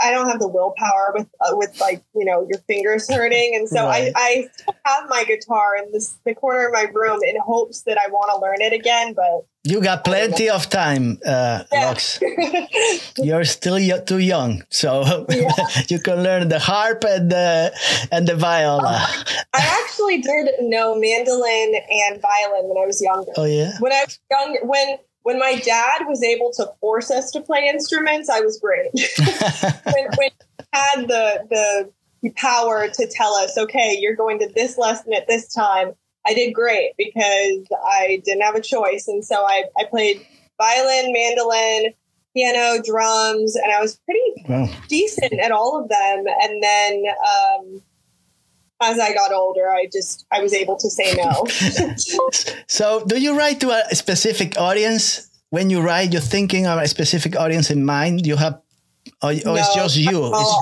I 0.00 0.10
don't 0.10 0.28
have 0.28 0.40
the 0.40 0.48
willpower 0.48 1.12
with 1.14 1.26
uh, 1.40 1.52
with 1.56 1.74
like 1.80 2.02
you 2.14 2.24
know 2.24 2.46
your 2.50 2.60
fingers 2.66 3.08
hurting, 3.12 3.54
and 3.56 3.68
so 3.68 3.84
Right. 3.86 4.12
I, 4.14 4.20
I 4.20 4.48
still 4.52 4.76
have 4.84 5.08
my 5.08 5.24
guitar 5.24 5.76
in 5.76 5.90
this 5.92 6.14
the 6.24 6.34
corner 6.34 6.66
of 6.66 6.72
my 6.72 6.86
room 6.92 7.20
in 7.26 7.36
hopes 7.40 7.82
that 7.82 7.96
I 7.98 8.10
want 8.10 8.30
to 8.34 8.40
learn 8.40 8.60
it 8.60 8.72
again, 8.74 9.14
but 9.14 9.46
You 9.64 9.80
got 9.82 10.04
plenty 10.04 10.48
of 10.50 10.68
time, 10.68 11.18
uh, 11.26 11.64
Yeah. 11.72 11.86
Luxe. 11.88 12.20
You're 13.18 13.44
still 13.44 13.74
y- 13.80 13.98
too 14.04 14.18
young, 14.18 14.62
so 14.70 15.26
you 15.88 15.98
can 15.98 16.22
learn 16.22 16.48
the 16.48 16.58
harp 16.58 17.02
and 17.04 17.30
the 17.30 17.72
and 18.12 18.28
the 18.28 18.36
viola. 18.36 19.00
I 19.54 19.62
actually 19.82 20.20
did 20.20 20.50
know 20.60 20.94
mandolin 20.94 21.74
and 22.04 22.20
violin 22.20 22.68
when 22.68 22.76
I 22.82 22.86
was 22.86 23.00
younger. 23.02 23.32
Oh 23.36 23.44
yeah. 23.44 23.72
When 23.80 23.92
I 23.92 24.04
was 24.04 24.18
younger, 24.30 24.60
when 24.64 24.98
when 25.26 25.40
my 25.40 25.56
dad 25.56 26.02
was 26.06 26.22
able 26.22 26.52
to 26.52 26.64
force 26.80 27.10
us 27.10 27.32
to 27.32 27.40
play 27.40 27.66
instruments, 27.68 28.30
I 28.30 28.38
was 28.38 28.60
great. 28.60 28.92
when, 29.92 30.04
when 30.16 30.30
he 30.30 30.64
had 30.72 31.08
the 31.08 31.90
the 32.22 32.30
power 32.36 32.86
to 32.86 33.10
tell 33.10 33.34
us, 33.34 33.58
okay, 33.58 33.98
you're 34.00 34.14
going 34.14 34.38
to 34.38 34.48
this 34.54 34.78
lesson 34.78 35.12
at 35.14 35.26
this 35.26 35.52
time, 35.52 35.94
I 36.24 36.32
did 36.32 36.52
great 36.52 36.92
because 36.96 37.66
I 37.84 38.22
didn't 38.24 38.42
have 38.42 38.54
a 38.54 38.60
choice, 38.60 39.08
and 39.08 39.24
so 39.24 39.34
I 39.44 39.64
I 39.76 39.86
played 39.90 40.24
violin, 40.58 41.12
mandolin, 41.12 41.92
piano, 42.32 42.80
drums, 42.80 43.56
and 43.56 43.72
I 43.72 43.80
was 43.80 43.98
pretty 44.04 44.20
Wow. 44.48 44.68
decent 44.88 45.32
at 45.40 45.50
all 45.50 45.82
of 45.82 45.88
them. 45.88 46.24
And 46.40 46.62
then 46.62 47.02
um, 47.26 47.82
as 48.80 48.98
I 48.98 49.14
got 49.14 49.32
older, 49.32 49.68
I 49.70 49.86
just 49.92 50.26
I 50.30 50.40
was 50.42 50.52
able 50.52 50.76
to 50.76 50.90
say 50.90 51.14
no. 51.14 51.44
So, 52.68 53.04
do 53.06 53.20
you 53.20 53.36
write 53.36 53.60
to 53.60 53.70
a 53.70 53.94
specific 53.94 54.58
audience? 54.58 55.30
When 55.50 55.70
you 55.70 55.80
write, 55.80 56.12
you're 56.12 56.20
thinking 56.20 56.66
of 56.66 56.78
a 56.78 56.88
specific 56.88 57.36
audience 57.36 57.70
in 57.70 57.84
mind. 57.84 58.26
You 58.26 58.36
have, 58.36 58.60
or, 59.22 59.30
or 59.30 59.56
it's 59.58 59.74
just 59.74 59.96
you. 59.96 60.10
no, 60.10 60.26
It's- 60.26 60.56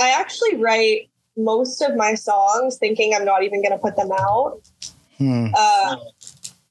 I, 0.00 0.06
I 0.06 0.10
actually 0.20 0.56
write 0.56 1.08
most 1.36 1.80
of 1.80 1.96
my 1.96 2.14
songs 2.14 2.76
thinking 2.76 3.14
I'm 3.14 3.24
not 3.24 3.42
even 3.44 3.62
going 3.62 3.72
to 3.72 3.78
put 3.78 3.96
them 3.96 4.10
out. 4.12 4.60
Hmm. 5.18 5.46
Uh, 5.56 5.96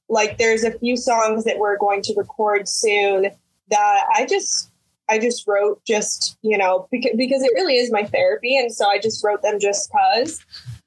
like 0.10 0.38
there's 0.38 0.64
a 0.64 0.78
few 0.80 0.98
songs 0.98 1.46
that 1.46 1.58
we're 1.58 1.78
going 1.78 2.02
to 2.04 2.14
record 2.18 2.68
soon 2.68 3.32
that 3.70 4.04
I 4.16 4.26
just 4.26 4.70
I 5.10 5.20
just 5.20 5.48
wrote 5.48 5.84
just 5.86 6.38
you 6.42 6.58
know 6.58 6.88
because 6.92 7.12
because 7.18 7.44
it 7.44 7.52
really 7.54 7.76
is 7.76 7.92
my 7.92 8.04
therapy 8.04 8.58
and 8.58 8.72
so 8.74 8.88
I 8.88 9.00
just 9.00 9.24
wrote 9.24 9.42
them 9.42 9.60
just 9.60 9.92
cause. 9.92 10.40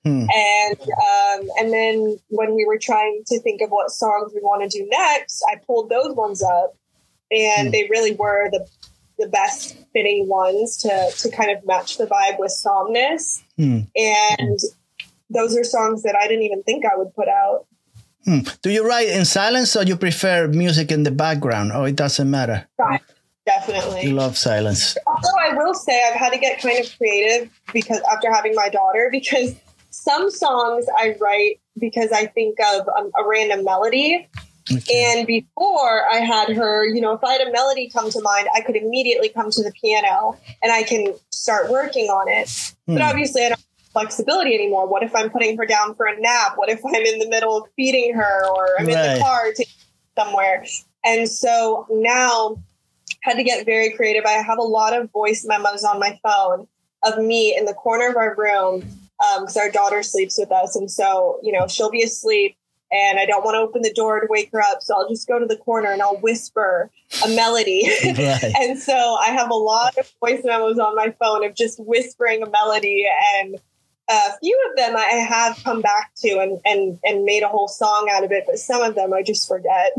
Hmm. 0.04 0.26
And 0.34 0.80
um, 0.80 1.48
and 1.58 1.72
then 1.72 2.18
when 2.28 2.54
we 2.54 2.64
were 2.64 2.78
trying 2.78 3.22
to 3.26 3.40
think 3.40 3.60
of 3.60 3.70
what 3.70 3.90
songs 3.90 4.32
we 4.34 4.40
want 4.40 4.68
to 4.68 4.78
do 4.78 4.86
next, 4.88 5.44
I 5.52 5.56
pulled 5.66 5.90
those 5.90 6.14
ones 6.14 6.42
up, 6.42 6.76
and 7.30 7.68
Hmm. 7.68 7.72
they 7.72 7.88
really 7.90 8.14
were 8.14 8.48
the 8.50 8.66
the 9.18 9.28
best 9.28 9.76
fitting 9.92 10.28
ones 10.28 10.76
to 10.78 11.10
to 11.18 11.30
kind 11.30 11.50
of 11.50 11.66
match 11.66 11.98
the 11.98 12.06
vibe 12.06 12.38
with 12.38 12.52
Somnus. 12.52 13.42
Hmm. 13.56 13.80
And 13.96 14.58
those 15.28 15.56
are 15.56 15.64
songs 15.64 16.02
that 16.04 16.14
I 16.14 16.28
didn't 16.28 16.44
even 16.44 16.62
think 16.62 16.84
I 16.84 16.96
would 16.96 17.12
put 17.14 17.28
out. 17.28 17.66
Hmm. 18.24 18.40
Do 18.62 18.70
you 18.70 18.86
write 18.86 19.08
in 19.08 19.24
silence 19.24 19.76
or 19.76 19.82
you 19.84 19.96
prefer 19.96 20.48
music 20.48 20.90
in 20.92 21.02
the 21.02 21.10
background 21.10 21.72
or 21.72 21.88
it 21.88 21.96
doesn't 21.96 22.30
matter? 22.30 22.68
Definitely. 23.76 24.12
Love 24.12 24.36
silence. 24.36 24.96
Although 25.06 25.38
I 25.40 25.54
will 25.54 25.74
say 25.74 26.02
I've 26.08 26.14
had 26.14 26.32
to 26.32 26.38
get 26.38 26.60
kind 26.60 26.84
of 26.84 26.96
creative 26.96 27.50
because 27.72 28.00
after 28.12 28.32
having 28.32 28.54
my 28.54 28.68
daughter, 28.68 29.08
because 29.12 29.54
some 29.90 30.30
songs 30.30 30.86
I 30.96 31.16
write 31.20 31.60
because 31.78 32.12
I 32.12 32.26
think 32.26 32.58
of 32.74 32.88
um, 32.96 33.10
a 33.18 33.26
random 33.26 33.64
melody. 33.64 34.28
Okay. 34.72 35.16
And 35.16 35.26
before 35.28 36.08
I 36.10 36.16
had 36.16 36.48
her, 36.56 36.86
you 36.88 37.00
know, 37.00 37.12
if 37.12 37.22
I 37.22 37.32
had 37.32 37.46
a 37.46 37.52
melody 37.52 37.88
come 37.88 38.10
to 38.10 38.20
mind, 38.20 38.48
I 38.54 38.62
could 38.62 38.74
immediately 38.74 39.28
come 39.28 39.50
to 39.50 39.62
the 39.62 39.72
piano 39.80 40.36
and 40.60 40.72
I 40.72 40.82
can 40.82 41.14
start 41.30 41.70
working 41.70 42.06
on 42.06 42.28
it. 42.28 42.50
But 42.86 42.96
Hmm. 42.96 43.08
obviously, 43.10 43.42
I 43.44 43.50
don't 43.50 43.58
have 43.58 43.92
flexibility 43.92 44.54
anymore. 44.54 44.88
What 44.88 45.04
if 45.04 45.14
I'm 45.14 45.30
putting 45.30 45.56
her 45.56 45.66
down 45.66 45.94
for 45.94 46.06
a 46.06 46.18
nap? 46.20 46.54
What 46.56 46.68
if 46.68 46.84
I'm 46.84 46.94
in 46.94 47.20
the 47.20 47.28
middle 47.28 47.56
of 47.56 47.68
feeding 47.76 48.14
her 48.14 48.48
or 48.48 48.80
I'm 48.80 48.88
in 48.88 49.00
the 49.00 49.20
car 49.22 49.52
to 49.52 49.66
somewhere? 50.18 50.66
And 51.04 51.28
so 51.28 51.86
now 51.88 52.60
had 53.22 53.34
to 53.34 53.44
get 53.44 53.64
very 53.66 53.90
creative. 53.90 54.24
I 54.24 54.32
have 54.32 54.58
a 54.58 54.62
lot 54.62 54.94
of 54.94 55.10
voice 55.10 55.44
memos 55.46 55.84
on 55.84 55.98
my 55.98 56.18
phone 56.22 56.68
of 57.02 57.18
me 57.18 57.56
in 57.56 57.64
the 57.64 57.74
corner 57.74 58.08
of 58.08 58.16
our 58.16 58.34
room 58.36 58.82
um, 59.20 59.42
because 59.42 59.56
our 59.56 59.70
daughter 59.70 60.02
sleeps 60.02 60.38
with 60.38 60.52
us. 60.52 60.76
And 60.76 60.90
so, 60.90 61.38
you 61.42 61.52
know, 61.52 61.66
she'll 61.66 61.90
be 61.90 62.02
asleep 62.02 62.56
and 62.92 63.18
I 63.18 63.26
don't 63.26 63.44
want 63.44 63.56
to 63.56 63.58
open 63.58 63.82
the 63.82 63.92
door 63.92 64.20
to 64.20 64.26
wake 64.30 64.50
her 64.52 64.60
up. 64.60 64.80
So 64.80 64.94
I'll 64.94 65.08
just 65.08 65.26
go 65.26 65.38
to 65.38 65.46
the 65.46 65.56
corner 65.56 65.90
and 65.90 66.00
I'll 66.00 66.18
whisper 66.18 66.90
a 67.24 67.28
melody. 67.28 67.88
Right. 68.04 68.52
and 68.58 68.78
so 68.78 69.16
I 69.20 69.28
have 69.28 69.50
a 69.50 69.54
lot 69.54 69.96
of 69.98 70.10
voice 70.20 70.42
memos 70.44 70.78
on 70.78 70.94
my 70.94 71.14
phone 71.18 71.44
of 71.44 71.54
just 71.54 71.80
whispering 71.84 72.42
a 72.42 72.50
melody. 72.50 73.06
And 73.38 73.56
a 74.08 74.38
few 74.40 74.58
of 74.70 74.76
them 74.76 74.96
I 74.96 75.02
have 75.28 75.62
come 75.64 75.80
back 75.80 76.12
to 76.18 76.38
and, 76.38 76.60
and, 76.64 76.98
and 77.04 77.24
made 77.24 77.42
a 77.42 77.48
whole 77.48 77.68
song 77.68 78.08
out 78.12 78.24
of 78.24 78.32
it. 78.32 78.44
But 78.46 78.58
some 78.58 78.82
of 78.82 78.94
them 78.94 79.12
I 79.12 79.22
just 79.22 79.48
forget. 79.48 79.92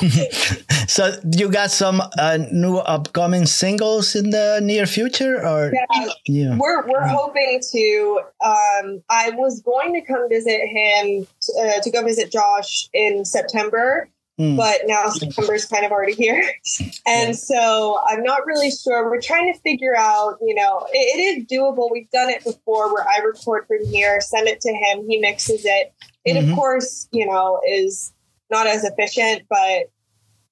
So 0.86 1.18
you 1.32 1.50
got 1.50 1.70
some 1.70 2.02
uh, 2.18 2.38
new 2.52 2.76
upcoming 2.76 3.46
singles 3.46 4.14
in 4.14 4.30
the 4.30 4.60
near 4.62 4.86
future 4.86 5.44
or 5.46 5.72
Yeah. 5.72 6.06
yeah. 6.26 6.56
We're 6.58 6.86
we're 6.86 7.06
hoping 7.06 7.60
to. 7.72 8.20
Um, 8.44 9.02
I 9.08 9.30
was 9.30 9.60
going 9.62 9.94
to 9.94 10.02
come 10.02 10.28
visit 10.28 10.60
him 10.60 11.26
uh, 11.58 11.80
to 11.80 11.90
go 11.90 12.02
visit 12.02 12.30
Josh 12.30 12.88
in 12.92 13.24
September, 13.24 14.08
Hmm. 14.36 14.56
but 14.56 14.80
now 14.86 15.08
September's 15.10 15.64
kind 15.64 15.84
of 15.84 15.92
already 15.92 16.14
here, 16.14 16.42
and 17.06 17.38
so 17.38 18.00
I'm 18.08 18.22
not 18.22 18.44
really 18.46 18.70
sure. 18.70 19.08
We're 19.08 19.20
trying 19.20 19.52
to 19.52 19.58
figure 19.60 19.96
out. 19.96 20.38
You 20.42 20.54
know, 20.54 20.86
it, 20.92 21.18
it 21.18 21.38
is 21.38 21.46
doable. 21.46 21.88
We've 21.90 22.10
done 22.10 22.30
it 22.30 22.42
before, 22.42 22.92
where 22.92 23.06
I 23.08 23.18
record 23.24 23.66
from 23.68 23.84
here, 23.86 24.20
send 24.20 24.48
it 24.48 24.60
to 24.62 24.72
him, 24.72 25.06
he 25.08 25.18
mixes 25.18 25.64
it. 25.64 25.92
It 26.24 26.34
Mhm. 26.34 26.50
of 26.50 26.56
course, 26.56 27.08
you 27.12 27.26
know, 27.26 27.60
is 27.68 28.12
not 28.50 28.66
as 28.66 28.82
efficient, 28.84 29.42
but 29.48 29.88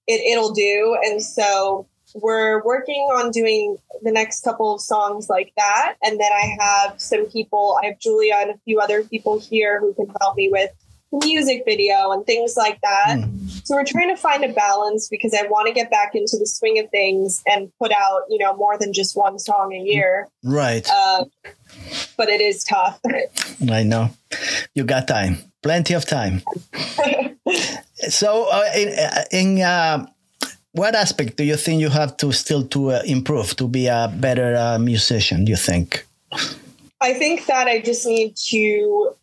it 0.07 0.20
it'll 0.30 0.53
do. 0.53 0.97
And 1.03 1.22
so 1.22 1.87
we're 2.14 2.62
working 2.64 3.09
on 3.14 3.30
doing 3.30 3.78
the 4.03 4.12
next 4.12 4.45
couple 4.45 4.74
of 4.74 4.80
songs 4.80 5.28
like 5.30 5.53
that. 5.57 5.95
And 6.03 6.20
then 6.20 6.30
I 6.33 6.57
have 6.61 7.01
some 7.01 7.26
people, 7.26 7.78
I 7.83 7.87
have 7.87 7.99
Julia 7.99 8.35
and 8.39 8.51
a 8.51 8.59
few 8.64 8.80
other 8.80 9.03
people 9.03 9.39
here 9.41 9.80
who 9.80 9.95
can 9.95 10.12
help 10.20 10.37
me 10.37 10.51
with 10.51 10.70
the 11.11 11.24
music 11.26 11.62
video 11.66 12.11
and 12.12 12.24
things 12.26 12.57
like 12.57 12.78
that. 12.83 13.16
Mm. 13.18 13.41
So 13.65 13.77
we're 13.77 13.85
trying 13.85 14.09
to 14.09 14.21
find 14.21 14.45
a 14.45 14.53
balance 14.53 15.09
because 15.09 15.35
I 15.35 15.47
want 15.47 15.69
to 15.69 15.73
get 15.73 15.91
back 15.91 16.15
into 16.15 16.37
the 16.39 16.47
swing 16.47 16.79
of 16.79 16.91
things 16.91 17.43
and 17.47 17.71
put 17.79 17.93
out, 17.93 18.23
you 18.29 18.39
know, 18.39 18.57
more 18.57 18.77
than 18.79 18.93
just 18.93 19.17
one 19.17 19.39
song 19.39 19.73
a 19.73 19.79
year. 19.79 20.29
Right. 20.43 20.89
Uh, 20.91 21.27
but 22.17 22.29
it 22.29 22.41
is 22.41 22.65
tough. 22.65 23.01
I 23.71 23.83
know. 23.85 24.11
You 24.75 24.85
got 24.85 25.07
time, 25.07 25.39
plenty 25.63 25.95
of 25.95 26.07
time. 26.07 26.43
so, 28.09 28.49
uh, 28.51 28.65
in, 28.77 28.99
uh, 28.99 29.25
in 29.31 29.61
uh, 29.61 30.07
what 30.73 30.95
aspect 30.95 31.37
do 31.37 31.45
you 31.45 31.57
think 31.57 31.81
you 31.81 31.91
have 31.91 32.17
to 32.17 32.33
still 32.33 32.67
to 32.69 32.93
uh, 32.93 33.03
improve 33.05 33.55
to 33.57 33.69
be 33.69 33.87
a 33.87 34.13
better 34.13 34.57
uh, 34.57 34.79
musician? 34.79 35.45
Do 35.45 35.51
you 35.51 35.57
think? 35.57 36.07
I 37.01 37.15
think 37.15 37.47
that 37.47 37.69
I 37.69 37.81
just 37.81 38.07
need 38.07 38.37
to. 38.49 39.15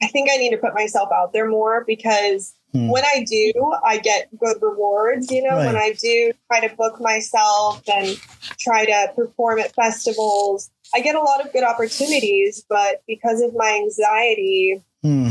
I 0.00 0.06
think 0.06 0.30
I 0.32 0.36
need 0.36 0.50
to 0.50 0.58
put 0.58 0.74
myself 0.74 1.08
out 1.12 1.32
there 1.32 1.48
more 1.48 1.84
because 1.84 2.54
hmm. 2.72 2.88
when 2.88 3.04
I 3.04 3.24
do, 3.28 3.52
I 3.84 3.98
get 3.98 4.28
good 4.38 4.56
rewards. 4.60 5.30
You 5.30 5.42
know, 5.42 5.56
right. 5.56 5.66
when 5.66 5.76
I 5.76 5.94
do 6.00 6.32
try 6.50 6.66
to 6.66 6.74
book 6.74 7.00
myself 7.00 7.82
and 7.92 8.18
try 8.58 8.84
to 8.84 9.12
perform 9.14 9.58
at 9.58 9.74
festivals, 9.74 10.70
I 10.94 11.00
get 11.00 11.14
a 11.14 11.20
lot 11.20 11.44
of 11.44 11.52
good 11.52 11.64
opportunities. 11.64 12.64
But 12.68 13.02
because 13.06 13.40
of 13.40 13.54
my 13.54 13.80
anxiety, 13.82 14.82
hmm. 15.02 15.30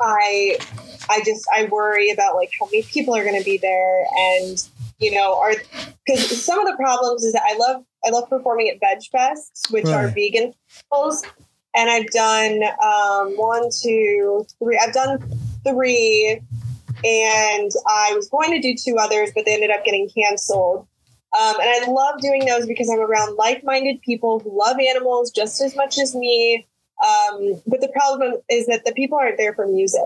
I 0.00 0.58
I 1.10 1.22
just 1.24 1.46
I 1.54 1.64
worry 1.64 2.10
about 2.10 2.36
like 2.36 2.50
how 2.58 2.66
many 2.66 2.82
people 2.82 3.14
are 3.16 3.24
going 3.24 3.38
to 3.38 3.44
be 3.44 3.58
there, 3.58 4.04
and 4.16 4.68
you 4.98 5.12
know, 5.12 5.38
are 5.38 5.54
because 6.06 6.44
some 6.44 6.58
of 6.58 6.66
the 6.66 6.76
problems 6.76 7.24
is 7.24 7.32
that 7.32 7.42
I 7.44 7.56
love 7.56 7.84
I 8.04 8.10
love 8.10 8.28
performing 8.28 8.68
at 8.68 8.80
Veg 8.80 9.02
Fests, 9.12 9.70
which 9.70 9.84
right. 9.84 9.94
are 9.94 10.08
vegan 10.08 10.54
festivals, 10.68 11.24
and 11.74 11.90
I've 11.90 12.08
done 12.08 12.62
um, 12.82 13.36
one, 13.36 13.68
two, 13.82 14.46
three. 14.58 14.78
I've 14.82 14.94
done 14.94 15.18
three, 15.64 16.40
and 17.04 17.70
I 17.86 18.12
was 18.14 18.28
going 18.28 18.50
to 18.52 18.60
do 18.60 18.74
two 18.74 18.96
others, 18.98 19.30
but 19.34 19.44
they 19.44 19.54
ended 19.54 19.70
up 19.70 19.84
getting 19.84 20.08
canceled. 20.08 20.86
Um, 21.38 21.54
and 21.60 21.68
I 21.68 21.90
love 21.90 22.20
doing 22.20 22.46
those 22.46 22.66
because 22.66 22.88
I'm 22.88 23.00
around 23.00 23.36
like-minded 23.36 24.00
people 24.02 24.40
who 24.40 24.58
love 24.58 24.78
animals 24.78 25.30
just 25.30 25.60
as 25.60 25.76
much 25.76 25.98
as 25.98 26.14
me. 26.14 26.66
Um, 27.02 27.60
but 27.66 27.80
the 27.80 27.88
problem 27.88 28.34
is 28.48 28.66
that 28.66 28.84
the 28.84 28.92
people 28.92 29.18
aren't 29.18 29.36
there 29.36 29.54
for 29.54 29.66
music 29.66 30.00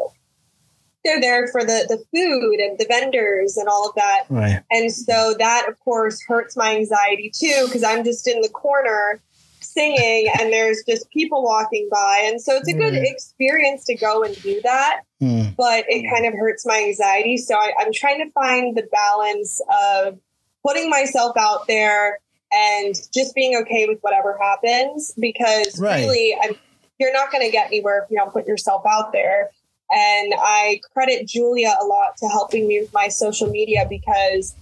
they're 1.05 1.21
there 1.21 1.49
for 1.49 1.63
the 1.63 1.87
the 1.89 1.97
food 2.13 2.61
and 2.61 2.79
the 2.79 2.87
vendors 2.89 3.57
and 3.57 3.69
all 3.69 3.89
of 3.89 3.95
that. 3.97 4.25
Right. 4.29 4.63
And 4.71 4.93
so 4.93 5.35
that 5.39 5.69
of 5.69 5.79
course 5.81 6.23
hurts 6.27 6.57
my 6.57 6.77
anxiety 6.77 7.31
too 7.35 7.65
because 7.67 7.83
I'm 7.83 8.05
just 8.05 8.27
in 8.29 8.41
the 8.41 8.49
corner 8.49 9.21
singing 9.61 10.31
and 10.39 10.53
there's 10.53 10.83
just 10.87 11.09
people 11.11 11.43
walking 11.43 11.89
by 11.91 12.23
and 12.25 12.41
so 12.41 12.57
it's 12.57 12.69
a 12.69 12.75
good 12.75 12.93
mm. 12.93 13.11
experience 13.11 13.85
to 13.87 13.95
go 13.95 14.23
and 14.23 14.41
do 14.43 14.61
that 14.63 15.01
mm. 15.23 15.57
but 15.57 15.85
it 15.89 16.09
kind 16.13 16.27
of 16.27 16.35
hurts 16.35 16.67
my 16.67 16.83
anxiety 16.89 17.37
so 17.37 17.55
I, 17.55 17.73
i'm 17.79 17.93
trying 17.93 18.19
to 18.25 18.31
find 18.33 18.77
the 18.77 18.87
balance 18.91 19.61
of 19.71 20.19
putting 20.67 20.91
myself 20.91 21.37
out 21.37 21.67
there 21.67 22.19
and 22.53 22.95
just 23.15 23.35
being 23.35 23.57
okay 23.63 23.87
with 23.87 23.99
whatever 24.01 24.39
happens 24.41 25.15
because 25.19 25.79
right. 25.79 26.01
really 26.01 26.37
I'm, 26.43 26.55
you're 26.99 27.13
not 27.13 27.33
going 27.33 27.45
to 27.45 27.51
get 27.51 27.69
anywhere 27.69 28.03
if 28.05 28.11
you 28.11 28.19
don't 28.19 28.33
put 28.33 28.47
yourself 28.47 28.83
out 28.87 29.13
there 29.13 29.51
and 29.93 30.33
I 30.37 30.81
credit 30.93 31.29
Julia 31.29 31.75
a 31.81 31.85
lot 31.85 32.17
to 32.19 32.29
helping 32.29 32.67
me 32.67 32.81
with 32.81 32.93
my 32.93 33.09
social 33.09 33.49
media 33.49 33.87
because 33.89 34.55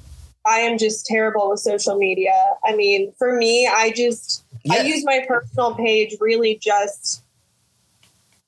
I 0.46 0.60
am 0.60 0.78
just 0.78 1.06
terrible 1.06 1.50
with 1.50 1.60
social 1.60 1.96
media. 1.96 2.34
I 2.64 2.74
mean, 2.74 3.12
for 3.18 3.36
me, 3.36 3.68
I 3.72 3.90
just 3.90 4.44
yeah. 4.64 4.74
I 4.74 4.80
use 4.82 5.04
my 5.04 5.24
personal 5.26 5.74
page 5.74 6.16
really 6.20 6.58
just 6.60 7.22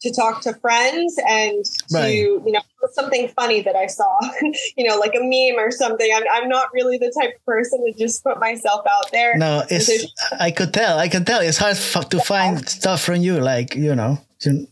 to 0.02 0.12
talk 0.12 0.40
to 0.42 0.54
friends 0.54 1.16
and 1.28 1.64
to 1.64 1.96
right. 1.96 2.14
you 2.14 2.42
know 2.46 2.60
something 2.92 3.28
funny 3.28 3.62
that 3.62 3.76
I 3.76 3.86
saw, 3.86 4.18
you 4.76 4.86
know, 4.86 4.96
like 4.98 5.14
a 5.14 5.20
meme 5.20 5.58
or 5.58 5.70
something. 5.70 6.10
I'm 6.14 6.24
I'm 6.32 6.48
not 6.48 6.68
really 6.72 6.98
the 6.98 7.12
type 7.18 7.36
of 7.36 7.44
person 7.44 7.84
to 7.86 7.98
just 7.98 8.22
put 8.24 8.38
myself 8.40 8.84
out 8.88 9.10
there. 9.12 9.36
No, 9.36 9.62
it's 9.70 9.90
I 10.38 10.50
could 10.50 10.74
tell. 10.74 10.98
I 10.98 11.08
can 11.08 11.24
tell. 11.24 11.40
It's 11.40 11.58
hard 11.58 11.76
to 12.10 12.20
find 12.20 12.68
stuff 12.68 13.02
from 13.02 13.16
you, 13.16 13.40
like 13.40 13.74
you 13.74 13.94
know. 13.94 14.18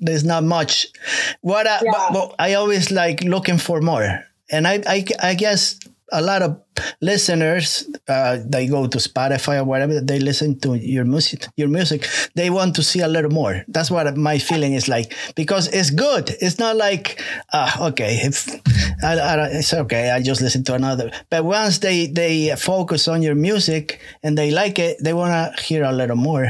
There's 0.00 0.24
not 0.24 0.42
much. 0.42 0.88
What 1.42 1.68
I, 1.68 1.80
yeah. 1.84 1.92
but, 1.92 2.12
but 2.12 2.34
I 2.40 2.54
always 2.54 2.90
like 2.90 3.22
looking 3.22 3.56
for 3.56 3.80
more, 3.80 4.24
and 4.50 4.66
I, 4.66 4.82
I, 4.84 5.04
I 5.22 5.34
guess 5.34 5.78
a 6.12 6.22
lot 6.22 6.42
of 6.42 6.60
listeners 7.00 7.88
uh, 8.08 8.38
they 8.44 8.66
go 8.66 8.86
to 8.86 8.98
spotify 8.98 9.60
or 9.60 9.64
whatever 9.64 10.00
they 10.00 10.18
listen 10.18 10.58
to 10.58 10.74
your 10.74 11.04
music 11.04 11.46
your 11.56 11.68
music. 11.68 12.08
They 12.34 12.50
want 12.50 12.74
to 12.76 12.82
see 12.82 13.00
a 13.00 13.08
little 13.08 13.30
more. 13.30 13.64
That's 13.68 13.90
what 13.90 14.16
my 14.16 14.38
feeling 14.38 14.74
is 14.74 14.88
like. 14.88 15.12
Because 15.34 15.68
it's 15.68 15.90
good. 15.90 16.30
It's 16.40 16.58
not 16.58 16.76
like 16.76 17.22
uh, 17.52 17.88
okay 17.90 18.20
if 18.22 18.48
I, 19.02 19.18
I, 19.18 19.46
it's 19.48 19.72
okay 19.72 20.10
i 20.10 20.20
just 20.22 20.40
listen 20.40 20.64
to 20.64 20.74
another. 20.74 21.10
But 21.30 21.44
once 21.44 21.78
they 21.78 22.06
they 22.06 22.54
focus 22.56 23.08
on 23.08 23.22
your 23.22 23.34
music 23.34 24.00
and 24.22 24.36
they 24.36 24.50
like 24.50 24.78
it 24.78 25.02
they 25.02 25.12
want 25.12 25.32
to 25.32 25.62
hear 25.62 25.84
a 25.84 25.92
little 25.92 26.16
more. 26.16 26.46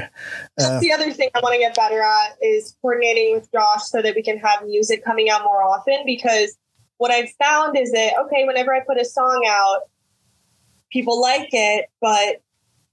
Uh, 0.61 0.81
the 0.81 0.93
other 0.93 1.11
thing 1.11 1.29
i 1.35 1.41
want 1.41 1.55
to 1.55 1.59
get 1.59 1.75
better 1.75 2.03
at 2.03 2.37
is 2.43 2.77
coordinating 2.83 3.35
with 3.35 3.51
josh 3.53 3.83
so 3.85 4.03
that 4.03 4.15
we 4.15 4.23
can 4.23 4.39
have 4.39 4.65
music 4.67 5.05
coming 5.05 5.31
out 5.31 5.43
more 5.43 5.63
often 5.63 6.03
because 6.05 6.57
what 7.01 7.11
I've 7.11 7.31
found 7.43 7.79
is 7.79 7.93
that, 7.93 8.13
okay, 8.27 8.45
whenever 8.45 8.75
I 8.75 8.81
put 8.81 9.01
a 9.01 9.07
song 9.07 9.43
out, 9.49 9.85
people 10.93 11.19
like 11.19 11.49
it, 11.51 11.87
but 11.99 12.43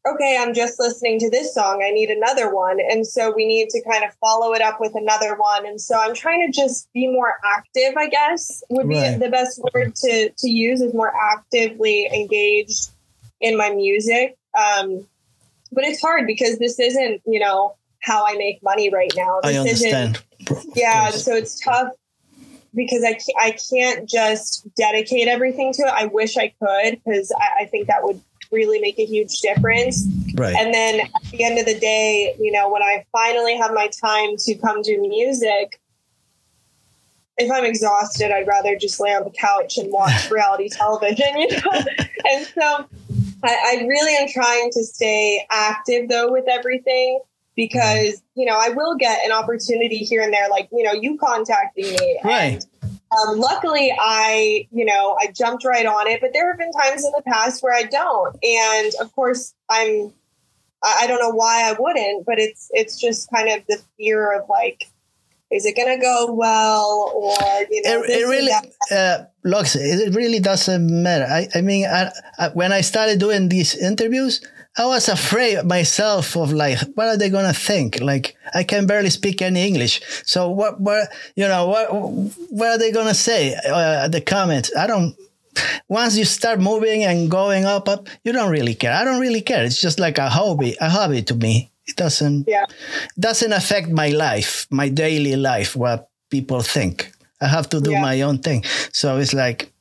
okay, 0.08 0.38
I'm 0.39 0.53
just 0.53 0.80
listening 0.80 1.20
to 1.20 1.30
this 1.30 1.53
song. 1.53 1.84
I 1.86 1.91
need 1.91 2.10
another 2.10 2.55
one. 2.55 2.80
And 2.80 3.05
so 3.05 3.34
we 3.36 3.45
need 3.45 3.68
to 3.68 3.84
kind 3.84 4.05
of 4.05 4.14
follow 4.22 4.53
it 4.53 4.62
up 4.62 4.80
with 4.80 4.95
another 4.95 5.36
one. 5.36 5.66
And 5.66 5.82
so 5.82 5.99
I'm 5.99 6.14
trying 6.14 6.49
to 6.49 6.58
just 6.58 6.88
be 6.93 7.10
more 7.10 7.34
active, 7.58 7.97
I 7.97 8.08
guess, 8.08 8.64
would 8.70 8.88
be 8.88 8.95
right. 8.95 9.20
the 9.20 9.28
best 9.28 9.62
word 9.74 9.93
to, 9.95 10.30
to 10.30 10.49
use 10.49 10.80
is 10.80 10.93
more 10.93 11.12
actively 11.14 12.05
engaged 12.05 12.91
in 13.41 13.58
my 13.58 13.72
music. 13.72 14.38
Um, 14.58 15.05
but 15.74 15.84
it's 15.84 15.99
hard 15.99 16.28
because 16.28 16.60
this 16.60 16.80
isn't, 16.80 17.22
you 17.26 17.41
know, 17.41 17.76
how 17.99 18.26
I 18.26 18.38
make 18.38 18.64
money 18.64 18.89
right 18.89 19.12
now. 19.18 19.41
This 19.43 19.58
I 19.58 19.60
understand. 19.60 20.24
Yeah. 20.76 21.10
So 21.10 21.36
it's 21.36 21.60
tough 21.60 21.91
because 22.76 23.03
I 23.03 23.13
can't, 23.13 23.38
I 23.39 23.57
can't 23.70 24.09
just 24.09 24.68
dedicate 24.76 25.28
everything 25.28 25.74
to 25.74 25.84
it. 25.84 25.93
I 25.93 26.05
wish 26.05 26.38
I 26.38 26.53
could 26.61 27.01
because 27.03 27.32
I, 27.39 27.63
I, 27.63 27.65
think 27.65 27.88
that 27.88 28.03
would 28.03 28.22
really 28.51 28.80
make 28.80 28.99
a 28.99 29.05
huge 29.05 29.39
difference. 29.41 30.05
Right. 30.36 30.55
And 30.55 30.74
then 30.74 31.01
at 31.01 31.32
the 31.32 31.43
end 31.43 31.59
of 31.59 31.65
the 31.65 31.80
day, 31.80 32.36
you 32.39 32.51
know, 32.51 32.70
when 32.72 32.82
I 32.82 33.05
finally 33.11 33.57
have 33.57 33.74
my 33.74 33.89
time 34.01 34.36
to 34.38 34.55
come 34.55 34.82
do 34.82 34.99
music, 34.99 35.80
if 37.38 37.51
I'm 37.51 37.65
exhausted, 37.65 38.32
I'd 38.32 38.47
rather 38.47 38.76
just 38.76 38.99
lay 38.99 39.13
on 39.13 39.24
the 39.24 39.32
couch 39.32 39.78
and 39.78 39.91
watch 39.91 40.30
reality 40.32 40.70
television, 40.70 41.38
you 41.38 41.49
know? 41.49 41.72
and 42.32 42.45
so 42.47 42.86
I, 43.43 43.80
I 43.82 43.86
really 43.88 44.15
am 44.15 44.28
trying 44.28 44.72
to 44.72 44.84
stay 44.84 45.45
active 45.51 46.09
though 46.09 46.32
with 46.32 46.45
everything 46.49 47.20
because 47.58 48.22
you 48.36 48.45
know 48.45 48.58
I 48.58 48.70
will 48.70 48.95
get 48.95 49.26
an 49.26 49.34
opportunity 49.34 49.97
here 49.97 50.22
and 50.22 50.32
there, 50.32 50.47
like 50.49 50.70
you 50.72 50.84
know 50.84 50.93
you 50.93 51.18
contacting 51.18 51.91
me, 51.91 52.20
right? 52.24 52.64
And, 52.64 52.66
um, 53.12 53.39
luckily, 53.39 53.93
I 53.99 54.68
you 54.72 54.86
know 54.86 55.18
I 55.20 55.32
jumped 55.32 55.66
right 55.66 55.86
on 55.86 56.08
it, 56.08 56.22
but 56.22 56.32
there 56.32 56.49
have 56.49 56.58
been 56.58 56.72
times 56.72 57.03
in 57.03 57.12
the 57.18 57.24
past 57.24 57.62
where 57.62 57.74
I 57.74 57.84
don't, 57.84 58.38
and 58.41 58.93
of 59.01 59.12
course 59.14 59.53
I'm 59.70 60.14
I 60.84 61.08
don't 61.08 61.20
know 61.20 61.32
why 61.32 61.70
I 61.70 61.76
wouldn't, 61.78 62.26
but 62.26 62.39
it's 62.39 62.70
it's 62.72 63.01
just 63.01 63.30
kind 63.32 63.49
of 63.49 63.66
the 63.68 63.82
fear 63.97 64.39
of 64.39 64.47
like 64.47 64.86
is 65.49 65.66
it 65.66 65.78
going 65.78 65.97
to 65.97 66.01
go 66.01 66.34
well 66.34 67.12
or 67.16 67.32
you 67.72 67.82
know 67.84 68.03
it, 68.03 68.10
it 68.10 68.28
really 68.28 68.51
uh, 68.91 69.24
looks 69.43 69.76
it 69.76 70.14
really 70.14 70.39
doesn't 70.39 70.88
matter. 70.88 71.26
I, 71.26 71.47
I 71.55 71.62
mean 71.62 71.86
I, 71.86 72.12
I, 72.38 72.49
when 72.49 72.74
i 72.74 72.82
started 72.82 73.18
doing 73.18 73.47
these 73.47 73.74
interviews 73.74 74.45
I 74.78 74.86
was 74.86 75.09
afraid 75.09 75.63
myself 75.65 76.36
of 76.38 76.53
like, 76.53 76.80
what 76.95 77.07
are 77.07 77.17
they 77.17 77.30
gonna 77.30 77.53
think? 77.53 77.99
Like, 77.99 78.36
I 78.53 78.63
can 78.63 78.86
barely 78.86 79.09
speak 79.09 79.41
any 79.41 79.65
English. 79.65 80.01
So 80.25 80.49
what, 80.49 80.80
what, 80.80 81.09
you 81.36 81.47
know, 81.47 81.67
what, 81.67 81.88
what 82.51 82.69
are 82.69 82.78
they 82.78 82.91
gonna 82.91 83.15
say? 83.15 83.55
Uh, 83.67 84.07
the 84.07 84.21
comments. 84.21 84.71
I 84.75 84.88
don't. 84.88 85.15
Once 85.88 86.15
you 86.15 86.25
start 86.25 86.59
moving 86.59 87.03
and 87.03 87.32
going 87.32 87.65
up, 87.65 87.89
up, 87.89 88.07
you 88.23 88.32
don't 88.32 88.51
really 88.51 88.75
care. 88.75 88.93
I 88.93 89.03
don't 89.03 89.19
really 89.19 89.41
care. 89.41 89.63
It's 89.63 89.82
just 89.82 89.99
like 89.99 90.19
a 90.19 90.30
hobby, 90.30 90.75
a 90.80 90.89
hobby 90.89 91.23
to 91.23 91.34
me. 91.34 91.71
It 91.88 91.95
doesn't, 91.95 92.47
yeah. 92.47 92.65
doesn't 93.17 93.53
affect 93.53 93.89
my 93.89 94.09
life, 94.09 94.67
my 94.69 94.89
daily 94.89 95.36
life, 95.36 95.75
what 95.75 96.09
people 96.30 96.61
think. 96.61 97.11
I 97.41 97.47
have 97.47 97.69
to 97.69 97.82
do 97.82 97.91
yeah. 97.91 98.01
my 98.01 98.21
own 98.21 98.39
thing. 98.39 98.63
So 98.91 99.17
it's 99.17 99.34
like, 99.34 99.71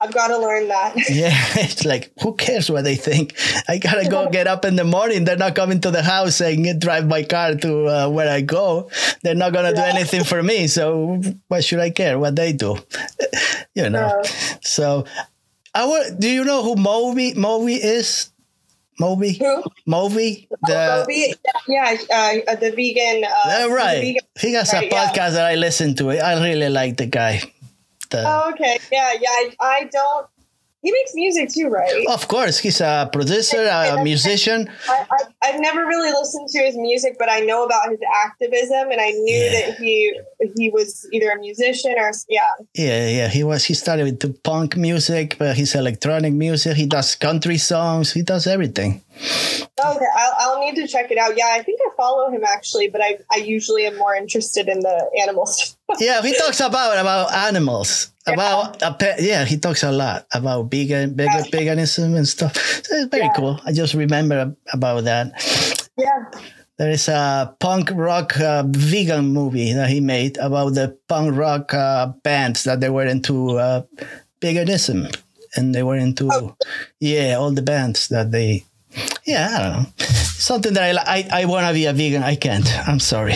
I've 0.00 0.14
got 0.14 0.28
to 0.28 0.38
learn 0.38 0.68
that. 0.68 0.94
yeah, 1.10 1.34
it's 1.56 1.84
like 1.84 2.12
who 2.22 2.34
cares 2.34 2.70
what 2.70 2.84
they 2.84 2.96
think? 2.96 3.34
I 3.68 3.78
gotta 3.78 4.08
go 4.08 4.30
get 4.30 4.46
up 4.46 4.64
in 4.64 4.76
the 4.76 4.84
morning. 4.84 5.24
They're 5.24 5.36
not 5.36 5.54
coming 5.54 5.80
to 5.82 5.90
the 5.90 6.02
house 6.02 6.36
saying 6.36 6.78
drive 6.78 7.06
my 7.06 7.22
car 7.24 7.54
to 7.54 7.86
uh, 7.86 8.08
where 8.08 8.30
I 8.30 8.40
go. 8.40 8.90
They're 9.22 9.34
not 9.34 9.52
gonna 9.52 9.70
yeah. 9.74 9.90
do 9.92 9.98
anything 9.98 10.24
for 10.24 10.42
me. 10.42 10.66
So 10.68 11.20
why 11.48 11.60
should 11.60 11.80
I 11.80 11.90
care 11.90 12.18
what 12.18 12.36
they 12.36 12.52
do? 12.52 12.76
you 13.74 13.90
know. 13.90 14.20
Yeah. 14.24 14.30
So 14.62 15.04
I 15.74 15.84
would, 15.86 16.18
do 16.20 16.28
you 16.28 16.44
know 16.44 16.62
who 16.62 16.76
Moby 16.76 17.34
Moby 17.34 17.74
is? 17.74 18.30
Moby? 18.98 19.32
Who? 19.32 19.62
Moby? 19.86 20.46
The, 20.66 20.76
Oh, 20.76 20.98
Moby? 21.00 21.34
Yeah, 21.66 21.96
uh, 22.12 22.54
the 22.56 22.70
vegan. 22.76 23.24
Uh, 23.24 23.28
Uh, 23.48 23.66
the 23.68 23.74
right. 23.74 24.00
vegan- 24.00 24.28
he 24.38 24.52
has 24.52 24.72
a 24.74 24.76
right, 24.76 24.92
yeah. 24.92 25.06
podcast 25.08 25.32
that 25.32 25.46
I 25.46 25.54
listen 25.54 25.94
to. 25.96 26.10
I 26.10 26.34
really 26.42 26.68
like 26.68 26.98
the 26.98 27.06
guy. 27.06 27.40
The, 28.10 28.24
Oh, 28.26 28.50
okay. 28.52 28.78
Yeah, 28.92 29.12
yeah. 29.20 29.28
I, 29.30 29.54
I 29.60 29.84
don't. 29.84 30.26
He 30.82 30.90
makes 30.92 31.12
music 31.14 31.50
too, 31.52 31.68
right? 31.68 32.06
Of 32.08 32.26
course, 32.28 32.58
he's 32.58 32.80
a 32.80 33.06
producer, 33.12 33.60
a 33.68 34.02
musician. 34.10 34.66
I, 34.88 35.04
I, 35.12 35.18
I've 35.44 35.60
never 35.60 35.80
really 35.84 36.10
listened 36.10 36.48
to 36.48 36.58
his 36.62 36.74
music, 36.74 37.16
but 37.18 37.28
I 37.30 37.40
know 37.40 37.64
about 37.66 37.90
his 37.90 38.00
activism, 38.24 38.90
and 38.90 38.98
I 38.98 39.10
knew 39.10 39.34
Yeah. 39.44 39.50
that 39.66 39.76
he 39.78 40.18
he 40.56 40.70
was 40.70 41.06
either 41.12 41.30
a 41.32 41.38
musician 41.38 41.94
or 41.98 42.10
yeah. 42.30 42.40
Yeah, 42.74 43.08
yeah. 43.10 43.28
He 43.28 43.44
was. 43.44 43.64
He 43.66 43.74
started 43.74 44.04
with 44.04 44.20
the 44.20 44.32
punk 44.42 44.74
music, 44.78 45.36
but 45.38 45.54
he's 45.54 45.74
electronic 45.74 46.32
music. 46.32 46.76
He 46.78 46.86
does 46.86 47.14
country 47.14 47.58
songs. 47.58 48.12
He 48.14 48.22
does 48.22 48.46
everything. 48.46 49.02
Okay, 49.20 50.06
I'll, 50.16 50.34
I'll 50.38 50.60
need 50.60 50.74
to 50.76 50.86
check 50.86 51.10
it 51.10 51.18
out. 51.18 51.36
Yeah, 51.36 51.48
I 51.52 51.62
think 51.62 51.80
I 51.86 51.90
follow 51.96 52.30
him 52.30 52.42
actually, 52.44 52.88
but 52.88 53.00
I, 53.02 53.18
I 53.32 53.36
usually 53.36 53.86
am 53.86 53.96
more 53.96 54.14
interested 54.14 54.68
in 54.68 54.80
the 54.80 55.10
animals. 55.22 55.76
Yeah, 55.98 56.22
he 56.22 56.32
talks 56.38 56.60
about 56.60 56.96
about 56.98 57.34
animals. 57.34 58.12
About 58.24 58.80
a 58.80 58.94
pet. 58.94 59.20
Yeah, 59.20 59.44
he 59.44 59.58
talks 59.58 59.82
a 59.82 59.90
lot 59.90 60.24
about 60.32 60.70
vegan, 60.70 61.16
vegan 61.16 61.42
veganism 61.50 62.14
and 62.16 62.28
stuff. 62.28 62.54
So 62.56 62.94
it's 62.94 63.10
very 63.10 63.24
Yeah. 63.24 63.32
cool. 63.34 63.58
I 63.66 63.72
just 63.72 63.94
remember 63.94 64.54
about 64.72 65.02
that. 65.10 65.34
yeah. 65.98 66.30
There 66.78 66.90
is 66.92 67.08
a 67.08 67.52
punk 67.58 67.90
rock 67.92 68.38
uh, 68.38 68.62
vegan 68.68 69.32
movie 69.34 69.72
that 69.72 69.90
he 69.90 69.98
made 69.98 70.38
about 70.38 70.74
the 70.74 70.96
punk 71.08 71.36
rock 71.36 71.74
uh, 71.74 72.06
bands 72.22 72.62
that 72.64 72.78
they 72.78 72.88
were 72.88 73.06
into 73.06 73.58
uh, 73.58 73.82
veganism, 74.40 75.10
and 75.56 75.74
they 75.74 75.82
were 75.82 75.96
into 75.96 76.30
Oh. 76.32 76.54
yeah 77.00 77.34
all 77.34 77.50
the 77.50 77.62
bands 77.66 78.06
that 78.08 78.30
they. 78.30 78.64
Yeah, 79.24 79.48
I 79.52 79.58
don't 79.62 79.82
know. 79.82 79.88
Something 80.06 80.72
that 80.74 81.06
I 81.06 81.18
I, 81.32 81.42
I 81.42 81.44
want 81.44 81.66
to 81.66 81.72
be 81.72 81.86
a 81.86 81.92
vegan. 81.92 82.22
I 82.22 82.34
can't. 82.36 82.66
I'm 82.88 83.00
sorry. 83.00 83.34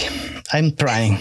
I'm 0.53 0.75
trying 0.75 1.19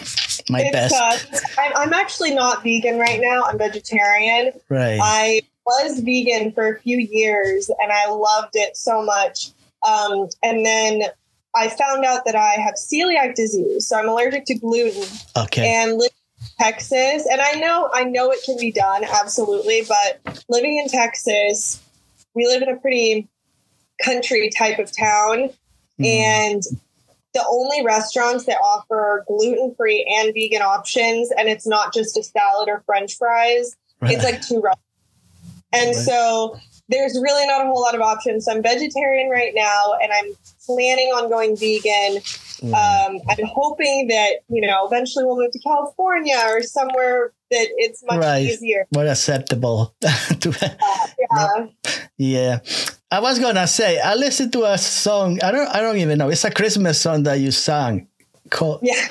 my 0.50 0.62
It's, 0.62 0.72
best. 0.72 1.56
I'm, 1.58 1.72
I'm 1.76 1.94
actually 1.94 2.34
not 2.34 2.64
vegan 2.64 3.00
right 3.00 3.20
now. 3.22 3.44
I'm 3.44 3.58
vegetarian. 3.58 4.52
right. 4.70 5.00
I 5.02 5.42
was 5.66 6.00
vegan 6.02 6.52
for 6.52 6.68
a 6.74 6.80
few 6.80 6.98
years 6.98 7.70
and 7.80 7.92
I 7.92 8.10
loved 8.10 8.56
it 8.56 8.76
so 8.76 9.04
much. 9.04 9.52
Um, 9.88 10.28
and 10.44 10.66
then 10.66 11.04
I 11.56 11.70
found 11.70 12.04
out 12.06 12.26
that 12.26 12.36
I 12.36 12.54
have 12.54 12.76
celiac 12.76 13.36
disease, 13.36 13.88
so 13.88 13.98
I'm 13.98 14.10
allergic 14.10 14.46
to 14.46 14.56
gluten. 14.56 15.04
okay. 15.38 15.68
And 15.68 15.98
live 15.98 16.10
in 16.40 16.66
Texas, 16.66 17.28
and 17.32 17.40
I 17.42 17.54
know 17.54 17.90
I 17.94 18.04
know 18.04 18.32
it 18.32 18.40
can 18.46 18.58
be 18.60 18.72
done, 18.72 19.04
absolutely. 19.04 19.84
But 19.88 20.44
living 20.50 20.78
in 20.78 20.88
Texas, 20.90 21.82
we 22.34 22.48
live 22.48 22.62
in 22.64 22.70
a 22.70 22.78
pretty 22.78 23.28
country 24.02 24.50
type 24.58 24.80
of 24.80 24.96
town, 24.96 25.50
Mhm. 26.00 26.06
and 26.06 26.64
the 27.34 27.46
only 27.50 27.84
restaurants 27.84 28.46
that 28.46 28.58
offer 28.58 29.26
gluten 29.28 29.74
free 29.76 30.06
and 30.20 30.34
vegan 30.34 30.62
options, 30.62 31.32
and 31.32 31.50
it's 31.50 31.66
not 31.66 31.94
just 31.94 32.18
a 32.18 32.24
salad 32.24 32.70
or 32.70 32.84
French 32.86 33.18
fries. 33.18 33.76
Right. 34.02 34.14
It's 34.14 34.24
like 34.24 34.41
two 34.41 34.62
restaurants. 34.62 34.82
And 35.72 35.88
Right. 35.88 36.06
so 36.06 36.60
there's 36.89 37.18
really 37.20 37.48
not 37.48 37.66
a 37.66 37.68
whole 37.68 37.82
lot 37.82 37.96
of 37.96 38.02
options. 38.02 38.46
So 38.46 38.52
I'm 38.52 38.62
vegetarian 38.62 39.30
right 39.30 39.54
now, 39.56 39.94
and 40.02 40.12
I'm 40.12 40.36
planning 40.66 41.08
on 41.08 41.30
going 41.30 41.56
vegan. 41.56 42.22
Mm. 42.62 42.74
Um, 42.74 43.22
I'm 43.28 43.46
hoping 43.46 44.08
that 44.08 44.41
you 44.50 44.62
know 44.62 44.86
eventually 44.86 45.26
we'll 45.26 45.38
move 45.38 45.52
to 45.52 45.60
California 45.60 46.38
or 46.46 46.62
somewhere 46.62 47.32
that 47.54 47.68
it's 47.78 48.04
much 48.04 48.20
Right. 48.20 48.45
easier. 48.49 48.86
more 48.93 49.06
acceptable. 49.08 49.93
to, 50.41 50.49
Yeah. 51.20 51.66
yeah, 52.18 52.60
I 53.12 53.20
was 53.20 53.39
gonna 53.39 53.68
say 53.68 53.99
I 53.99 54.16
listened 54.16 54.51
to 54.54 54.64
a 54.66 54.78
song. 54.78 55.39
I 55.43 55.51
don't. 55.51 55.68
I 55.70 55.80
don't 55.82 55.97
even 55.97 56.18
know. 56.18 56.30
It's 56.30 56.43
a 56.43 56.51
Christmas 56.51 56.99
song 56.99 57.24
that 57.24 57.39
you 57.39 57.51
sang. 57.51 58.08
Called, 58.49 58.80
Yeah. 58.84 59.08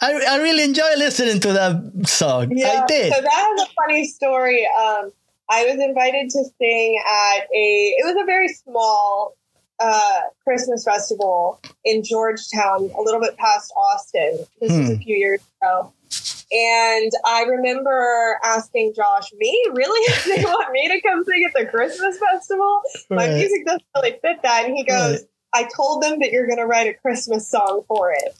I, 0.00 0.12
I 0.34 0.36
really 0.42 0.64
enjoy 0.64 0.90
listening 0.98 1.38
to 1.40 1.52
that 1.52 2.08
song. 2.08 2.50
Yeah. 2.50 2.82
I 2.82 2.86
did. 2.86 3.12
So 3.14 3.20
that 3.20 3.44
was 3.52 3.68
a 3.68 3.70
funny 3.80 4.04
story. 4.08 4.66
Um, 4.66 5.12
I 5.48 5.64
was 5.64 5.78
invited 5.80 6.28
to 6.30 6.44
sing 6.58 7.00
at 7.06 7.40
a. 7.54 7.66
It 7.98 8.04
was 8.04 8.16
a 8.20 8.26
very 8.26 8.48
small 8.48 9.34
uh, 9.78 10.20
Christmas 10.44 10.84
festival 10.84 11.60
in 11.84 12.02
Georgetown, 12.04 12.90
a 12.96 13.00
little 13.02 13.20
bit 13.20 13.36
past 13.38 13.72
Austin. 13.76 14.44
This 14.60 14.72
was 14.76 14.90
a 14.90 14.98
few 14.98 15.16
years 15.16 15.40
ago. 15.62 15.92
And 16.52 17.10
I 17.24 17.44
remember 17.44 18.38
asking 18.44 18.92
Josh, 18.94 19.32
"Me, 19.38 19.66
really? 19.72 20.14
they 20.26 20.44
want 20.44 20.70
me 20.72 20.88
to 20.88 21.00
come 21.00 21.24
sing 21.24 21.44
at 21.48 21.58
the 21.58 21.70
Christmas 21.70 22.18
festival? 22.18 22.82
My 23.10 23.26
Right. 23.26 23.34
music 23.34 23.64
doesn't 23.64 23.84
really 23.96 24.18
fit 24.20 24.42
that." 24.42 24.64
And 24.66 24.76
he 24.76 24.84
goes, 24.84 25.24
"I 25.54 25.68
told 25.74 26.02
them 26.02 26.18
that 26.20 26.30
you're 26.30 26.46
going 26.46 26.58
to 26.58 26.66
write 26.66 26.88
a 26.88 26.94
Christmas 26.94 27.48
song 27.48 27.84
for 27.88 28.12
it." 28.12 28.36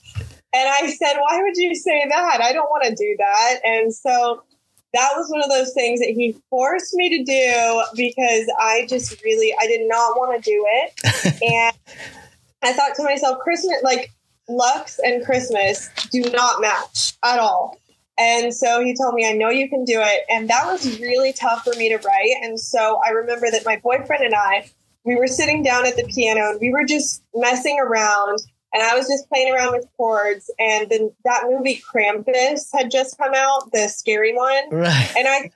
And 0.53 0.69
I 0.69 0.91
said, 0.91 1.17
"Why 1.17 1.41
would 1.41 1.55
you 1.55 1.73
say 1.73 2.05
that? 2.07 2.39
I 2.41 2.53
don't 2.53 2.69
want 2.69 2.83
to 2.83 2.95
do 2.95 3.15
that." 3.17 3.59
And 3.63 3.93
so 3.93 4.43
that 4.93 5.13
was 5.15 5.27
one 5.29 5.43
of 5.43 5.49
those 5.49 5.73
things 5.73 5.99
that 5.99 6.09
he 6.09 6.35
forced 6.51 6.93
me 6.93 7.17
to 7.17 7.23
do 7.23 7.83
because 7.95 8.45
I 8.59 8.85
just 8.87 9.19
really 9.23 9.55
I 9.59 9.65
did 9.65 9.87
not 9.87 10.15
want 10.17 10.35
to 10.35 10.49
do 10.49 10.65
it. 10.69 10.93
and 11.41 11.73
I 12.61 12.73
thought 12.73 12.95
to 12.95 13.03
myself, 13.03 13.39
Christmas 13.39 13.77
like 13.83 14.11
Luxe 14.49 14.99
and 15.03 15.23
Christmas 15.25 15.89
do 16.11 16.21
not 16.31 16.61
match 16.61 17.13
at 17.23 17.39
all. 17.39 17.77
And 18.17 18.53
so 18.53 18.83
he 18.83 18.95
told 18.95 19.15
me, 19.15 19.27
I 19.27 19.33
know 19.33 19.49
you 19.49 19.69
can 19.69 19.85
do 19.85 19.99
it. 19.99 20.21
And 20.29 20.49
that 20.49 20.65
was 20.65 20.99
really 20.99 21.33
tough 21.33 21.63
for 21.63 21.73
me 21.77 21.89
to 21.89 21.97
write. 21.97 22.35
And 22.43 22.59
so 22.59 23.01
I 23.05 23.09
remember 23.09 23.49
that 23.49 23.65
my 23.65 23.79
boyfriend 23.83 24.23
and 24.23 24.35
I, 24.35 24.69
we 25.03 25.15
were 25.15 25.27
sitting 25.27 25.63
down 25.63 25.85
at 25.87 25.95
the 25.95 26.03
piano 26.03 26.51
and 26.51 26.59
we 26.61 26.71
were 26.71 26.85
just 26.85 27.23
messing 27.33 27.79
around. 27.79 28.39
And 28.71 28.81
I 28.81 28.95
was 28.95 29.07
just 29.07 29.29
playing 29.29 29.53
around 29.53 29.73
with 29.73 29.85
chords. 29.97 30.49
And 30.59 30.89
then 30.89 31.11
that 31.25 31.43
movie 31.47 31.81
Krampus 31.91 32.69
had 32.73 32.91
just 32.91 33.17
come 33.17 33.33
out, 33.35 33.71
the 33.71 33.87
scary 33.87 34.35
one. 34.35 34.69
right. 34.71 35.13
And 35.17 35.27
I, 35.27 35.51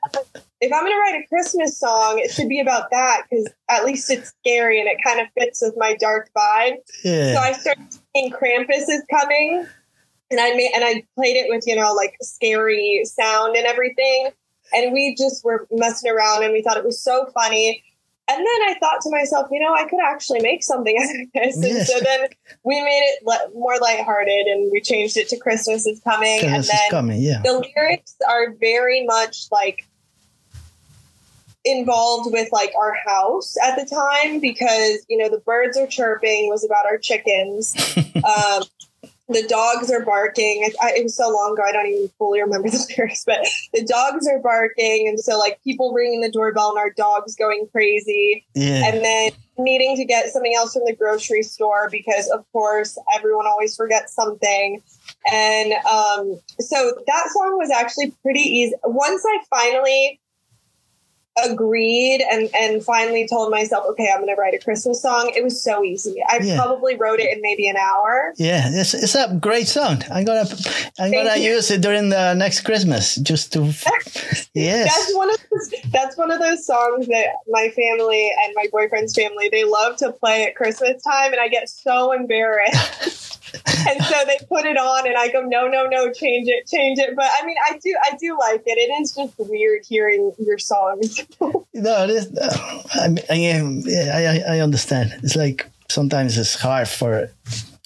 if 0.61 0.73
I'm 0.73 0.81
going 0.81 0.91
to 0.91 0.99
write 0.99 1.23
a 1.23 1.27
Christmas 1.27 1.79
song, 1.79 2.19
it 2.19 2.31
should 2.31 2.49
be 2.49 2.59
about 2.59 2.89
that 2.91 3.23
because 3.29 3.47
at 3.69 3.85
least 3.85 4.09
it's 4.09 4.33
scary 4.39 4.79
and 4.79 4.89
it 4.89 4.97
kind 5.03 5.19
of 5.19 5.27
fits 5.37 5.61
with 5.61 5.75
my 5.77 5.95
dark 5.99 6.29
vibe. 6.35 6.77
Yeah. 7.03 7.33
So 7.33 7.39
I 7.39 7.51
started 7.53 7.96
singing 8.17 8.31
Krampus 8.31 8.83
is 8.89 9.03
coming, 9.09 9.65
and 10.31 10.39
I 10.39 10.53
made 10.55 10.71
and 10.75 10.83
I 10.83 11.03
played 11.15 11.37
it 11.37 11.45
with 11.49 11.63
you 11.67 11.75
know 11.75 11.93
like 11.93 12.15
scary 12.21 13.01
sound 13.05 13.55
and 13.55 13.65
everything, 13.65 14.29
and 14.73 14.93
we 14.93 15.15
just 15.17 15.43
were 15.43 15.67
messing 15.71 16.11
around 16.11 16.43
and 16.43 16.53
we 16.53 16.61
thought 16.61 16.77
it 16.77 16.85
was 16.85 17.01
so 17.01 17.27
funny. 17.33 17.83
And 18.29 18.39
then 18.39 18.45
I 18.45 18.75
thought 18.81 18.99
to 19.03 19.09
myself, 19.09 19.47
you 19.51 19.59
know, 19.61 19.73
I 19.73 19.87
could 19.87 20.01
actually 20.05 20.41
make 20.41 20.61
something 20.61 20.97
out 21.01 21.03
of 21.03 21.31
this. 21.33 21.55
And 21.55 21.63
Yes. 21.63 21.87
so 21.89 21.97
then 22.03 22.27
we 22.65 22.81
made 22.81 22.99
it 22.99 23.25
le- 23.25 23.57
more 23.57 23.77
lighthearted 23.79 24.47
and 24.47 24.69
we 24.69 24.81
changed 24.81 25.15
it 25.15 25.29
to 25.29 25.37
Christmas 25.37 25.87
is 25.87 26.01
coming. 26.01 26.39
and 26.41 26.49
Christmas 26.49 26.65
is 26.65 26.71
then 26.71 26.89
coming. 26.91 27.21
Yeah. 27.21 27.41
the 27.45 27.53
lyrics 27.73 28.17
are 28.29 28.51
very 28.59 29.05
much 29.05 29.45
like 29.49 29.86
involved 31.67 32.31
with 32.31 32.49
like 32.51 32.71
our 32.79 32.95
house 33.05 33.55
at 33.63 33.75
the 33.75 33.85
time 33.85 34.39
because 34.39 35.05
you 35.09 35.17
know 35.17 35.29
the 35.29 35.39
birds 35.39 35.77
are 35.77 35.87
chirping 35.87 36.49
was 36.49 36.65
about 36.65 36.85
our 36.85 36.97
chickens. 36.97 37.75
Um, 38.17 38.63
the 39.29 39.45
dogs 39.47 39.91
are 39.91 40.03
barking. 40.03 40.63
I, 40.65 40.87
I, 40.87 40.91
it 40.97 41.03
was 41.03 41.15
so 41.15 41.29
long 41.29 41.53
ago 41.53 41.63
i 41.67 41.71
don't 41.71 41.87
even 41.87 42.09
fully 42.17 42.41
remember 42.41 42.69
the 42.69 42.93
lyrics 42.97 43.23
but 43.25 43.45
the 43.73 43.83
dogs 43.83 44.27
are 44.27 44.39
barking. 44.39 45.07
And 45.07 45.19
so 45.19 45.37
like 45.37 45.61
people 45.63 45.93
ringing 45.93 46.21
the 46.21 46.31
doorbell 46.31 46.69
and 46.69 46.77
our 46.77 46.91
dogs 46.91 47.35
going 47.35 47.67
crazy. 47.71 48.45
Yeah. 48.55 48.91
and 48.91 49.03
then 49.03 49.31
needing 49.57 49.95
to 49.97 50.05
get 50.05 50.29
something 50.29 50.53
else 50.55 50.73
from 50.73 50.83
the 50.85 50.95
grocery 50.95 51.43
store 51.43 51.89
because 51.91 52.29
of 52.29 52.45
course 52.51 52.97
everyone 53.15 53.47
always 53.47 53.75
forgets 53.75 54.13
something. 54.13 54.81
And 55.31 55.73
um, 55.73 56.39
so 56.59 56.93
that 57.07 57.23
song 57.31 57.57
was 57.57 57.69
actually 57.69 58.11
pretty 58.21 58.41
easy. 58.41 58.75
Once 58.83 59.23
i 59.25 59.39
finally 59.49 60.19
agreed 61.45 62.21
and 62.31 62.49
and 62.55 62.83
finally 62.83 63.27
told 63.27 63.51
myself 63.51 63.85
okay 63.89 64.09
i'm 64.13 64.21
going 64.21 64.33
to 64.35 64.39
write 64.41 64.53
a 64.55 64.59
christmas 64.59 65.01
song 65.01 65.31
it 65.35 65.43
was 65.43 65.61
so 65.61 65.83
easy 65.83 66.15
i 66.29 66.39
Yeah. 66.41 66.55
probably 66.57 66.95
wrote 66.95 67.19
it 67.19 67.31
in 67.31 67.41
maybe 67.41 67.67
an 67.67 67.77
hour 67.77 68.33
Yeah, 68.37 68.69
it's, 68.71 68.93
it's 68.93 69.15
a 69.15 69.35
great 69.39 69.67
song. 69.67 70.01
I'm 70.11 70.25
gonna 70.25 70.41
I'm 70.99 71.11
Thank 71.11 71.13
gonna 71.15 71.37
you. 71.37 71.53
use 71.55 71.69
it 71.71 71.81
during 71.81 72.09
the 72.09 72.33
next 72.33 72.61
Christmas 72.61 73.15
just 73.15 73.53
to 73.53 73.59
yes. 74.53 74.85
that's 74.95 75.15
one 75.15 75.29
of 75.29 75.37
those, 75.51 75.73
that's 75.91 76.17
one 76.17 76.31
of 76.31 76.39
those 76.39 76.65
songs 76.65 77.07
that 77.07 77.27
my 77.49 77.69
family 77.69 78.31
and 78.43 78.53
my 78.55 78.67
boyfriend's 78.71 79.13
family 79.13 79.49
they 79.51 79.63
love 79.63 79.95
to 79.97 80.11
play 80.11 80.43
at 80.45 80.55
Christmas 80.55 81.01
time, 81.03 81.31
and 81.33 81.41
I 81.41 81.47
get 81.47 81.69
so 81.69 82.11
embarrassed. 82.13 83.35
and 83.89 84.03
so 84.03 84.15
they 84.25 84.37
put 84.47 84.65
it 84.65 84.77
on, 84.77 85.07
and 85.07 85.15
I 85.17 85.29
go, 85.29 85.41
no, 85.41 85.67
no, 85.67 85.85
no, 85.85 86.11
change 86.11 86.47
it, 86.47 86.67
change 86.67 86.99
it. 86.99 87.15
But 87.15 87.29
I 87.41 87.45
mean, 87.45 87.55
I 87.69 87.77
do, 87.77 87.95
I 88.03 88.15
do 88.17 88.37
like 88.39 88.63
it. 88.65 88.77
It 88.77 89.01
is 89.01 89.15
just 89.15 89.33
weird 89.37 89.85
hearing 89.85 90.33
your 90.39 90.57
songs. 90.57 91.21
No, 91.73 92.05
it 92.05 92.09
is, 92.09 92.35
uh, 92.35 92.81
I, 92.95 93.07
mean, 93.07 93.83
I, 93.87 94.09
I, 94.09 94.25
I- 94.25 94.55
I 94.55 94.59
understand. 94.61 95.13
It's 95.21 95.35
like 95.35 95.67
sometimes 95.89 96.35
it's 96.39 96.55
hard 96.55 96.87
for 96.87 97.29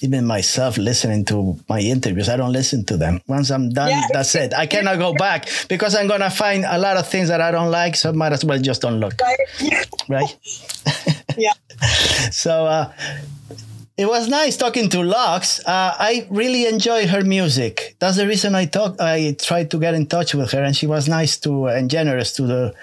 even 0.02 0.26
myself 0.26 0.78
listening 0.78 1.26
to 1.26 1.58
my 1.70 1.80
interviews, 1.80 2.28
I 2.28 2.36
don't 2.36 2.52
listen 2.52 2.84
to 2.86 2.98
them. 2.98 3.22
Once 3.28 3.52
I'm 3.52 3.70
done, 3.70 3.90
yeah. 3.90 4.08
that's 4.12 4.34
it. 4.36 4.54
I 4.54 4.66
cannot 4.66 4.98
go 4.98 5.14
back 5.14 5.48
because 5.70 5.96
I'm 5.96 6.08
gonna 6.08 6.32
find 6.32 6.66
a 6.68 6.78
lot 6.80 6.98
of 6.98 7.08
things 7.08 7.30
that 7.30 7.40
I 7.40 7.52
don't 7.52 7.72
like. 7.72 7.96
So 7.96 8.10
I 8.10 8.14
might 8.14 8.34
as 8.34 8.44
well 8.44 8.60
just 8.60 8.82
don't 8.82 9.00
look. 9.00 9.14
Right. 9.22 9.88
right? 10.10 10.38
yeah. 11.38 11.54
so 12.32 12.66
uh, 12.66 12.92
it 13.98 14.06
was 14.08 14.28
nice 14.28 14.58
talking 14.58 14.90
to 14.90 15.02
Luxe. 15.02 15.60
Uh, 15.60 15.94
I 15.98 16.28
really 16.30 16.66
enjoy 16.66 17.08
her 17.08 17.22
music. 17.24 17.96
That's 18.00 18.18
the 18.18 18.28
reason 18.28 18.56
I 18.56 18.66
talk. 18.66 19.00
I 19.00 19.36
tried 19.40 19.70
to 19.72 19.80
get 19.80 19.94
in 19.94 20.08
touch 20.08 20.34
with 20.34 20.52
her, 20.52 20.64
and 20.64 20.76
she 20.76 20.88
was 20.88 21.08
nice 21.08 21.38
to 21.42 21.68
and 21.68 21.90
generous 21.90 22.34
to 22.34 22.44
the, 22.44 22.74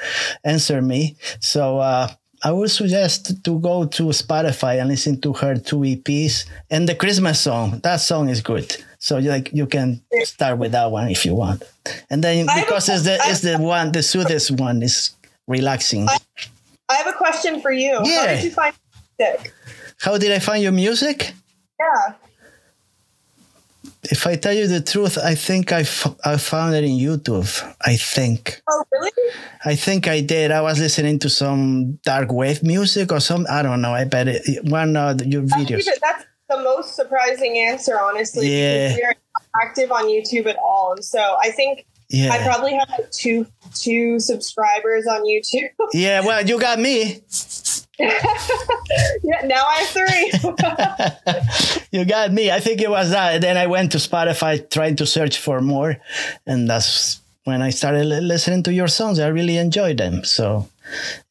answer 0.44 0.82
me. 0.82 1.16
So 1.40 1.78
uh, 1.78 2.08
I 2.42 2.52
would 2.52 2.70
suggest 2.70 3.42
to 3.44 3.58
go 3.58 3.86
to 3.86 4.04
Spotify 4.04 4.80
and 4.80 4.88
listen 4.88 5.20
to 5.22 5.32
her 5.34 5.56
two 5.56 5.78
EPs 5.78 6.46
and 6.70 6.88
the 6.88 6.94
Christmas 6.94 7.40
song. 7.40 7.80
That 7.82 7.96
song 7.96 8.28
is 8.28 8.40
good. 8.40 8.76
So 8.98 9.18
you 9.18 9.30
like 9.30 9.50
you 9.52 9.66
can 9.66 10.02
start 10.24 10.58
with 10.58 10.72
that 10.72 10.90
one 10.90 11.08
if 11.08 11.24
you 11.24 11.34
want, 11.34 11.62
and 12.10 12.22
then 12.22 12.46
because 12.46 12.88
it's 12.88 13.04
the 13.04 13.18
it's 13.22 13.40
the 13.40 13.56
one 13.56 13.92
the 13.92 14.02
soothest 14.02 14.50
one 14.52 14.82
is 14.82 15.10
relaxing. 15.46 16.08
I, 16.08 16.18
I 16.88 16.94
have 16.96 17.06
a 17.06 17.16
question 17.16 17.60
for 17.60 17.70
you. 17.70 18.00
Yeah. 18.04 18.20
How 18.20 18.26
did 18.26 18.44
you 18.44 18.50
find 18.50 18.74
music? 19.18 19.52
How 20.00 20.18
did 20.18 20.32
I 20.32 20.38
find 20.38 20.62
your 20.62 20.72
music? 20.72 21.32
Yeah 21.78 22.14
if 24.10 24.26
I 24.26 24.36
tell 24.36 24.52
you 24.52 24.66
the 24.66 24.80
truth, 24.80 25.18
I 25.18 25.34
think 25.34 25.72
I, 25.72 25.80
I 26.24 26.36
found 26.36 26.74
it 26.74 26.84
in 26.84 26.92
YouTube. 26.92 27.48
I 27.80 27.96
think. 27.96 28.62
Oh, 28.68 28.84
really? 28.92 29.10
I 29.64 29.74
think 29.74 30.08
I 30.08 30.20
did. 30.20 30.50
I 30.50 30.62
was 30.62 30.78
listening 30.78 31.18
to 31.20 31.30
some 31.30 31.98
dark 32.04 32.32
wave 32.32 32.62
music 32.62 33.12
or 33.12 33.20
some. 33.20 33.46
I 33.50 33.62
don't 33.62 33.80
know. 33.80 33.92
I 33.92 34.04
bet 34.04 34.28
it, 34.28 34.64
one 34.64 34.96
of 34.96 35.24
your 35.26 35.42
videos. 35.42 35.86
That's, 36.00 36.24
the 36.48 36.62
most 36.62 36.96
surprising 36.96 37.58
answer, 37.58 38.00
honestly. 38.00 38.48
Yeah. 38.48 38.96
We're 38.96 39.14
active 39.62 39.92
on 39.92 40.04
YouTube 40.04 40.46
at 40.46 40.56
all, 40.56 40.92
and 40.92 41.04
so 41.04 41.36
I 41.42 41.50
think 41.50 41.84
yeah. 42.08 42.30
I 42.32 42.38
probably 42.38 42.72
have 42.72 42.88
like 42.88 43.10
two 43.10 43.46
two 43.74 44.18
subscribers 44.18 45.06
on 45.06 45.26
YouTube. 45.26 45.68
yeah. 45.92 46.24
Well, 46.24 46.46
you 46.46 46.58
got 46.58 46.78
me. 46.78 47.20
yeah, 49.22 49.42
now 49.44 49.64
I 49.66 49.82
have 49.82 49.88
three. 49.90 51.88
you 51.98 52.04
got 52.04 52.32
me. 52.32 52.50
I 52.50 52.60
think 52.60 52.80
it 52.80 52.90
was 52.90 53.10
that. 53.10 53.34
And 53.34 53.42
then 53.42 53.56
I 53.56 53.66
went 53.66 53.92
to 53.92 53.98
Spotify 53.98 54.68
trying 54.70 54.96
to 54.96 55.06
search 55.06 55.38
for 55.38 55.60
more. 55.60 55.96
And 56.46 56.68
that's 56.70 57.20
when 57.44 57.60
I 57.62 57.70
started 57.70 58.04
listening 58.04 58.62
to 58.64 58.72
your 58.72 58.88
songs. 58.88 59.18
I 59.18 59.28
really 59.28 59.56
enjoyed 59.56 59.98
them. 59.98 60.22
So 60.22 60.68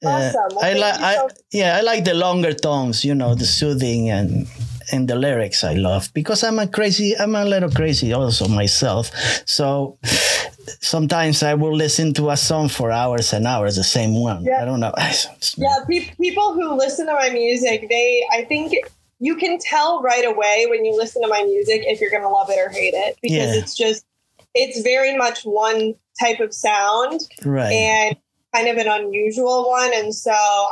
uh, 0.03 0.09
awesome. 0.09 0.57
well, 0.57 0.65
I 0.65 0.73
like 0.73 0.99
I 0.99 1.27
yeah, 1.51 1.77
I 1.77 1.81
like 1.81 2.03
the 2.03 2.13
longer 2.13 2.53
tones, 2.53 3.05
you 3.05 3.15
know, 3.15 3.33
the 3.33 3.45
soothing 3.45 4.09
and 4.09 4.47
and 4.91 5.07
the 5.07 5.15
lyrics 5.15 5.63
I 5.63 5.73
love 5.73 6.09
because 6.13 6.43
I'm 6.43 6.59
a 6.59 6.67
crazy 6.67 7.15
I'm 7.17 7.35
a 7.35 7.45
little 7.45 7.71
crazy 7.71 8.13
also 8.13 8.47
myself. 8.47 9.11
So 9.45 9.97
sometimes 10.81 11.43
I 11.43 11.53
will 11.53 11.75
listen 11.75 12.13
to 12.15 12.29
a 12.29 12.37
song 12.37 12.69
for 12.69 12.91
hours 12.91 13.33
and 13.33 13.45
hours, 13.45 13.75
the 13.75 13.83
same 13.83 14.19
one. 14.19 14.43
Yeah. 14.43 14.61
I 14.61 14.65
don't 14.65 14.79
know. 14.79 14.93
yeah, 15.57 15.77
pe- 15.89 16.13
people 16.19 16.53
who 16.53 16.73
listen 16.75 17.07
to 17.07 17.13
my 17.13 17.29
music, 17.29 17.87
they, 17.89 18.25
I 18.31 18.43
think 18.43 18.73
you 19.19 19.35
can 19.35 19.57
tell 19.59 20.01
right 20.01 20.25
away 20.25 20.67
when 20.69 20.85
you 20.85 20.95
listen 20.95 21.21
to 21.21 21.27
my 21.27 21.43
music 21.43 21.83
if 21.85 21.99
you're 22.01 22.11
going 22.11 22.23
to 22.23 22.29
love 22.29 22.49
it 22.49 22.59
or 22.59 22.69
hate 22.69 22.93
it 22.93 23.17
because 23.21 23.37
yeah. 23.37 23.55
it's 23.55 23.75
just, 23.75 24.05
it's 24.53 24.81
very 24.81 25.15
much 25.15 25.43
one 25.43 25.95
type 26.19 26.39
of 26.39 26.53
sound. 26.53 27.21
Right. 27.43 27.71
And 27.71 28.17
kind 28.57 28.69
of 28.69 28.85
an 28.85 28.87
unusual 28.87 29.69
one. 29.69 29.91
And 29.93 30.13
so 30.13 30.31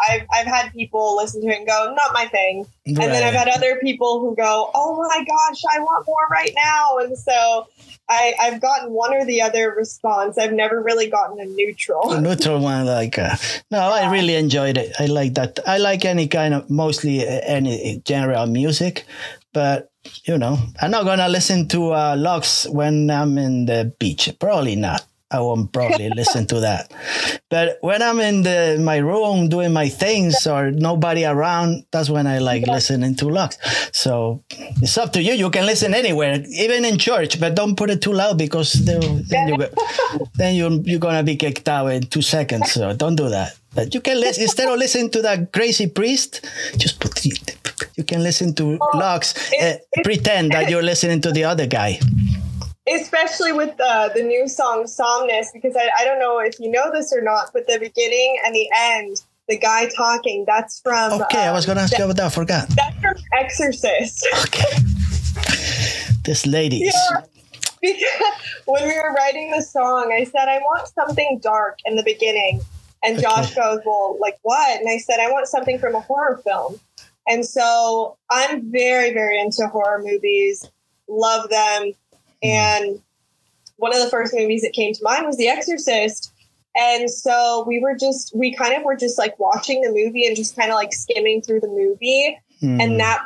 I've, 0.10 0.26
I've 0.34 0.48
had 0.48 0.72
people 0.74 1.16
listen 1.18 1.42
to 1.42 1.48
it 1.48 1.58
and 1.58 1.68
go, 1.68 1.94
not 1.96 2.14
my 2.14 2.26
thing. 2.26 2.66
Right. 2.88 3.06
And 3.06 3.14
then 3.14 3.24
I've 3.24 3.34
had 3.34 3.48
other 3.48 3.80
people 3.82 4.20
who 4.20 4.36
go, 4.36 4.72
oh 4.74 4.98
my 4.98 5.24
gosh, 5.24 5.62
I 5.76 5.80
want 5.80 6.06
more 6.08 6.28
right 6.32 6.52
now. 6.56 6.98
And 6.98 7.18
so 7.18 7.68
I, 8.10 8.34
I've 8.40 8.62
gotten 8.62 8.92
one 8.92 9.14
or 9.14 9.26
the 9.26 9.42
other 9.42 9.74
response. 9.76 10.38
I've 10.38 10.54
never 10.54 10.82
really 10.82 11.10
gotten 11.10 11.40
a 11.40 11.46
neutral. 11.46 12.14
A 12.14 12.22
neutral 12.22 12.60
one, 12.60 12.86
like 12.86 13.18
uh, 13.18 13.36
no, 13.72 13.80
yeah. 13.80 13.90
I 13.90 14.12
really 14.12 14.36
enjoyed 14.36 14.78
it. 14.78 14.96
I 15.00 15.08
like 15.08 15.34
that. 15.36 15.60
I 15.66 15.78
like 15.78 16.06
any 16.06 16.28
kind 16.28 16.54
of 16.54 16.70
mostly 16.70 17.28
uh, 17.28 17.42
any 17.44 18.02
genre 18.08 18.36
of 18.36 18.50
music, 18.50 19.06
but 19.54 19.90
you 20.26 20.38
know, 20.38 20.60
I'm 20.80 20.92
not 20.92 21.06
gonna 21.06 21.30
listen 21.30 21.68
to 21.70 21.94
uh, 21.94 22.16
Luxe 22.16 22.68
when 22.70 23.10
I'm 23.10 23.40
in 23.40 23.66
the 23.66 23.92
beach. 23.98 24.30
Probably 24.40 24.76
not. 24.76 25.04
I 25.36 25.40
won't 25.42 25.72
probably 25.72 26.10
listen 26.10 26.48
to 26.48 26.62
that. 26.62 26.92
But 27.50 27.78
when 27.82 28.02
I'm 28.02 28.20
in 28.20 28.44
the 28.44 28.78
my 28.80 28.98
room 28.98 29.50
doing 29.50 29.74
my 29.74 29.90
things 29.90 30.48
or 30.48 30.72
nobody 30.72 31.26
around, 31.26 31.86
that's 31.92 32.10
when 32.10 32.26
I 32.26 32.40
like 32.40 32.66
listening 32.68 33.16
to 33.18 33.28
Luxe. 33.28 33.58
So 33.92 34.44
it's 34.82 34.98
up 34.98 35.12
to 35.14 35.22
you. 35.22 35.34
You 35.34 35.50
can 35.50 35.66
listen 35.66 35.94
anywhere, 35.94 36.42
even 36.50 36.86
in 36.86 36.98
church, 36.98 37.40
but 37.40 37.56
don't 37.56 37.76
put 37.76 37.90
it 37.90 38.02
too 38.02 38.14
loud 38.14 38.38
because 38.38 38.74
then, 38.86 39.02
you 39.50 39.58
then 40.36 40.56
you 40.56 40.82
you're 40.86 41.00
gonna 41.00 41.24
be 41.24 41.36
kicked 41.36 41.68
out 41.68 41.88
in 41.88 42.04
two 42.04 42.22
seconds. 42.22 42.72
So 42.72 42.94
don't 42.94 43.16
do 43.16 43.30
that. 43.30 43.58
But 43.76 43.94
you 43.94 44.00
can 44.00 44.20
listen 44.22 44.44
instead 44.44 44.70
of 44.70 44.80
listening 44.80 45.10
to 45.12 45.22
that 45.24 45.52
crazy 45.52 45.88
priest, 45.88 46.48
just 46.78 47.00
put 47.02 47.26
you 47.98 48.04
can 48.04 48.24
listen 48.24 48.54
to 48.56 48.80
Luxe. 48.94 49.36
Uh, 49.62 49.78
pretend 50.04 50.52
that 50.52 50.70
you're 50.70 50.84
listening 50.84 51.20
to 51.22 51.32
the 51.32 51.44
other 51.44 51.68
guy 51.68 52.00
especially 52.88 53.52
with 53.52 53.80
uh, 53.80 54.10
the 54.10 54.24
new 54.24 54.48
song 54.48 54.88
Somnus, 54.88 55.52
because 55.54 55.76
I, 55.76 55.90
I 56.00 56.06
don't 56.06 56.20
know 56.20 56.40
if 56.40 56.60
you 56.60 56.70
know 56.70 56.92
this 56.92 57.14
or 57.14 57.22
not, 57.22 57.52
but 57.54 57.68
the 57.68 57.80
beginning 57.80 58.40
and 58.46 58.54
the 58.54 58.70
end, 58.76 59.24
the 59.48 59.58
guy 59.58 59.90
talking, 59.90 60.46
that's 60.48 60.80
from. 60.82 61.22
Okay, 61.22 61.44
um, 61.44 61.50
I 61.50 61.52
was 61.52 61.66
going 61.66 61.78
to 61.78 61.84
ask 61.84 61.92
that, 61.92 62.00
you 62.00 62.06
about 62.06 62.18
that. 62.18 62.26
I 62.26 62.30
forgot. 62.30 62.68
That's 62.70 63.00
from 63.00 63.16
Exorcist. 63.34 64.28
Okay. 64.46 64.84
this 66.24 66.46
lady. 66.46 66.78
Yeah. 66.78 67.22
Because 67.82 68.22
when 68.66 68.84
we 68.88 68.96
were 68.96 69.14
writing 69.14 69.52
the 69.52 69.62
song, 69.62 70.12
I 70.12 70.24
said, 70.24 70.48
I 70.48 70.58
want 70.60 70.88
something 70.88 71.40
dark 71.42 71.80
in 71.86 71.96
the 71.96 72.04
beginning. 72.04 72.62
And 73.04 73.22
Josh 73.22 73.52
okay. 73.52 73.62
goes, 73.62 73.80
Well, 73.86 74.18
like 74.20 74.40
what? 74.42 74.80
And 74.80 74.90
I 74.90 74.98
said, 74.98 75.20
I 75.20 75.30
want 75.30 75.48
something 75.48 75.78
from 75.78 75.94
a 75.94 76.00
horror 76.00 76.42
film. 76.44 76.80
And 77.28 77.46
so 77.46 78.18
I'm 78.30 78.72
very, 78.72 79.14
very 79.14 79.40
into 79.40 79.68
horror 79.68 80.02
movies, 80.04 80.70
love 81.08 81.50
them. 81.50 81.92
And 82.52 83.02
one 83.78 83.96
of 83.96 84.02
the 84.02 84.10
first 84.10 84.34
movies 84.34 84.62
that 84.62 84.74
came 84.74 84.94
to 84.94 85.00
mind 85.04 85.26
was 85.26 85.38
The 85.38 85.48
Exorcist. 85.48 86.32
And 86.78 87.10
so 87.10 87.64
we 87.68 87.80
were 87.80 87.96
just, 87.96 88.36
we 88.36 88.54
kind 88.54 88.76
of 88.76 88.84
were 88.84 88.96
just 88.96 89.18
like 89.18 89.40
watching 89.40 89.82
the 89.82 89.90
movie 89.90 90.28
and 90.28 90.36
just 90.36 90.56
kind 90.56 90.72
of 90.72 90.76
like 90.76 90.94
skimming 90.94 91.42
through 91.42 91.62
the 91.62 91.68
movie. 91.68 92.38
Mm. 92.62 92.84
And 92.84 93.00
that 93.00 93.26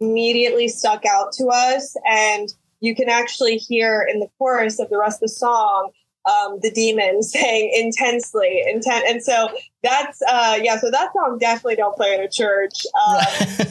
immediately 0.00 0.68
stuck 0.68 1.04
out 1.04 1.32
to 1.32 1.46
us. 1.46 1.96
And 2.06 2.48
you 2.80 2.94
can 2.94 3.08
actually 3.08 3.56
hear 3.56 4.06
in 4.08 4.20
the 4.20 4.28
chorus 4.38 4.78
of 4.80 4.88
the 4.90 4.98
rest 4.98 5.16
of 5.16 5.22
the 5.22 5.28
song 5.28 5.90
um, 6.28 6.58
the 6.62 6.70
demon 6.70 7.22
saying 7.22 7.72
intensely 7.74 8.62
intent 8.66 9.04
and 9.08 9.22
so 9.22 9.48
that's 9.82 10.20
uh 10.22 10.58
yeah 10.62 10.78
so 10.78 10.90
that 10.90 11.12
song 11.12 11.38
definitely 11.38 11.76
don't 11.76 11.96
play 11.96 12.14
in 12.14 12.20
a 12.20 12.28
church 12.28 12.84
um, 13.08 13.22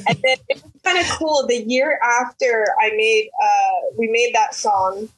and 0.08 0.18
then 0.24 0.38
it 0.50 0.64
was 0.64 0.82
kind 0.84 0.98
of 0.98 1.06
cool 1.18 1.46
the 1.48 1.64
year 1.68 2.00
after 2.22 2.66
i 2.82 2.90
made 2.96 3.30
uh 3.42 3.96
we 3.98 4.08
made 4.08 4.32
that 4.34 4.56
song 4.56 5.10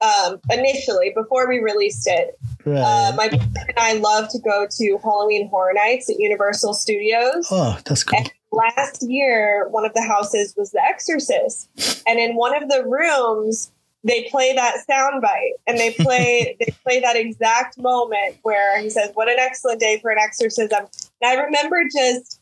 um 0.00 0.38
initially 0.50 1.12
before 1.14 1.48
we 1.48 1.58
released 1.58 2.06
it 2.06 2.38
right. 2.64 2.78
uh, 2.78 3.12
my 3.16 3.26
and 3.26 3.78
i 3.78 3.94
love 3.94 4.28
to 4.28 4.38
go 4.40 4.66
to 4.70 4.98
halloween 5.02 5.48
horror 5.48 5.72
nights 5.74 6.10
at 6.10 6.16
universal 6.18 6.74
studios. 6.74 7.48
Oh 7.50 7.78
that's 7.84 8.04
cool. 8.04 8.18
And 8.18 8.32
last 8.52 9.02
year 9.02 9.68
one 9.70 9.84
of 9.84 9.94
the 9.94 10.02
houses 10.02 10.54
was 10.56 10.70
the 10.72 10.82
exorcist. 10.82 11.68
And 12.06 12.18
in 12.18 12.36
one 12.36 12.60
of 12.60 12.68
the 12.68 12.84
rooms 12.84 13.70
they 14.06 14.28
play 14.30 14.54
that 14.54 14.76
soundbite 14.88 15.58
and 15.66 15.78
they 15.78 15.92
play 15.92 16.56
they 16.60 16.72
play 16.84 17.00
that 17.00 17.16
exact 17.16 17.78
moment 17.78 18.38
where 18.42 18.80
he 18.80 18.88
says, 18.88 19.10
"What 19.14 19.28
an 19.28 19.36
excellent 19.38 19.80
day 19.80 19.98
for 20.00 20.10
an 20.10 20.18
exorcism." 20.18 20.86
And 21.20 21.30
I 21.30 21.34
remember 21.42 21.82
just 21.84 22.40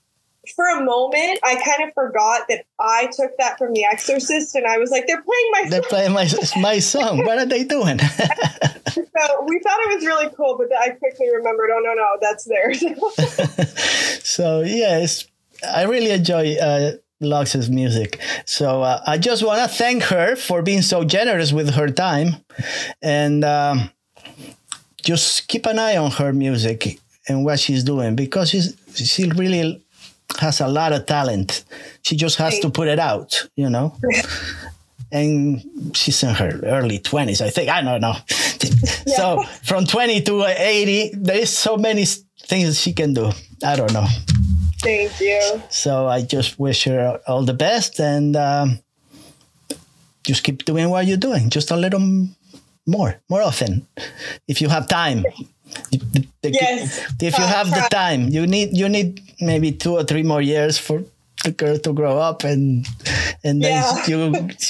for 0.55 0.67
a 0.67 0.85
moment, 0.85 1.39
I 1.43 1.55
kind 1.55 1.89
of 1.89 1.95
forgot 1.95 2.43
that 2.49 2.67
I 2.79 3.09
took 3.17 3.31
that 3.39 3.57
from 3.57 3.73
The 3.73 3.85
Exorcist, 3.85 4.55
and 4.55 4.67
I 4.67 4.77
was 4.77 4.91
like, 4.91 5.07
"They're 5.07 5.23
playing 5.23 5.51
my 5.53 5.65
they're 5.71 5.83
playing 5.83 6.13
my 6.13 6.29
my 6.61 6.79
song. 6.79 7.25
what 7.25 7.39
are 7.39 7.47
they 7.47 7.65
doing?" 7.65 7.99
so 7.99 9.45
we 9.47 9.59
thought 9.61 9.79
it 9.81 9.95
was 9.95 10.05
really 10.05 10.29
cool, 10.37 10.59
but 10.59 10.69
I 10.79 10.91
quickly 10.91 11.31
remembered, 11.35 11.71
"Oh 11.73 11.81
no, 11.81 11.95
no, 11.95 12.19
that's 12.21 12.45
theirs." 12.45 12.85
so 14.23 14.61
yes, 14.61 15.27
I 15.67 15.85
really 15.85 16.11
enjoy 16.11 16.57
uh, 16.57 16.93
Luxe's 17.25 17.69
music. 17.71 18.19
So 18.45 18.83
uh, 18.83 19.03
I 19.07 19.19
just 19.19 19.45
want 19.45 19.61
to 19.69 19.77
thank 19.77 20.05
her 20.05 20.37
for 20.37 20.63
being 20.63 20.83
so 20.83 21.05
generous 21.05 21.53
with 21.53 21.75
her 21.75 21.89
time, 21.89 22.37
and 23.03 23.45
um, 23.45 23.91
just 25.03 25.49
keep 25.49 25.67
an 25.67 25.79
eye 25.79 25.97
on 25.97 26.11
her 26.13 26.33
music 26.33 26.99
and 27.29 27.45
what 27.45 27.59
she's 27.61 27.85
doing 27.85 28.15
because 28.15 28.51
she's 28.51 28.77
she 28.95 29.29
really 29.31 29.83
has 30.39 30.61
a 30.61 30.69
lot 30.69 30.93
of 30.93 31.07
talent. 31.07 31.65
She 32.03 32.17
just 32.17 32.37
has 32.39 32.59
to 32.61 32.71
put 32.71 32.89
it 32.89 32.99
out, 32.99 33.49
you 33.57 33.71
know. 33.71 33.97
and 35.13 35.63
she's 35.97 36.23
in 36.23 36.35
her 36.35 36.61
early 36.65 36.99
20s, 36.99 37.41
I 37.41 37.51
think. 37.51 37.71
I 37.71 37.83
don't 37.83 38.01
know. 38.01 38.17
Yeah. 39.07 39.17
So 39.17 39.43
from 39.65 39.85
20 39.85 40.23
to 40.23 40.45
80, 40.47 41.11
there 41.17 41.37
is 41.37 41.51
so 41.51 41.77
many 41.77 42.07
things 42.41 42.81
she 42.81 42.95
can 42.95 43.13
do. 43.13 43.31
I 43.63 43.77
don't 43.77 43.93
know. 43.93 44.07
Thank 44.85 45.21
you. 45.21 45.63
So 45.71 46.07
I 46.07 46.23
just 46.23 46.59
wish 46.59 46.85
her 46.85 47.21
all 47.27 47.43
the 47.45 47.55
best 47.55 47.99
and 48.01 48.37
um, 48.37 48.79
just 50.27 50.45
keep 50.45 50.65
doing 50.65 50.91
what 50.91 51.07
you're 51.07 51.17
doing, 51.17 51.51
just 51.51 51.71
a 51.71 51.77
little 51.77 52.01
more, 52.87 53.17
more 53.31 53.43
often, 53.43 53.87
if 54.47 54.61
you 54.61 54.69
have 54.69 54.89
time. 54.89 55.25
Yes. 56.43 57.01
If 57.21 57.39
you 57.39 57.45
have 57.45 57.71
the 57.71 57.87
time, 57.91 58.29
you 58.29 58.47
need 58.47 58.77
you 58.77 58.89
need 58.89 59.21
maybe 59.41 59.73
two 59.73 59.97
or 59.97 60.05
three 60.05 60.23
more 60.23 60.43
years 60.43 60.79
for 60.79 61.03
the 61.43 61.51
girl 61.53 61.79
to 61.79 61.93
grow 61.93 62.19
up 62.19 62.45
and 62.45 62.87
and 63.43 63.63
then 63.63 63.83
Yeah. 63.83 64.07
you 64.07 64.19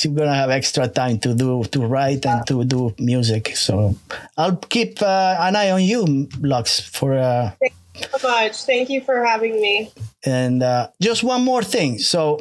you're 0.02 0.14
gonna 0.14 0.34
have 0.34 0.50
extra 0.50 0.88
time 0.88 1.18
to 1.20 1.34
do 1.34 1.64
to 1.74 1.80
write 1.86 2.24
and 2.26 2.46
to 2.46 2.64
do 2.64 2.94
music. 2.98 3.56
So 3.56 3.96
I'll 4.38 4.56
keep 4.56 5.02
uh, 5.02 5.36
an 5.40 5.56
eye 5.56 5.70
on 5.72 5.82
you, 5.82 6.28
Luxe, 6.40 6.80
for 6.80 7.14
uh, 7.18 7.50
so 7.94 8.28
much. 8.28 8.64
Thank 8.64 8.90
you 8.90 9.00
for 9.00 9.24
having 9.24 9.60
me. 9.60 9.90
and 10.24 10.62
uh, 10.62 10.88
just 11.00 11.22
one 11.22 11.44
more 11.44 11.62
thing. 11.62 11.98
So, 11.98 12.40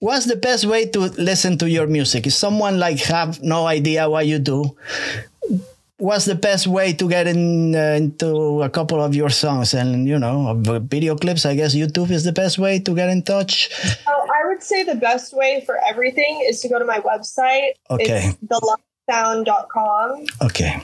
what's 0.00 0.26
the 0.26 0.36
best 0.36 0.64
way 0.66 0.86
to 0.86 1.00
listen 1.18 1.56
to 1.58 1.70
your 1.70 1.86
music? 1.86 2.26
If 2.26 2.34
someone 2.34 2.78
like 2.78 2.98
have 3.06 3.42
no 3.42 3.66
idea 3.66 4.08
what 4.10 4.26
you 4.26 4.38
do, 4.38 4.76
what's 5.98 6.24
the 6.24 6.34
best 6.34 6.66
way 6.66 6.92
to 6.92 7.08
get 7.08 7.26
in 7.28 7.74
uh, 7.74 7.94
into 7.96 8.62
a 8.62 8.68
couple 8.68 9.00
of 9.00 9.14
your 9.14 9.30
songs 9.30 9.72
and 9.74 10.06
you 10.08 10.18
know 10.18 10.54
video 10.90 11.14
clips? 11.16 11.46
I 11.46 11.54
guess 11.54 11.74
YouTube 11.74 12.10
is 12.10 12.24
the 12.24 12.32
best 12.32 12.58
way 12.58 12.78
to 12.80 12.94
get 12.94 13.08
in 13.08 13.22
touch. 13.22 13.70
Oh, 14.06 14.26
I 14.42 14.48
would 14.48 14.62
say 14.62 14.82
the 14.82 14.96
best 14.96 15.32
way 15.32 15.62
for 15.64 15.78
everything 15.88 16.44
is 16.48 16.60
to 16.62 16.68
go 16.68 16.78
to 16.78 16.84
my 16.84 16.98
website. 17.00 17.74
Okay. 17.90 18.32
It's 18.34 18.38
theluxesound.com. 19.10 20.26
Okay. 20.42 20.82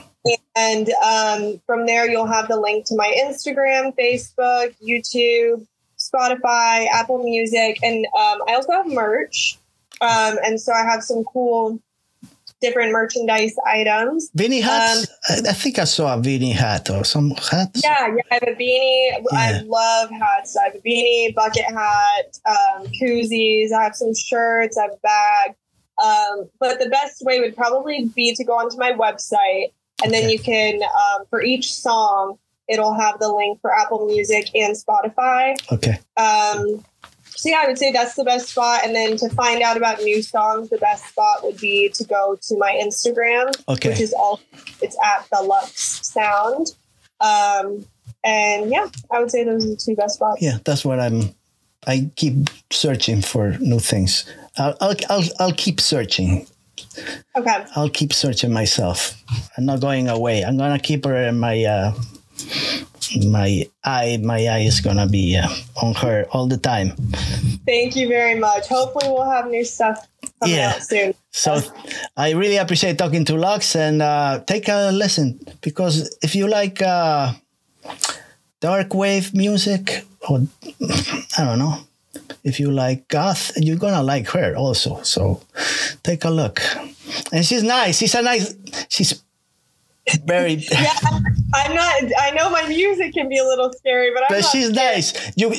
And 0.55 0.89
um, 1.05 1.61
from 1.65 1.85
there, 1.85 2.09
you'll 2.09 2.27
have 2.27 2.47
the 2.47 2.59
link 2.59 2.85
to 2.87 2.95
my 2.95 3.13
Instagram, 3.25 3.95
Facebook, 3.97 4.75
YouTube, 4.81 5.65
Spotify, 5.97 6.87
Apple 6.93 7.23
Music. 7.23 7.79
And 7.81 8.05
um, 8.07 8.41
I 8.47 8.55
also 8.55 8.71
have 8.73 8.87
merch. 8.87 9.57
Um, 10.01 10.37
and 10.43 10.59
so 10.59 10.73
I 10.73 10.83
have 10.83 11.03
some 11.03 11.23
cool 11.23 11.79
different 12.61 12.91
merchandise 12.91 13.55
items. 13.65 14.29
Beanie 14.37 14.61
hats. 14.61 15.07
Um, 15.29 15.45
I, 15.47 15.53
think 15.53 15.79
I 15.79 15.85
saw 15.85 16.13
a 16.13 16.17
beanie 16.17 16.53
hat 16.53 16.89
or 16.89 17.03
some 17.03 17.31
hats. 17.31 17.81
Yeah, 17.83 18.07
yeah, 18.07 18.21
I 18.31 18.33
have 18.35 18.43
a 18.43 18.55
beanie. 18.55 19.23
I 19.31 19.61
love 19.65 20.09
hats. 20.09 20.57
I 20.57 20.65
have 20.65 20.75
a 20.75 20.79
beanie, 20.79 21.33
bucket 21.33 21.63
hat, 21.63 22.37
um, 22.45 22.87
koozies. 23.01 23.71
I 23.71 23.83
have 23.83 23.95
some 23.95 24.13
shirts. 24.13 24.77
I 24.77 24.83
have 24.83 24.91
a 24.91 24.97
bag. 24.97 25.55
Um, 26.03 26.49
but 26.59 26.79
the 26.79 26.89
best 26.89 27.23
way 27.25 27.39
would 27.39 27.55
probably 27.55 28.09
be 28.15 28.33
to 28.35 28.43
go 28.43 28.53
onto 28.53 28.77
my 28.77 28.93
website, 28.93 29.73
and 30.03 30.13
then 30.13 30.23
Okay. 30.25 30.31
you 30.33 30.39
can, 30.39 30.81
um, 30.83 31.25
for 31.29 31.41
each 31.41 31.73
song, 31.73 32.37
it'll 32.67 32.93
have 32.93 33.19
the 33.19 33.27
link 33.31 33.59
for 33.61 33.75
Apple 33.75 34.05
Music 34.05 34.49
and 34.55 34.75
Spotify. 34.75 35.55
Okay. 35.71 35.99
Um, 36.17 36.83
so 37.35 37.49
yeah, 37.49 37.61
I 37.63 37.67
would 37.67 37.77
say 37.79 37.91
that's 37.91 38.15
the 38.15 38.23
best 38.25 38.49
spot. 38.49 38.81
And 38.85 38.93
then 38.95 39.15
to 39.17 39.29
find 39.29 39.61
out 39.61 39.77
about 39.77 40.01
new 40.01 40.21
songs, 40.21 40.69
the 40.69 40.77
best 40.77 41.05
spot 41.07 41.43
would 41.43 41.57
be 41.57 41.89
to 41.89 42.03
go 42.03 42.37
to 42.41 42.57
my 42.57 42.79
Instagram, 42.83 43.53
Okay. 43.69 43.89
which 43.89 44.01
is 44.01 44.13
all 44.13 44.39
it's 44.81 44.97
at 45.03 45.25
the 45.31 45.41
Luxe 45.41 46.01
Sound. 46.05 46.67
Um, 47.21 47.85
and 48.23 48.69
yeah, 48.71 48.87
I 49.11 49.19
would 49.19 49.31
say 49.31 49.43
those 49.43 49.65
are 49.65 49.69
the 49.69 49.75
two 49.77 49.95
best 49.95 50.15
spots. 50.15 50.41
Yeah, 50.41 50.57
that's 50.65 50.83
what 50.83 50.99
I'm. 50.99 51.33
I 51.87 52.11
keep 52.17 52.49
searching 52.71 53.21
for 53.21 53.57
new 53.59 53.79
things. 53.79 54.25
I'll 54.57 54.75
I'll 54.81 54.95
I'll, 55.09 55.23
I'll 55.39 55.53
keep 55.53 55.79
searching. 55.79 56.45
Okay. 57.35 57.65
I'll 57.75 57.89
keep 57.89 58.13
searching 58.13 58.51
myself. 58.53 59.21
I'm 59.57 59.65
not 59.65 59.79
going 59.81 60.07
away. 60.09 60.43
I'm 60.43 60.57
gonna 60.57 60.79
keep 60.79 61.05
her 61.05 61.15
in 61.27 61.39
my 61.39 61.63
uh, 61.63 61.93
my 63.27 63.65
eye. 63.83 64.19
My 64.23 64.45
eye 64.47 64.65
is 64.67 64.81
gonna 64.81 65.07
be 65.07 65.37
uh, 65.37 65.47
on 65.81 65.93
her 65.95 66.25
all 66.31 66.47
the 66.47 66.57
time. 66.57 66.91
Thank 67.65 67.95
you 67.95 68.07
very 68.07 68.35
much. 68.35 68.67
Hopefully, 68.67 69.07
we'll 69.09 69.29
have 69.29 69.47
new 69.49 69.63
stuff 69.63 70.07
coming 70.41 70.55
Yeah. 70.55 70.73
out 70.75 70.83
soon. 70.83 71.13
So 71.31 71.61
I 72.17 72.31
really 72.31 72.57
appreciate 72.57 72.97
talking 72.97 73.25
to 73.25 73.35
Luxe 73.35 73.75
and 73.75 74.01
uh, 74.01 74.39
take 74.45 74.67
a 74.67 74.91
listen 74.91 75.39
because 75.61 76.17
if 76.21 76.35
you 76.35 76.47
like 76.47 76.81
uh, 76.81 77.33
dark 78.59 78.93
wave 78.93 79.33
music 79.33 80.03
or 80.27 80.41
I 81.37 81.45
don't 81.45 81.59
know, 81.59 81.77
if 82.43 82.59
you 82.59 82.71
like 82.71 83.07
goth, 83.07 83.51
you're 83.57 83.77
gonna 83.77 84.03
like 84.03 84.27
her 84.29 84.55
also. 84.55 85.01
So 85.03 85.41
take 86.03 86.25
a 86.25 86.29
look. 86.29 86.61
And 87.31 87.45
she's 87.45 87.63
nice. 87.63 87.97
She's 87.97 88.15
a 88.15 88.21
nice. 88.21 88.55
She's 88.89 89.21
very. 90.25 90.53
Yeah, 90.71 90.93
I'm 91.53 91.73
not. 91.75 91.93
I 92.19 92.31
know 92.31 92.49
my 92.49 92.67
music 92.67 93.13
can 93.13 93.27
be 93.29 93.37
a 93.37 93.43
little 93.43 93.71
scary, 93.73 94.11
but 94.13 94.23
I'm 94.23 94.27
But 94.29 94.45
she's 94.45 94.69
scared. 94.69 94.75
nice. 94.75 95.31
You, 95.35 95.51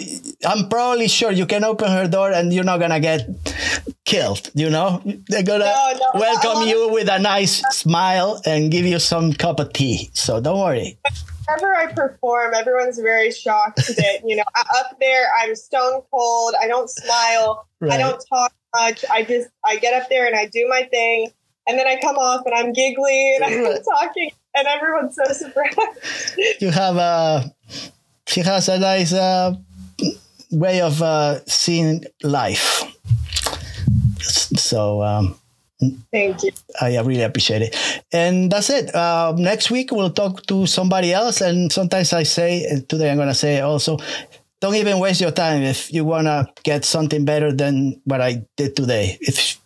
I'm 0.46 0.68
probably 0.68 1.08
sure 1.08 1.30
you 1.32 1.46
can 1.46 1.64
open 1.64 1.88
her 1.90 2.06
door 2.08 2.30
and 2.32 2.52
you're 2.52 2.64
not 2.64 2.78
gonna 2.80 3.00
get 3.00 3.28
killed. 4.04 4.50
You 4.54 4.70
know, 4.70 5.02
they're 5.28 5.42
gonna 5.42 5.64
No, 5.66 5.92
no, 6.14 6.20
welcome 6.20 6.68
you 6.68 6.88
with 6.92 7.08
a 7.08 7.18
nice 7.18 7.62
smile 7.76 8.40
and 8.44 8.70
give 8.70 8.86
you 8.86 8.98
some 8.98 9.32
cup 9.32 9.58
of 9.60 9.72
tea. 9.72 10.10
So 10.14 10.40
don't 10.40 10.58
worry. 10.60 10.98
whenever 11.50 11.74
I 11.74 11.92
perform, 11.92 12.54
everyone's 12.54 12.98
very 12.98 13.30
shocked 13.32 13.76
that 13.76 14.20
you 14.24 14.36
know 14.36 14.44
up 14.54 14.98
there 15.00 15.26
I'm 15.38 15.54
stone 15.54 16.02
cold. 16.10 16.54
I 16.60 16.66
don't 16.66 16.88
smile. 16.88 17.66
Right. 17.80 17.92
I 17.92 17.98
don't 17.98 18.22
talk 18.28 18.52
much. 18.74 19.04
I 19.10 19.22
just 19.22 19.48
I 19.64 19.76
get 19.76 20.00
up 20.00 20.08
there 20.08 20.26
and 20.26 20.36
I 20.36 20.46
do 20.46 20.66
my 20.68 20.84
thing, 20.90 21.30
and 21.66 21.78
then 21.78 21.86
I 21.86 21.98
come 22.00 22.16
off 22.16 22.42
and 22.46 22.54
I'm 22.54 22.72
giggly 22.72 23.36
and 23.36 23.44
I'm 23.66 23.82
talking, 24.00 24.30
and 24.54 24.66
everyone's 24.66 25.16
so 25.16 25.32
surprised. 25.32 26.38
You 26.60 26.70
have 26.70 26.96
a. 26.96 27.54
She 28.26 28.42
has 28.42 28.68
a 28.68 28.78
nice 28.78 29.12
uh, 29.12 29.54
way 30.52 30.80
of 30.80 31.02
uh, 31.02 31.44
seeing 31.46 32.04
life. 32.22 32.84
So. 34.20 35.02
Um, 35.02 35.39
Thank 36.12 36.42
you. 36.42 36.50
I 36.80 37.00
really 37.00 37.22
appreciate 37.22 37.62
it. 37.62 37.76
And 38.12 38.50
that's 38.52 38.70
it. 38.70 38.94
Uh, 38.94 39.34
next 39.36 39.70
week, 39.70 39.92
we'll 39.92 40.10
talk 40.10 40.44
to 40.46 40.66
somebody 40.66 41.12
else. 41.12 41.40
And 41.40 41.72
sometimes 41.72 42.12
I 42.12 42.24
say, 42.24 42.82
today 42.88 43.10
I'm 43.10 43.16
going 43.16 43.28
to 43.28 43.34
say 43.34 43.60
also, 43.60 43.98
don't 44.60 44.74
even 44.74 44.98
waste 44.98 45.20
your 45.20 45.30
time 45.30 45.62
if 45.62 45.92
you 45.92 46.04
want 46.04 46.26
to 46.26 46.46
get 46.62 46.84
something 46.84 47.24
better 47.24 47.50
than 47.50 48.00
what 48.04 48.20
I 48.20 48.44
did 48.56 48.76
today. 48.76 49.16
If 49.20 49.56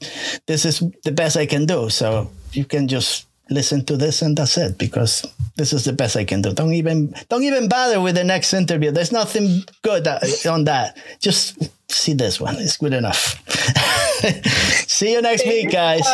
this 0.46 0.64
is 0.64 0.82
the 1.02 1.10
best 1.10 1.36
I 1.36 1.46
can 1.46 1.66
do. 1.66 1.90
So 1.90 2.30
you 2.52 2.64
can 2.64 2.86
just 2.86 3.26
listen 3.50 3.84
to 3.84 3.96
this 3.96 4.22
and 4.22 4.36
that's 4.36 4.56
it 4.56 4.78
because 4.78 5.26
this 5.56 5.72
is 5.72 5.84
the 5.84 5.92
best 5.92 6.16
I 6.16 6.24
can 6.24 6.42
do. 6.42 6.52
Don't 6.52 6.72
even 6.72 7.14
don't 7.28 7.42
even 7.42 7.68
bother 7.68 8.00
with 8.00 8.14
the 8.14 8.24
next 8.24 8.54
interview. 8.54 8.90
There's 8.90 9.12
nothing 9.12 9.64
good 9.82 10.06
on 10.46 10.64
that. 10.64 10.96
Just 11.20 11.58
see 11.94 12.14
this 12.14 12.40
one. 12.40 12.56
It's 12.56 12.76
good 12.76 12.92
enough. 12.92 13.40
see 14.88 15.12
you 15.12 15.22
next 15.22 15.46
week, 15.46 15.70
guys. 15.70 16.06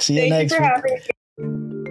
See 0.00 0.14
you 0.14 0.30
Thank 0.30 0.50
next 0.50 0.52
you 0.52 0.60
week. 0.60 1.02
Having- 1.38 1.83